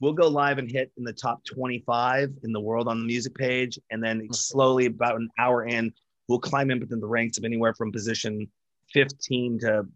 we'll 0.00 0.12
go 0.12 0.26
live 0.26 0.58
and 0.58 0.70
hit 0.70 0.90
in 0.96 1.04
the 1.04 1.12
top 1.12 1.44
25 1.44 2.32
in 2.42 2.52
the 2.52 2.60
world 2.60 2.88
on 2.88 2.98
the 2.98 3.06
music 3.06 3.34
page, 3.34 3.78
and 3.90 4.02
then 4.02 4.26
slowly 4.32 4.86
about 4.86 5.16
an 5.16 5.28
hour 5.38 5.66
in, 5.66 5.92
we'll 6.28 6.40
climb 6.40 6.70
in 6.70 6.80
within 6.80 7.00
the 7.00 7.06
ranks 7.06 7.38
of 7.38 7.44
anywhere 7.44 7.74
from 7.74 7.92
position 7.92 8.48
15 8.92 9.60
to 9.60 9.86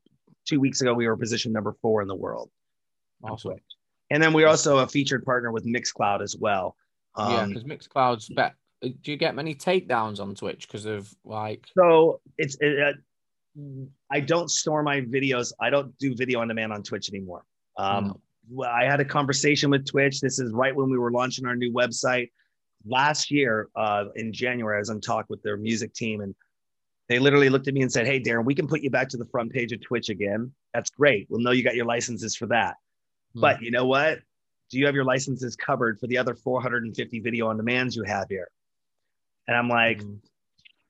two 0.47 0.61
weeks 0.61 0.81
ago, 0.81 0.95
we 0.95 1.07
were 1.07 1.17
position 1.17 1.53
number 1.53 1.75
four 1.83 2.01
in 2.01 2.09
the 2.09 2.15
world. 2.15 2.51
Awesome. 3.23 3.57
And 4.11 4.23
then 4.23 4.33
we're 4.33 4.49
also 4.49 4.79
a 4.79 4.87
featured 4.87 5.25
partner 5.25 5.53
with 5.53 5.67
Mixcloud 5.67 6.23
as 6.23 6.37
well. 6.37 6.77
Um, 7.15 7.33
yeah, 7.33 7.47
because 7.47 7.65
Mixcloud's 7.65 8.29
bet. 8.29 8.55
Do 8.81 8.93
you 9.11 9.17
get 9.17 9.35
many 9.35 9.55
takedowns 9.55 10.21
on 10.21 10.35
Twitch 10.35 10.69
because 10.69 10.87
of 10.87 11.13
like? 11.25 11.67
So 11.77 12.21
it's 12.39 12.57
it, 12.61 12.81
uh, 12.81 12.93
I 14.11 14.21
don't 14.21 14.51
store 14.51 14.83
my 14.83 15.01
videos. 15.01 15.53
I 15.61 15.71
don't 15.71 15.97
do 15.99 16.15
video 16.15 16.41
on 16.41 16.49
demand 16.49 16.73
on 16.73 16.83
Twitch 16.83 17.11
anymore. 17.11 17.45
Um, 17.77 18.21
no. 18.51 18.65
I 18.65 18.85
had 18.85 19.01
a 19.01 19.05
conversation 19.05 19.71
with 19.71 19.87
Twitch. 19.87 20.21
This 20.21 20.39
is 20.39 20.53
right 20.53 20.75
when 20.75 20.91
we 20.91 20.99
were 20.99 21.11
launching 21.11 21.45
our 21.45 21.57
new 21.57 21.73
website 21.73 22.31
last 22.87 23.31
year 23.31 23.69
uh, 23.77 24.07
in 24.15 24.33
January. 24.33 24.77
I 24.77 24.79
was 24.79 24.91
on 24.91 25.01
talk 25.01 25.27
with 25.29 25.43
their 25.43 25.57
music 25.57 25.93
team, 25.93 26.21
and 26.21 26.35
they 27.09 27.19
literally 27.19 27.49
looked 27.51 27.69
at 27.69 27.75
me 27.75 27.83
and 27.83 27.93
said, 27.93 28.07
"Hey, 28.07 28.21
Darren, 28.21 28.45
we 28.45 28.55
can 28.55 28.69
put 28.69 28.81
you 28.81 28.91
back 28.91 29.09
to 29.11 29.17
the 29.17 29.27
front 29.27 29.53
page 29.53 29.73
of 29.73 29.81
Twitch 29.83 30.09
again. 30.09 30.53
That's 30.73 30.91
great. 30.91 31.27
We'll 31.29 31.41
know 31.41 31.51
you 31.51 31.65
got 31.65 31.75
your 31.75 31.87
licenses 31.87 32.37
for 32.37 32.47
that. 32.47 32.77
But 33.41 33.63
you 33.63 33.71
know 33.71 33.87
what? 33.87 34.21
Do 34.71 34.79
you 34.79 34.87
have 34.87 34.95
your 34.95 35.05
licenses 35.05 35.57
covered 35.57 35.99
for 35.99 36.07
the 36.07 36.19
other 36.19 36.35
450 36.35 37.21
video 37.21 37.49
on 37.49 37.57
demands 37.57 37.97
you 37.97 38.05
have 38.05 38.29
here?" 38.29 38.49
And 39.47 39.57
I'm 39.57 39.69
like, 39.69 40.01
mm. 40.03 40.19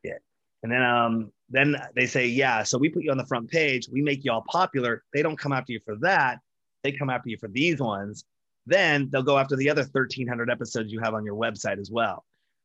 "Yeah." 0.03 0.19
And 0.63 0.73
then 0.73 0.83
um, 0.83 1.33
then 1.51 1.77
they 1.95 2.07
say, 2.07 2.27
yeah, 2.27 2.63
so 2.63 2.79
we 2.79 2.89
put 2.89 3.03
you 3.03 3.11
on 3.11 3.17
the 3.17 3.27
front 3.27 3.51
page, 3.51 3.89
we 3.91 4.03
make 4.03 4.25
you 4.25 4.33
all 4.33 4.45
popular. 4.49 5.03
They 5.15 5.23
don't 5.23 5.39
come 5.39 5.53
after 5.53 5.73
you 5.73 5.81
for 5.81 5.97
that. 5.97 6.41
They 6.83 6.93
come 6.93 7.11
after 7.11 7.31
you 7.31 7.39
for 7.39 7.49
these 7.49 7.81
ones. 7.81 8.25
Then 8.67 9.09
they'll 9.11 9.23
go 9.23 9.39
after 9.39 9.57
the 9.57 9.71
other 9.71 9.83
1,300 9.83 10.51
episodes 10.51 10.93
you 10.93 11.01
have 11.01 11.15
on 11.15 11.25
your 11.25 11.37
website 11.37 11.81
as 11.81 11.91
well. 11.91 12.25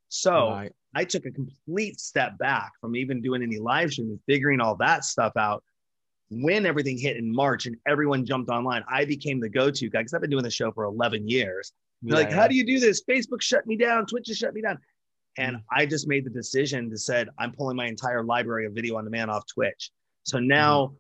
So 0.10 0.50
right. 0.50 0.74
I 0.93 1.06
took 1.06 1.26
a 1.26 1.32
complete 1.32 2.00
step 2.00 2.38
back 2.38 2.74
from 2.82 2.96
even 2.96 3.22
doing 3.22 3.41
any 3.41 3.58
live 3.58 3.91
streaming, 3.91 4.19
figuring 4.28 4.60
all 4.60 4.76
that 4.76 5.06
stuff 5.06 5.34
out. 5.38 5.63
When 6.41 6.65
everything 6.65 6.98
hit 6.98 7.17
in 7.17 7.34
March 7.34 7.65
and 7.65 7.76
everyone 7.88 8.26
jumped 8.26 8.50
online, 8.50 8.84
I 8.89 9.06
became 9.06 9.39
the 9.39 9.50
go 9.50 9.69
to 9.69 9.89
guy 9.89 10.00
because 10.00 10.13
I've 10.13 10.22
been 10.22 10.30
doing 10.30 10.43
the 10.43 10.52
show 10.52 10.72
for 10.72 10.86
11 10.86 11.28
years. 11.28 11.74
Yeah. 12.02 12.15
Like, 12.15 12.32
how 12.32 12.48
do 12.48 12.56
you 12.56 12.65
do 12.65 12.80
this? 12.80 13.04
Facebook 13.04 13.41
shut 13.41 13.65
me 13.65 13.78
down, 13.78 14.06
Twitch 14.06 14.28
has 14.28 14.38
shut 14.38 14.54
me 14.54 14.62
down. 14.62 14.78
And 15.38 15.58
mm-hmm. 15.58 15.78
I 15.80 15.86
just 15.86 16.08
made 16.08 16.26
the 16.26 16.30
decision 16.30 16.89
to 16.89 16.98
said, 16.98 17.30
I'm 17.38 17.52
pulling 17.52 17.78
my 17.78 17.88
entire 17.88 18.24
library 18.24 18.65
of 18.65 18.74
video 18.74 18.98
on 18.98 19.04
demand 19.04 19.32
off 19.32 19.46
Twitch. 19.48 19.91
So 20.24 20.39
now 20.39 20.86
mm-hmm. 20.86 20.96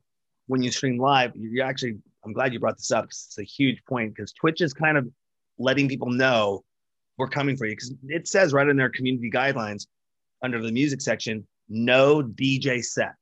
when 0.47 0.63
you 0.63 0.71
stream 0.71 0.97
live, 0.97 1.33
you 1.35 1.61
actually, 1.61 1.97
I'm 2.23 2.33
glad 2.33 2.53
you 2.53 2.59
brought 2.59 2.77
this 2.77 2.91
up. 2.91 3.05
It's 3.05 3.37
a 3.39 3.43
huge 3.43 3.83
point 3.85 4.15
because 4.15 4.31
Twitch 4.33 4.61
is 4.61 4.73
kind 4.73 4.97
of 4.97 5.07
letting 5.57 5.87
people 5.87 6.09
know 6.09 6.63
we're 7.17 7.27
coming 7.27 7.57
for 7.57 7.65
you. 7.65 7.73
Because 7.73 7.93
it 8.07 8.27
says 8.27 8.53
right 8.53 8.67
in 8.67 8.77
their 8.77 8.89
community 8.89 9.29
guidelines 9.29 9.87
under 10.41 10.61
the 10.61 10.71
music 10.71 11.01
section, 11.01 11.45
no 11.69 12.21
DJ 12.23 12.83
sets. 12.83 13.15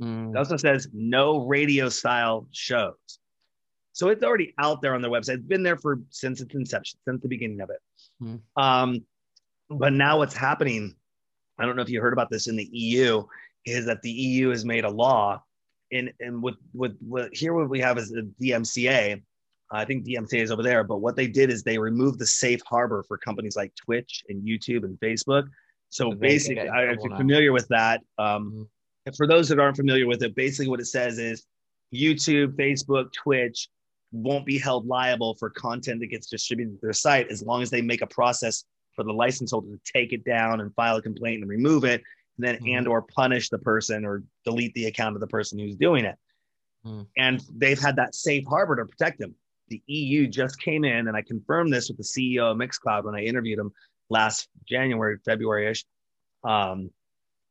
Mm. 0.00 0.30
It 0.30 0.36
also 0.36 0.56
says 0.56 0.88
no 0.92 1.46
radio 1.46 1.88
style 1.88 2.46
shows. 2.52 2.94
So 3.92 4.08
it's 4.08 4.22
already 4.22 4.54
out 4.58 4.80
there 4.80 4.94
on 4.94 5.02
their 5.02 5.10
website. 5.10 5.34
It's 5.34 5.46
been 5.46 5.62
there 5.62 5.76
for 5.76 6.00
since 6.10 6.40
its 6.40 6.54
inception, 6.54 6.98
since 7.06 7.20
the 7.22 7.28
beginning 7.28 7.60
of 7.60 7.70
it. 7.70 7.80
Mm. 8.22 8.40
Um, 8.56 9.04
but 9.68 9.92
now 9.92 10.18
what's 10.18 10.34
happening, 10.34 10.94
I 11.58 11.66
don't 11.66 11.76
know 11.76 11.82
if 11.82 11.90
you 11.90 12.00
heard 12.00 12.12
about 12.12 12.30
this 12.30 12.48
in 12.48 12.56
the 12.56 12.68
EU, 12.72 13.24
is 13.66 13.86
that 13.86 14.00
the 14.02 14.10
EU 14.10 14.48
has 14.50 14.64
made 14.64 14.84
a 14.84 14.90
law. 14.90 15.42
And, 15.92 16.12
and 16.20 16.42
with, 16.42 16.54
with, 16.72 16.96
with 17.06 17.32
here, 17.32 17.52
what 17.52 17.68
we 17.68 17.80
have 17.80 17.98
is 17.98 18.10
the 18.10 18.30
DMCA. 18.40 19.20
I 19.72 19.84
think 19.84 20.04
DMCA 20.04 20.42
is 20.42 20.50
over 20.50 20.62
there, 20.62 20.82
but 20.82 20.98
what 20.98 21.14
they 21.14 21.28
did 21.28 21.50
is 21.50 21.62
they 21.62 21.78
removed 21.78 22.18
the 22.18 22.26
safe 22.26 22.60
harbor 22.66 23.04
for 23.06 23.18
companies 23.18 23.54
like 23.54 23.72
Twitch 23.76 24.24
and 24.28 24.42
YouTube 24.42 24.84
and 24.84 24.98
Facebook. 24.98 25.48
So 25.90 26.12
basically, 26.12 26.62
if 26.62 26.98
you're 27.02 27.16
familiar 27.16 27.52
with 27.52 27.68
that, 27.68 28.00
um, 28.18 28.50
mm-hmm. 28.50 28.62
For 29.16 29.26
those 29.26 29.48
that 29.48 29.58
aren't 29.58 29.76
familiar 29.76 30.06
with 30.06 30.22
it, 30.22 30.34
basically 30.34 30.68
what 30.68 30.80
it 30.80 30.86
says 30.86 31.18
is 31.18 31.46
YouTube, 31.94 32.56
Facebook, 32.56 33.12
Twitch 33.12 33.68
won't 34.12 34.44
be 34.44 34.58
held 34.58 34.86
liable 34.86 35.34
for 35.34 35.50
content 35.50 36.00
that 36.00 36.08
gets 36.08 36.26
distributed 36.28 36.74
to 36.74 36.80
their 36.82 36.92
site 36.92 37.28
as 37.30 37.42
long 37.42 37.62
as 37.62 37.70
they 37.70 37.80
make 37.80 38.02
a 38.02 38.06
process 38.06 38.64
for 38.94 39.04
the 39.04 39.12
license 39.12 39.52
holder 39.52 39.68
to 39.68 39.92
take 39.92 40.12
it 40.12 40.24
down 40.24 40.60
and 40.60 40.74
file 40.74 40.96
a 40.96 41.02
complaint 41.02 41.42
and 41.42 41.50
remove 41.50 41.84
it 41.84 42.02
and 42.36 42.46
then 42.46 42.56
mm. 42.56 42.76
and 42.76 42.88
or 42.88 43.02
punish 43.02 43.48
the 43.48 43.58
person 43.58 44.04
or 44.04 44.22
delete 44.44 44.74
the 44.74 44.86
account 44.86 45.14
of 45.14 45.20
the 45.20 45.26
person 45.26 45.58
who's 45.58 45.76
doing 45.76 46.04
it 46.04 46.16
mm. 46.84 47.06
and 47.16 47.42
they've 47.56 47.80
had 47.80 47.96
that 47.96 48.14
safe 48.14 48.44
harbor 48.46 48.76
to 48.76 48.84
protect 48.84 49.18
them 49.18 49.34
the 49.68 49.80
eu 49.86 50.26
just 50.26 50.60
came 50.60 50.84
in 50.84 51.06
and 51.06 51.16
i 51.16 51.22
confirmed 51.22 51.72
this 51.72 51.88
with 51.88 51.96
the 51.96 52.02
ceo 52.02 52.50
of 52.50 52.56
mixcloud 52.56 53.04
when 53.04 53.14
i 53.14 53.20
interviewed 53.20 53.58
him 53.58 53.72
last 54.10 54.48
january 54.68 55.16
february-ish 55.24 55.84
um, 56.42 56.90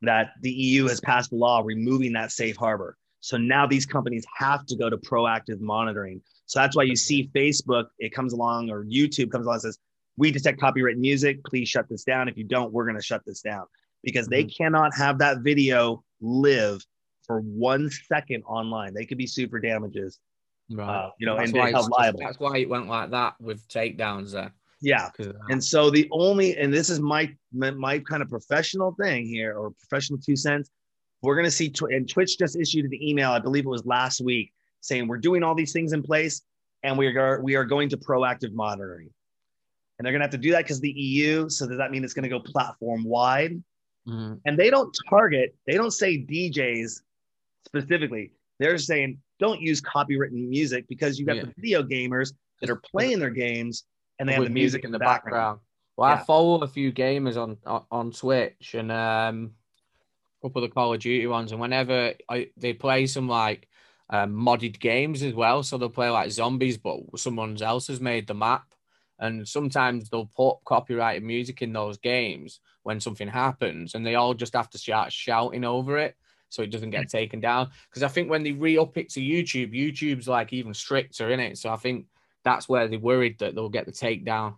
that 0.02 0.32
the 0.42 0.52
eu 0.52 0.88
has 0.88 1.02
passed 1.02 1.32
a 1.32 1.36
law 1.36 1.62
removing 1.64 2.14
that 2.14 2.32
safe 2.32 2.56
harbor 2.56 2.98
so 3.22 3.38
now 3.38 3.68
these 3.68 3.86
companies 3.86 4.26
have 4.38 4.66
to 4.66 4.76
go 4.76 4.90
to 4.90 4.98
proactive 4.98 5.60
monitoring 5.60 6.22
so 6.46 6.60
that's 6.60 6.76
why 6.76 6.84
you 6.84 6.96
see 6.96 7.30
facebook 7.36 7.86
it 8.00 8.14
comes 8.14 8.34
along 8.34 8.70
or 8.70 8.86
youtube 8.86 9.32
comes 9.32 9.46
along 9.46 9.56
and 9.56 9.62
says 9.62 9.80
we 10.20 10.32
detect 10.32 10.60
copyright 10.60 10.98
music. 10.98 11.44
Please 11.46 11.70
shut 11.70 11.88
this 11.90 12.04
down. 12.04 12.28
If 12.28 12.38
you 12.38 12.44
don't, 12.44 12.74
we're 12.74 12.84
going 12.84 12.98
to 12.98 13.02
shut 13.02 13.24
this 13.26 13.42
down 13.42 13.66
because 14.04 14.28
mm-hmm. 14.28 14.34
they 14.34 14.44
cannot 14.44 14.96
have 14.96 15.18
that 15.20 15.40
video 15.40 16.04
live 16.20 16.86
for 17.26 17.40
one 17.40 17.90
second 18.08 18.44
online. 18.44 18.94
They 18.94 19.06
could 19.06 19.18
be 19.18 19.28
super 19.28 19.60
damages. 19.60 20.20
Right. 20.70 20.88
Uh, 20.88 21.10
you 21.20 21.26
know, 21.26 21.38
that's 21.38 21.52
and 21.52 21.60
why 21.60 21.72
held 21.72 21.90
liable. 21.90 22.20
That's 22.20 22.38
why 22.38 22.58
it 22.58 22.70
went 22.70 22.88
like 22.88 23.12
that 23.12 23.36
with 23.40 23.66
takedowns 23.70 24.34
there. 24.34 24.54
Yeah. 24.82 25.10
And 25.50 25.64
so 25.64 25.90
the 25.90 26.08
only, 26.12 26.58
and 26.58 26.74
this 26.74 26.90
is 26.90 27.00
my, 27.00 27.34
my, 27.54 27.72
my 27.72 28.00
kind 28.00 28.22
of 28.22 28.30
professional 28.30 28.96
thing 29.00 29.26
here 29.26 29.58
or 29.58 29.72
professional 29.72 30.20
two 30.20 30.36
cents. 30.36 30.70
We're 31.22 31.36
going 31.36 31.46
to 31.46 31.52
see, 31.52 31.74
and 31.90 32.10
Twitch 32.10 32.38
just 32.38 32.58
issued 32.58 32.86
an 32.86 32.94
email, 32.94 33.32
I 33.32 33.40
believe 33.40 33.66
it 33.66 33.70
was 33.70 33.86
last 33.86 34.22
week, 34.22 34.54
saying 34.80 35.08
we're 35.08 35.18
doing 35.18 35.44
all 35.44 35.54
these 35.54 35.74
things 35.74 35.92
in 35.92 36.02
place 36.02 36.42
and 36.84 36.98
we 36.98 37.08
are, 37.08 37.42
we 37.42 37.56
are 37.56 37.66
going 37.66 37.90
to 37.90 37.98
proactive 37.98 38.54
monitoring 38.54 39.10
and 40.00 40.06
they're 40.06 40.14
going 40.14 40.22
to 40.22 40.26
have 40.26 40.32
to 40.32 40.38
do 40.38 40.52
that 40.52 40.64
because 40.64 40.80
the 40.80 40.92
EU. 40.92 41.50
So 41.50 41.68
does 41.68 41.78
that 41.78 41.92
mean 41.92 42.06
it's 42.06 42.14
going 42.14 42.24
to 42.24 42.30
go 42.30 42.40
platform 42.40 43.04
wide? 43.04 43.62
Mm-hmm. 44.08 44.36
And 44.46 44.58
they 44.58 44.70
don't 44.70 44.98
target, 45.10 45.56
they 45.68 45.74
don't 45.74 45.92
say 45.92 46.18
DJs 46.18 47.02
specifically. 47.66 48.32
They're 48.60 48.78
saying 48.78 49.20
don't 49.40 49.62
use 49.62 49.82
copywritten 49.82 50.48
music 50.48 50.86
because 50.88 51.20
you 51.20 51.26
got 51.26 51.36
yeah. 51.36 51.44
the 51.44 51.54
video 51.58 51.84
gamers 51.84 52.34
that 52.62 52.70
are 52.70 52.82
playing 52.92 53.20
their 53.20 53.30
games 53.30 53.84
and 54.20 54.28
they 54.28 54.34
have 54.34 54.44
the 54.44 54.50
music, 54.50 54.84
music 54.84 54.86
in 54.86 54.92
the 54.92 55.00
background. 55.00 55.24
background. 55.24 55.60
Well, 55.98 56.10
yeah. 56.10 56.16
I 56.16 56.24
follow 56.24 56.62
a 56.62 56.68
few 56.68 56.92
gamers 56.92 57.38
on 57.38 57.58
on 57.92 58.12
Twitch 58.12 58.74
and 58.74 58.92
um, 58.92 59.52
a 60.42 60.48
couple 60.48 60.64
of 60.64 60.70
the 60.70 60.74
Call 60.74 60.94
of 60.94 61.00
Duty 61.00 61.28
ones, 61.28 61.52
and 61.52 61.60
whenever 61.60 62.14
I, 62.30 62.50
they 62.58 62.74
play 62.74 63.08
some 63.08 63.28
like 63.28 63.68
um, 64.10 64.34
modded 64.34 64.80
games 64.80 65.24
as 65.24 65.34
well, 65.34 65.64
so 65.64 65.78
they'll 65.78 65.90
play 65.90 66.10
like 66.10 66.32
zombies, 66.32 66.78
but 66.78 67.00
someone 67.16 67.62
else 67.62 67.88
has 67.88 68.00
made 68.00 68.28
the 68.28 68.34
map 68.34 68.74
and 69.20 69.48
sometimes 69.48 70.10
they'll 70.10 70.32
put 70.36 70.58
copyrighted 70.66 71.24
music 71.24 71.62
in 71.62 71.74
those 71.74 71.98
games 71.98 72.62
when 72.84 73.00
something 73.00 73.28
happens, 73.28 73.94
and 73.94 74.06
they 74.06 74.16
all 74.16 74.34
just 74.34 74.54
have 74.54 74.70
to 74.70 74.78
start 74.78 75.12
shouting 75.12 75.66
over 75.66 75.98
it 75.98 76.16
so 76.48 76.62
it 76.62 76.72
doesn't 76.72 76.90
get 76.90 77.10
taken 77.10 77.40
down. 77.40 77.70
Because 77.90 78.02
I 78.02 78.08
think 78.08 78.30
when 78.30 78.44
they 78.44 78.54
re 78.54 78.78
up 78.78 78.98
it 78.98 79.10
to 79.10 79.20
YouTube, 79.20 79.74
YouTube's 79.74 80.28
like 80.28 80.54
even 80.54 80.74
stricter 80.74 81.32
in 81.32 81.40
it. 81.40 81.58
So 81.58 81.70
I 81.70 81.76
think 81.76 82.06
that's 82.44 82.70
where 82.70 82.88
they're 82.88 83.00
worried 83.00 83.40
that 83.40 83.56
they'll 83.56 83.70
get 83.70 83.86
the 83.86 83.92
takedown 83.92 84.56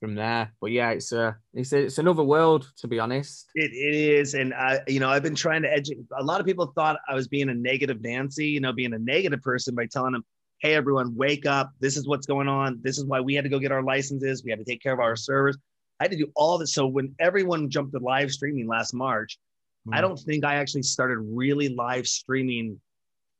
from 0.00 0.14
there. 0.14 0.52
But 0.60 0.72
yeah, 0.72 0.90
it's 0.90 1.12
a 1.12 1.36
it's 1.54 1.72
a, 1.72 1.84
it's 1.84 1.98
another 1.98 2.22
world 2.24 2.70
to 2.78 2.88
be 2.88 2.98
honest. 2.98 3.50
It, 3.54 3.72
it 3.72 3.94
is, 3.94 4.34
and 4.34 4.52
I 4.54 4.80
you 4.86 5.00
know 5.00 5.08
I've 5.08 5.22
been 5.22 5.34
trying 5.34 5.62
to 5.62 5.72
educate. 5.72 6.04
A 6.18 6.24
lot 6.24 6.40
of 6.40 6.46
people 6.46 6.72
thought 6.74 6.98
I 7.08 7.14
was 7.14 7.28
being 7.28 7.48
a 7.48 7.54
negative 7.54 8.00
Nancy, 8.02 8.48
you 8.48 8.60
know, 8.60 8.72
being 8.72 8.94
a 8.94 8.98
negative 8.98 9.42
person 9.42 9.74
by 9.74 9.86
telling 9.86 10.12
them 10.12 10.24
hey, 10.62 10.74
everyone, 10.74 11.14
wake 11.16 11.44
up. 11.44 11.72
This 11.80 11.96
is 11.96 12.06
what's 12.06 12.24
going 12.24 12.46
on. 12.46 12.78
This 12.82 12.96
is 12.96 13.04
why 13.04 13.20
we 13.20 13.34
had 13.34 13.42
to 13.42 13.50
go 13.50 13.58
get 13.58 13.72
our 13.72 13.82
licenses. 13.82 14.44
We 14.44 14.50
had 14.50 14.60
to 14.60 14.64
take 14.64 14.80
care 14.80 14.92
of 14.92 15.00
our 15.00 15.16
servers. 15.16 15.58
I 15.98 16.04
had 16.04 16.12
to 16.12 16.16
do 16.16 16.30
all 16.36 16.56
this. 16.56 16.72
So 16.72 16.86
when 16.86 17.14
everyone 17.18 17.68
jumped 17.68 17.92
to 17.94 17.98
live 17.98 18.30
streaming 18.30 18.68
last 18.68 18.94
March, 18.94 19.38
mm-hmm. 19.86 19.98
I 19.98 20.00
don't 20.00 20.16
think 20.16 20.44
I 20.44 20.54
actually 20.54 20.84
started 20.84 21.18
really 21.18 21.68
live 21.68 22.06
streaming 22.06 22.80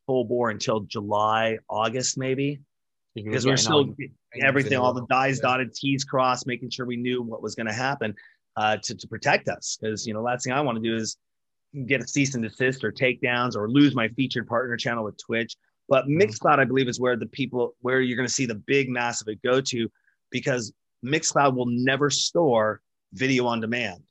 full 0.06 0.24
bore 0.24 0.50
until 0.50 0.80
July, 0.80 1.58
August, 1.70 2.18
maybe. 2.18 2.60
Because 3.14 3.44
we're 3.44 3.56
still 3.58 3.94
everything, 4.40 4.78
all 4.78 4.94
the 4.94 5.06
I's 5.10 5.40
dotted, 5.40 5.74
T's 5.74 6.04
crossed, 6.04 6.46
making 6.46 6.70
sure 6.70 6.86
we 6.86 6.96
knew 6.96 7.22
what 7.22 7.42
was 7.42 7.54
going 7.54 7.66
to 7.66 7.72
happen 7.72 8.14
uh, 8.56 8.78
to, 8.82 8.94
to 8.94 9.06
protect 9.06 9.48
us. 9.48 9.76
Because, 9.80 10.06
you 10.06 10.14
know, 10.14 10.22
last 10.22 10.44
thing 10.44 10.52
I 10.52 10.60
want 10.62 10.76
to 10.76 10.82
do 10.82 10.96
is 10.96 11.18
get 11.86 12.00
a 12.00 12.06
cease 12.06 12.34
and 12.34 12.42
desist 12.42 12.84
or 12.84 12.92
takedowns 12.92 13.54
or 13.54 13.68
lose 13.68 13.94
my 13.94 14.08
featured 14.08 14.46
partner 14.46 14.76
channel 14.76 15.04
with 15.04 15.16
Twitch. 15.18 15.56
But 15.88 16.06
mm-hmm. 16.06 16.22
Mixcloud, 16.22 16.58
I 16.58 16.64
believe, 16.64 16.88
is 16.88 17.00
where 17.00 17.16
the 17.16 17.26
people 17.26 17.74
where 17.80 18.00
you're 18.00 18.16
going 18.16 18.28
to 18.28 18.32
see 18.32 18.46
the 18.46 18.54
big 18.54 18.88
mass 18.88 19.20
of 19.20 19.28
it 19.28 19.42
go 19.42 19.60
to, 19.60 19.90
because 20.30 20.72
Mixcloud 21.04 21.54
will 21.54 21.66
never 21.66 22.08
store 22.08 22.80
video 23.12 23.46
on 23.46 23.60
demand. 23.60 24.02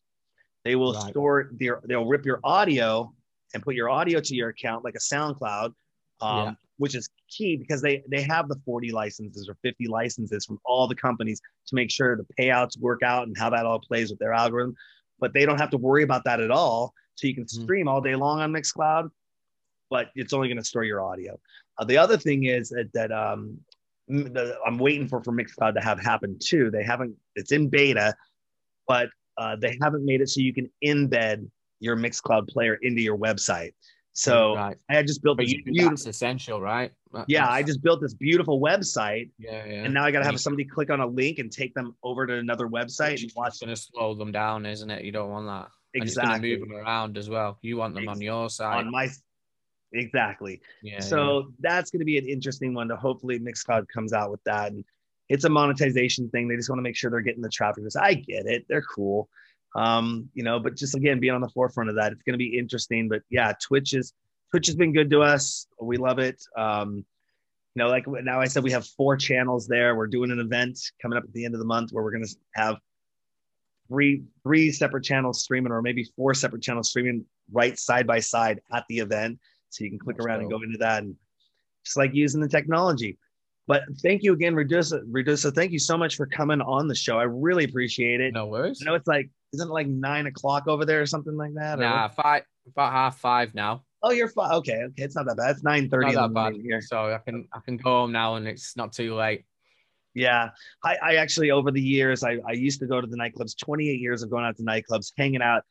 They 0.64 0.76
will 0.76 0.93
right. 0.93 1.10
store 1.10 1.49
their 1.54 1.82
they'll 1.86 2.06
rip 2.06 2.24
your 2.26 2.39
audio 2.43 3.12
and 3.54 3.64
put 3.64 3.74
your 3.74 3.89
audio 3.89 4.20
to 4.20 4.36
your 4.36 4.49
account 4.49 4.84
like 4.84 4.95
a 4.95 4.99
SoundCloud, 4.99 5.74
um, 6.22 6.45
yeah. 6.45 6.54
Which 6.82 6.96
is 6.96 7.10
key 7.30 7.56
because 7.56 7.82
they 7.82 8.04
they 8.10 8.22
have 8.24 8.48
the 8.48 8.60
40 8.66 8.92
licenses 8.92 9.48
or 9.48 9.56
50 9.62 9.88
licenses 9.88 10.46
from 10.46 10.60
all 10.66 10.88
the 10.88 10.96
companies 10.96 11.40
to 11.68 11.76
make 11.76 11.92
sure 11.92 12.18
the 12.18 12.26
payouts 12.40 12.80
work 12.80 13.04
out 13.04 13.28
and 13.28 13.38
how 13.38 13.50
that 13.50 13.66
all 13.66 13.80
plays 13.80 14.10
with 14.10 14.20
their 14.20 14.34
algorithm. 14.34 14.76
But 15.20 15.34
they 15.34 15.46
don't 15.46 15.60
have 15.60 15.70
to 15.72 15.78
worry 15.78 16.04
about 16.04 16.24
that 16.26 16.40
at 16.40 16.52
all. 16.52 16.94
So 17.16 17.28
you 17.28 17.36
can 17.36 17.44
mm-hmm. 17.46 17.64
stream 17.64 17.88
all 17.88 18.02
day 18.02 18.16
long 18.16 18.40
on 18.40 18.52
Mixcloud 18.52 19.12
but 19.92 20.10
it's 20.16 20.34
only 20.34 20.48
going 20.48 20.58
to 20.58 20.64
store 20.64 20.86
your 20.86 21.04
audio. 21.04 21.38
Uh, 21.78 21.84
the 21.84 21.98
other 21.98 22.18
thing 22.18 22.46
is 22.46 22.70
that, 22.70 22.90
that 22.94 23.12
um, 23.12 23.60
the, 24.08 24.58
I'm 24.66 24.80
waiting 24.80 25.08
for 25.08 25.22
for 25.22 25.34
Mixcloud 25.34 25.76
to 25.76 25.82
have 25.82 26.00
happen 26.00 26.40
too. 26.40 26.72
They 26.72 26.84
haven't. 26.84 27.16
It's 27.36 27.52
in 27.52 27.68
beta, 27.68 28.16
but 28.88 29.10
uh, 29.38 29.58
they 29.58 29.78
haven't 29.82 30.06
made 30.06 30.22
it 30.22 30.30
so 30.30 30.42
you 30.42 30.54
can 30.54 30.72
embed 30.84 31.48
your 31.80 31.96
Mixcloud 31.96 32.48
player 32.48 32.80
into 32.82 33.02
your 33.02 33.18
website. 33.18 33.74
So 34.14 34.55
right. 34.55 34.78
I 34.89 35.03
just 35.03 35.24
built 35.24 35.38
this 35.38 35.53
beautiful, 35.53 35.89
that's 35.89 36.05
essential, 36.05 36.59
right? 36.59 36.91
yeah, 37.28 37.49
I 37.49 37.64
just 37.64 37.82
built 37.82 38.01
this 38.01 38.14
beautiful 38.14 38.59
website. 38.59 39.30
Yeah, 39.38 39.66
yeah. 39.66 39.84
And 39.84 39.93
now 39.93 40.03
I 40.03 40.12
got 40.12 40.20
to 40.20 40.26
have 40.26 40.39
somebody 40.39 40.66
click 40.66 40.89
on 40.89 40.99
a 40.99 41.07
link 41.07 41.39
and 41.39 41.51
take 41.51 41.74
them 41.74 41.95
over 42.03 42.28
to 42.28 42.36
another 42.36 42.68
website 42.68 43.12
Which 43.12 43.24
and 43.24 43.32
watch. 43.36 43.53
It's 43.53 43.59
going 43.59 43.76
to 43.76 43.82
slow 43.82 44.14
them 44.14 44.32
down, 44.32 44.66
isn't 44.66 44.89
it? 44.89 45.05
You 45.05 45.12
don't 45.12 45.30
want 45.30 45.47
that. 45.47 45.70
Exactly. 45.93 46.34
And 46.34 46.45
it's 46.45 46.59
move 46.59 46.70
them 46.70 46.78
around 46.78 47.18
as 47.18 47.30
well. 47.30 47.57
You 47.62 47.78
want 47.78 47.95
them 47.95 48.07
on 48.07 48.22
your 48.22 48.49
side. 48.49 48.86
On 48.86 48.91
my 48.91 49.09
exactly. 49.93 50.62
Yeah. 50.82 50.99
So 50.99 51.39
yeah. 51.39 51.45
that's 51.59 51.91
going 51.91 51.99
to 51.99 52.05
be 52.05 52.18
an 52.18 52.28
interesting 52.28 52.74
one 52.74 52.89
to 52.89 52.95
hopefully 52.95 53.39
Mixcloud 53.39 53.88
comes 53.93 54.14
out 54.14 54.32
with 54.32 54.43
that. 54.45 54.72
And 54.72 54.84
it's 55.30 55.45
a 55.45 55.49
monetization 55.49 56.30
thing. 56.30 56.47
They 56.47 56.55
just 56.57 56.70
want 56.70 56.80
to 56.80 56.84
make 56.84 56.95
sure 56.95 57.09
they're 57.09 57.22
getting 57.22 57.41
the 57.41 57.49
traffic. 57.49 57.84
I 57.99 58.14
get 58.14 58.45
it. 58.45 58.66
They're 58.68 58.82
cool. 58.82 59.30
Um, 59.76 60.30
you 60.34 60.43
know, 60.43 60.59
but 60.59 60.76
just 60.76 60.95
again, 60.95 61.19
being 61.19 61.34
on 61.34 61.41
the 61.41 61.49
forefront 61.49 61.89
of 61.89 61.95
that, 61.95 62.11
it's 62.11 62.24
going 62.24 62.34
to 62.34 62.38
be 62.38 62.57
interesting. 62.57 63.07
But 63.07 63.22
yeah, 63.30 63.53
Twitch 63.61 63.93
is 63.93 64.13
Twitch 64.51 64.67
has 64.67 64.76
been 64.76 64.93
good 64.93 65.09
to 65.11 65.22
us. 65.22 65.67
We 65.82 65.97
love 65.97 66.19
it. 66.19 66.43
Um, 66.57 67.05
you 67.74 67.84
know, 67.84 67.88
like 67.88 68.05
now 68.07 68.41
I 68.41 68.47
said, 68.47 68.63
we 68.63 68.72
have 68.72 68.86
four 68.86 69.15
channels 69.15 69.67
there. 69.67 69.95
We're 69.95 70.07
doing 70.07 70.30
an 70.32 70.39
event 70.39 70.78
coming 71.01 71.17
up 71.17 71.24
at 71.24 71.32
the 71.32 71.45
end 71.45 71.53
of 71.53 71.59
the 71.59 71.65
month 71.65 71.91
where 71.91 72.03
we're 72.03 72.11
going 72.11 72.26
to 72.26 72.36
have 72.55 72.78
three 73.88 74.24
three 74.43 74.72
separate 74.72 75.03
channels 75.03 75.41
streaming, 75.41 75.72
or 75.72 75.82
maybe 75.82 76.03
four 76.15 76.34
separate 76.34 76.61
channels 76.61 76.89
streaming 76.89 77.26
right 77.51 77.80
side 77.80 78.05
by 78.05 78.19
side 78.19 78.59
at 78.74 78.84
the 78.89 78.99
event. 78.99 79.39
So 79.69 79.86
you 79.86 79.89
can 79.89 79.99
click 79.99 80.17
That's 80.17 80.26
around 80.26 80.41
and 80.41 80.49
go 80.49 80.61
into 80.61 80.78
that, 80.80 81.03
and 81.03 81.15
just 81.86 81.95
like 81.95 82.13
using 82.13 82.41
the 82.41 82.49
technology. 82.49 83.17
But 83.67 83.84
thank 84.01 84.22
you 84.22 84.34
again, 84.34 84.53
Rudosa. 84.53 85.01
Rudosa, 85.09 85.53
thank 85.53 85.72
you 85.72 85.80
so 85.80 85.97
much 85.97 86.17
for 86.17 86.26
coming 86.26 86.59
on 86.59 86.89
the 86.89 86.95
show. 86.95 87.17
I 87.17 87.24
really 87.24 87.63
appreciate 87.63 88.19
it. 88.19 88.34
No 88.34 88.47
worries. 88.47 88.82
I 88.82 88.86
know 88.89 88.95
it's 88.95 89.07
like, 89.07 89.30
isn't 89.54 89.68
it 89.68 89.72
like 89.72 89.88
nine 89.88 90.28
o'clock 90.28 90.68
over 90.68 90.86
there 90.86 91.02
or 91.02 91.06
something 91.06 91.36
like 91.36 91.54
that? 91.56 91.80
Nah, 91.80 92.08
five, 92.10 92.43
about 92.68 92.91
half 92.91 93.20
five 93.20 93.54
now. 93.54 93.84
Oh, 94.04 94.12
you're 94.12 94.30
fine. 94.30 94.52
Okay, 94.54 94.84
okay, 94.84 95.04
it's 95.04 95.16
not 95.16 95.26
that 95.28 95.38
bad. 95.38 95.52
It's 95.52 95.64
nine 95.64 95.89
thirty 95.89 96.10
in 96.10 96.16
the 96.16 96.60
here, 96.64 96.82
so 96.82 97.14
I 97.14 97.20
can 97.20 97.47
I 97.54 97.60
can 97.60 97.78
go 97.78 97.91
home 97.91 98.12
now, 98.12 98.36
and 98.36 98.47
it's 98.47 98.76
not 98.76 98.93
too 98.93 99.16
late. 99.16 99.45
Yeah, 100.14 100.49
I, 100.84 100.97
I 101.02 101.16
actually 101.16 101.52
over 101.52 101.72
the 101.72 101.82
years 101.82 102.24
I, 102.24 102.38
I 102.45 102.52
used 102.52 102.80
to 102.82 102.88
go 102.88 102.99
to 102.99 103.08
the 103.08 103.18
nightclubs. 103.18 103.58
Twenty 103.58 103.89
eight 103.89 103.99
years 103.99 104.24
of 104.24 104.30
going 104.30 104.45
out 104.45 104.58
to 104.58 104.64
nightclubs, 104.64 105.12
hanging 105.18 105.41
out, 105.41 105.64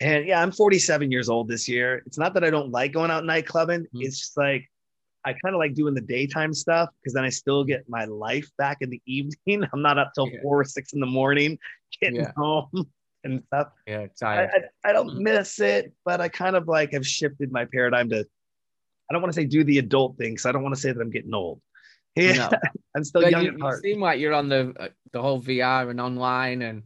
and 0.00 0.26
yeah, 0.26 0.40
I'm 0.40 0.52
47 0.52 1.10
years 1.10 1.28
old 1.28 1.48
this 1.48 1.68
year. 1.68 2.02
It's 2.06 2.18
not 2.18 2.34
that 2.34 2.44
I 2.44 2.50
don't 2.50 2.70
like 2.70 2.92
going 2.92 3.10
out 3.10 3.24
nightclubbing. 3.24 3.80
Mm-hmm. 3.80 4.00
It's 4.00 4.18
just 4.18 4.36
like 4.36 4.68
I 5.24 5.32
kind 5.32 5.54
of 5.54 5.58
like 5.58 5.74
doing 5.74 5.94
the 5.94 6.00
daytime 6.00 6.54
stuff 6.54 6.88
because 7.02 7.12
then 7.12 7.24
I 7.24 7.28
still 7.28 7.64
get 7.64 7.84
my 7.88 8.04
life 8.04 8.48
back 8.56 8.78
in 8.80 8.90
the 8.90 9.02
evening. 9.06 9.64
I'm 9.72 9.82
not 9.82 9.98
up 9.98 10.12
till 10.14 10.28
yeah. 10.28 10.40
four 10.42 10.60
or 10.60 10.64
six 10.64 10.92
in 10.92 11.00
the 11.00 11.06
morning 11.06 11.58
getting 12.00 12.20
yeah. 12.20 12.32
home 12.36 12.88
and 13.24 13.42
stuff. 13.46 13.68
Yeah, 13.86 14.06
I, 14.22 14.26
I, 14.26 14.48
I, 14.84 14.92
don't 14.92 15.18
miss 15.18 15.60
it, 15.60 15.92
but 16.04 16.20
I 16.20 16.28
kind 16.28 16.56
of 16.56 16.68
like 16.68 16.92
have 16.92 17.06
shifted 17.06 17.52
my 17.52 17.66
paradigm 17.72 18.08
to. 18.10 18.20
I 18.20 19.12
don't 19.12 19.22
want 19.22 19.32
to 19.32 19.40
say 19.40 19.46
do 19.46 19.64
the 19.64 19.78
adult 19.78 20.18
thing 20.18 20.32
because 20.32 20.46
I 20.46 20.52
don't 20.52 20.62
want 20.62 20.74
to 20.74 20.80
say 20.80 20.92
that 20.92 21.00
I'm 21.00 21.10
getting 21.10 21.34
old. 21.34 21.60
Yeah, 22.14 22.32
no. 22.50 22.50
I'm 22.96 23.04
still 23.04 23.22
but 23.22 23.30
young 23.30 23.44
you, 23.44 23.54
at 23.54 23.60
heart. 23.60 23.80
You 23.84 23.92
seem 23.92 24.00
like 24.00 24.20
you're 24.20 24.34
on 24.34 24.48
the 24.48 24.74
uh, 24.78 24.88
the 25.12 25.22
whole 25.22 25.40
VR 25.40 25.90
and 25.90 26.00
online 26.00 26.62
and 26.62 26.82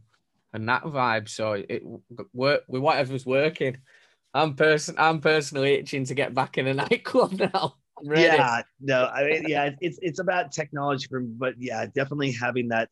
and 0.53 0.69
that 0.69 0.83
vibe. 0.83 1.29
So 1.29 1.53
it 1.53 1.83
work 2.33 2.63
with 2.67 2.81
whatever's 2.81 3.25
working. 3.25 3.77
I'm 4.33 4.55
person 4.55 4.95
I'm 4.97 5.19
personally 5.19 5.73
itching 5.73 6.05
to 6.05 6.13
get 6.13 6.33
back 6.33 6.57
in 6.57 6.67
a 6.67 6.73
nightclub 6.73 7.33
now. 7.33 7.75
Yeah, 8.01 8.63
no, 8.81 9.05
I 9.05 9.23
mean, 9.23 9.45
yeah, 9.47 9.69
it's 9.79 9.99
it's 10.01 10.19
about 10.19 10.51
technology, 10.51 11.07
for 11.09 11.21
me, 11.21 11.33
but 11.37 11.53
yeah, 11.57 11.85
definitely 11.85 12.31
having 12.31 12.69
that 12.69 12.89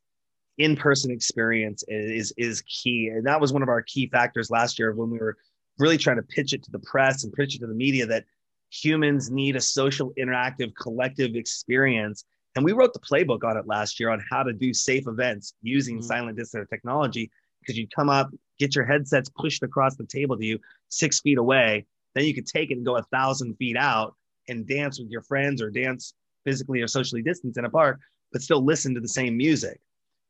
in-person 0.58 1.12
experience 1.12 1.84
is 1.88 2.34
is 2.38 2.62
key. 2.64 3.08
And 3.08 3.26
that 3.26 3.40
was 3.40 3.54
one 3.54 3.64
of 3.64 3.70
our 3.70 3.82
key 3.82 4.08
factors 4.08 4.50
last 4.52 4.80
year 4.80 4.94
when 4.94 5.10
we 5.10 5.20
were 5.20 5.38
really 5.80 5.98
trying 5.98 6.18
to 6.18 6.24
pitch 6.24 6.54
it 6.54 6.64
to 6.64 6.72
the 6.72 6.80
press 6.80 7.24
and 7.24 7.34
pitch 7.34 7.56
it 7.56 7.60
to 7.60 7.68
the 7.68 7.74
media 7.74 8.06
that 8.06 8.26
humans 8.70 9.32
need 9.32 9.56
a 9.56 9.62
social 9.62 10.14
interactive 10.20 10.72
collective 10.76 11.36
experience. 11.36 12.26
And 12.56 12.66
we 12.66 12.74
wrote 12.74 12.94
the 12.94 13.00
playbook 13.00 13.44
on 13.44 13.58
it 13.58 13.66
last 13.66 14.00
year 14.00 14.10
on 14.10 14.22
how 14.30 14.44
to 14.44 14.54
do 14.54 14.74
safe 14.74 15.08
events 15.08 15.54
using 15.62 15.98
mm-hmm. 15.98 16.06
silent 16.06 16.38
distance 16.38 16.70
technology. 16.70 17.32
Because 17.62 17.78
you 17.78 17.88
come 17.96 18.10
up 18.10 18.32
get 18.60 18.76
your 18.76 18.86
headsets 18.86 19.30
pushed 19.30 19.64
across 19.64 19.96
the 19.96 20.06
table 20.06 20.38
to 20.38 20.46
you 20.46 20.60
six 20.90 21.20
feet 21.20 21.38
away. 21.38 21.86
Then 22.14 22.26
you 22.26 22.34
could 22.34 22.46
take 22.46 22.70
it 22.70 22.78
and 22.78 22.86
go 22.86 22.98
a 22.98 23.04
thousand 23.04 23.56
feet 23.56 23.78
out 23.78 24.16
and 24.48 24.68
dance 24.68 25.00
with 25.00 25.10
your 25.10 25.22
friends 25.22 25.62
or 25.62 25.70
dance 25.70 26.14
physically 26.44 26.82
or 26.82 26.88
socially 26.88 27.22
distanced 27.22 27.58
in 27.58 27.66
a 27.66 27.70
park 27.70 28.00
but 28.32 28.42
still 28.42 28.64
listen 28.64 28.94
to 28.94 29.00
the 29.00 29.08
same 29.08 29.38
music 29.38 29.80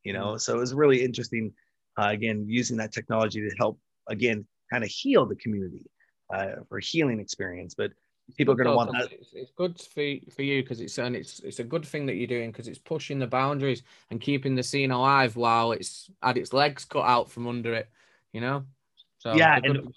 you 0.04 0.14
know? 0.14 0.38
So 0.38 0.56
it 0.56 0.60
was 0.60 0.74
really 0.74 1.04
interesting 1.04 1.54
uh, 2.00 2.08
again 2.08 2.46
using 2.48 2.78
that 2.78 2.92
technology 2.92 3.42
to 3.42 3.56
help 3.58 3.80
again 4.08 4.46
kind 4.72 4.84
of 4.84 4.90
heal 4.90 5.26
the 5.26 5.36
community 5.36 5.86
uh, 6.34 6.56
for 6.70 6.80
healing 6.80 7.20
experience 7.20 7.76
but 7.76 7.92
people 8.38 8.54
are 8.54 8.58
going 8.58 8.70
to 8.70 8.76
want 8.76 8.92
that. 8.92 9.10
it's, 9.12 9.52
good 9.58 9.80
for, 9.80 10.32
for 10.34 10.42
you 10.42 10.62
because 10.62 10.80
it's 10.80 10.98
and 10.98 11.16
it's 11.16 11.40
it's 11.40 11.60
a 11.60 11.64
good 11.64 11.86
thing 11.86 12.06
that 12.06 12.16
you're 12.16 12.28
doing 12.28 12.52
because 12.52 12.68
it's 12.68 12.80
pushing 12.80 13.20
the 13.20 13.28
boundaries 13.28 13.84
and 14.10 14.22
keeping 14.22 14.56
the 14.56 14.64
scene 14.64 14.92
alive 14.92 15.36
while 15.36 15.74
it's 15.74 16.10
had 16.24 16.38
its 16.38 16.54
legs 16.54 16.86
cut 16.86 17.04
out 17.04 17.30
from 17.30 17.48
under 17.48 17.74
it 17.74 17.90
you 18.32 18.42
know? 18.42 18.64
So 19.20 19.36
yeah 19.36 19.60
and 19.64 19.94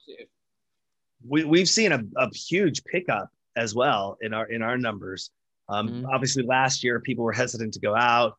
we, 1.26 1.44
we've 1.44 1.68
seen 1.68 1.92
a, 1.92 2.02
a 2.16 2.28
huge 2.34 2.84
pickup 2.84 3.30
as 3.56 3.74
well 3.74 4.18
in 4.20 4.34
our 4.34 4.46
in 4.46 4.62
our 4.62 4.76
numbers. 4.76 5.30
Um, 5.68 5.88
mm-hmm. 5.88 6.06
obviously 6.12 6.42
last 6.42 6.84
year 6.84 7.00
people 7.00 7.24
were 7.24 7.32
hesitant 7.32 7.72
to 7.74 7.80
go 7.80 7.94
out 7.94 8.36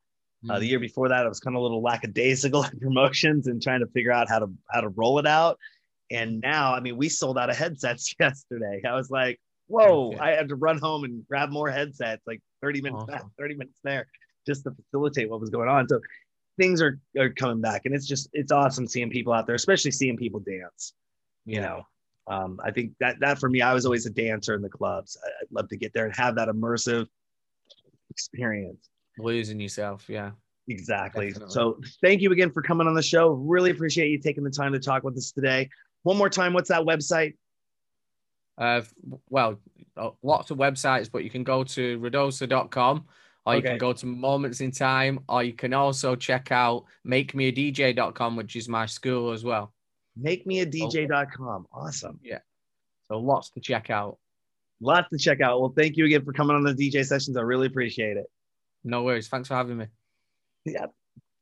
uh, 0.50 0.60
the 0.60 0.66
year 0.66 0.80
before 0.80 1.10
that, 1.10 1.26
it 1.26 1.30
was 1.30 1.40
kind 1.40 1.56
of 1.56 1.60
a 1.60 1.64
little 1.64 1.82
lackadaisical 1.82 2.64
in 2.74 2.80
promotions 2.80 3.48
and 3.48 3.62
trying 3.62 3.80
to 3.80 3.88
figure 3.88 4.12
out 4.12 4.30
how 4.30 4.40
to 4.40 4.48
how 4.72 4.82
to 4.82 4.90
roll 4.90 5.20
it 5.20 5.28
out. 5.28 5.58
And 6.12 6.40
now, 6.42 6.74
I 6.74 6.80
mean, 6.82 6.98
we 6.98 7.10
sold 7.10 7.38
out 7.38 7.50
of 7.50 7.58
headsets 7.58 8.14
yesterday. 8.20 8.82
I 8.88 8.94
was 8.94 9.10
like, 9.10 9.40
whoa! 9.68 10.10
Okay. 10.10 10.20
I 10.20 10.32
had 10.32 10.50
to 10.50 10.56
run 10.56 10.78
home 10.78 11.04
and 11.04 11.26
grab 11.28 11.50
more 11.50 11.70
headsets, 11.70 12.22
like 12.28 12.42
30 12.62 12.82
minutes 12.82 13.04
awesome. 13.04 13.14
back, 13.14 13.26
30 13.40 13.56
minutes 13.56 13.80
there, 13.84 14.08
just 14.46 14.64
to 14.64 14.72
facilitate 14.72 15.30
what 15.30 15.40
was 15.40 15.50
going 15.50 15.70
on. 15.70 15.88
So 15.88 16.00
things 16.58 16.82
are 16.82 17.00
are 17.18 17.30
coming 17.30 17.62
back, 17.62 17.82
and 17.86 17.96
it's 17.96 18.08
just 18.08 18.30
it's 18.34 18.52
awesome 18.52 18.88
seeing 18.88 19.10
people 19.10 19.34
out 19.34 19.48
there, 19.48 19.56
especially 19.56 19.92
seeing 19.92 20.18
people 20.18 20.40
dance. 20.40 20.94
You 21.46 21.62
know, 21.62 21.84
um, 22.28 22.60
I 22.64 22.72
think 22.72 22.94
that 23.00 23.20
that 23.20 23.40
for 23.40 23.50
me, 23.50 23.62
I 23.62 23.74
was 23.74 23.86
always 23.86 24.06
a 24.06 24.12
dancer 24.12 24.54
in 24.54 24.62
the 24.62 24.70
clubs. 24.70 25.18
I'd 25.26 25.52
love 25.52 25.70
to 25.70 25.78
get 25.78 25.94
there 25.94 26.06
and 26.06 26.16
have 26.16 26.36
that 26.36 26.50
immersive 26.50 27.08
experience 28.10 28.90
losing 29.18 29.60
yourself. 29.60 30.10
Yeah. 30.10 30.32
Exactly. 30.68 31.28
Definitely. 31.28 31.54
So 31.54 31.80
thank 32.02 32.22
you 32.22 32.32
again 32.32 32.52
for 32.52 32.62
coming 32.62 32.88
on 32.88 32.96
the 32.96 33.04
show. 33.04 33.30
Really 33.32 33.72
appreciate 33.72 34.10
you 34.10 34.20
taking 34.20 34.44
the 34.44 34.50
time 34.50 34.74
to 34.74 34.80
talk 34.80 35.04
with 35.04 35.18
us 35.18 35.32
today. 35.32 35.70
One 36.04 36.18
more 36.18 36.30
time, 36.30 36.54
what's 36.54 36.70
that 36.70 36.82
website? 36.82 37.36
Uh, 38.58 38.82
well, 39.30 39.60
uh, 39.98 40.12
lots 40.24 40.52
of 40.52 40.58
websites, 40.58 41.10
but 41.12 41.24
you 41.24 41.30
can 41.30 41.44
go 41.44 41.64
to 41.64 42.00
rudosa.com 42.00 43.06
or 43.46 43.56
okay. 43.56 43.58
you 43.58 43.70
can 43.70 43.78
go 43.78 43.94
to 43.94 44.06
Moments 44.06 44.62
in 44.62 44.72
Time, 44.72 45.20
or 45.30 45.44
you 45.44 45.54
can 45.54 45.74
also 45.74 46.16
check 46.16 46.52
out 46.52 46.86
makemeadj.com, 47.08 48.36
which 48.36 48.56
is 48.56 48.68
my 48.68 48.88
school 48.88 49.32
as 49.32 49.44
well. 49.44 49.72
Makemeadj.com. 50.20 51.68
Awesome. 51.72 52.20
Yeah. 52.24 52.40
So 53.08 53.20
lots 53.20 53.52
to 53.52 53.60
check 53.60 53.90
out. 53.92 54.18
Lots 54.82 55.10
to 55.10 55.18
check 55.18 55.42
out. 55.42 55.62
Well, 55.62 55.74
thank 55.78 55.96
you 55.96 56.06
again 56.06 56.26
for 56.26 56.34
coming 56.34 56.56
on 56.56 56.64
the 56.64 56.74
DJ 56.74 57.06
sessions. 57.06 57.38
I 57.38 57.42
really 57.42 57.68
appreciate 57.68 58.18
it. 58.18 58.26
No 58.86 59.04
worries. 59.04 59.28
Thanks 59.28 59.50
for 59.50 59.56
having 59.56 59.78
me. 59.78 59.88
Yeah. 60.64 60.86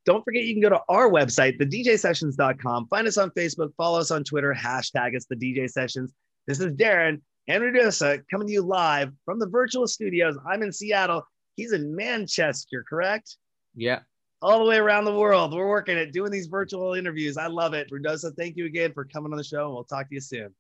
Don't 0.06 0.24
forget, 0.24 0.44
you 0.44 0.54
can 0.54 0.62
go 0.62 0.70
to 0.70 0.82
our 0.90 1.10
website, 1.10 1.60
thedjsessions.com. 1.60 2.88
Find 2.88 3.08
us 3.08 3.18
on 3.18 3.30
Facebook, 3.32 3.74
follow 3.78 4.00
us 4.00 4.12
on 4.12 4.24
Twitter, 4.24 4.54
hashtag 4.58 5.16
us 5.16 5.26
the 5.30 5.36
DJ 5.36 5.70
Sessions. 5.70 6.14
This 6.48 6.60
is 6.60 6.74
Darren 6.74 7.22
and 7.48 7.64
Rudosa 7.64 8.22
coming 8.32 8.48
to 8.48 8.54
you 8.54 8.62
live 8.62 9.12
from 9.26 9.40
the 9.40 9.48
virtual 9.48 9.88
studios. 9.88 10.38
I'm 10.50 10.64
in 10.64 10.72
Seattle. 10.72 11.24
He's 11.56 11.74
in 11.74 11.96
Manchester, 11.96 12.84
correct? 12.88 13.38
Yeah. 13.76 14.00
All 14.42 14.60
the 14.60 14.66
way 14.66 14.78
around 14.78 15.06
the 15.06 15.16
world. 15.16 15.54
We're 15.54 15.68
working 15.68 15.98
it, 15.98 16.12
doing 16.12 16.32
these 16.32 16.48
virtual 16.48 16.96
interviews. 16.96 17.38
I 17.38 17.48
love 17.48 17.74
it. 17.74 17.90
Rudosa, 17.92 18.36
thank 18.38 18.58
you 18.58 18.66
again 18.66 18.92
for 18.94 19.06
coming 19.06 19.32
on 19.32 19.38
the 19.38 19.44
show, 19.44 19.66
and 19.66 19.74
we'll 19.74 19.86
talk 19.86 20.10
to 20.10 20.16
you 20.16 20.22
soon. 20.22 20.54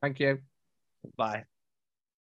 Thank 0.00 0.18
you. 0.20 0.38
Bye. 1.16 1.44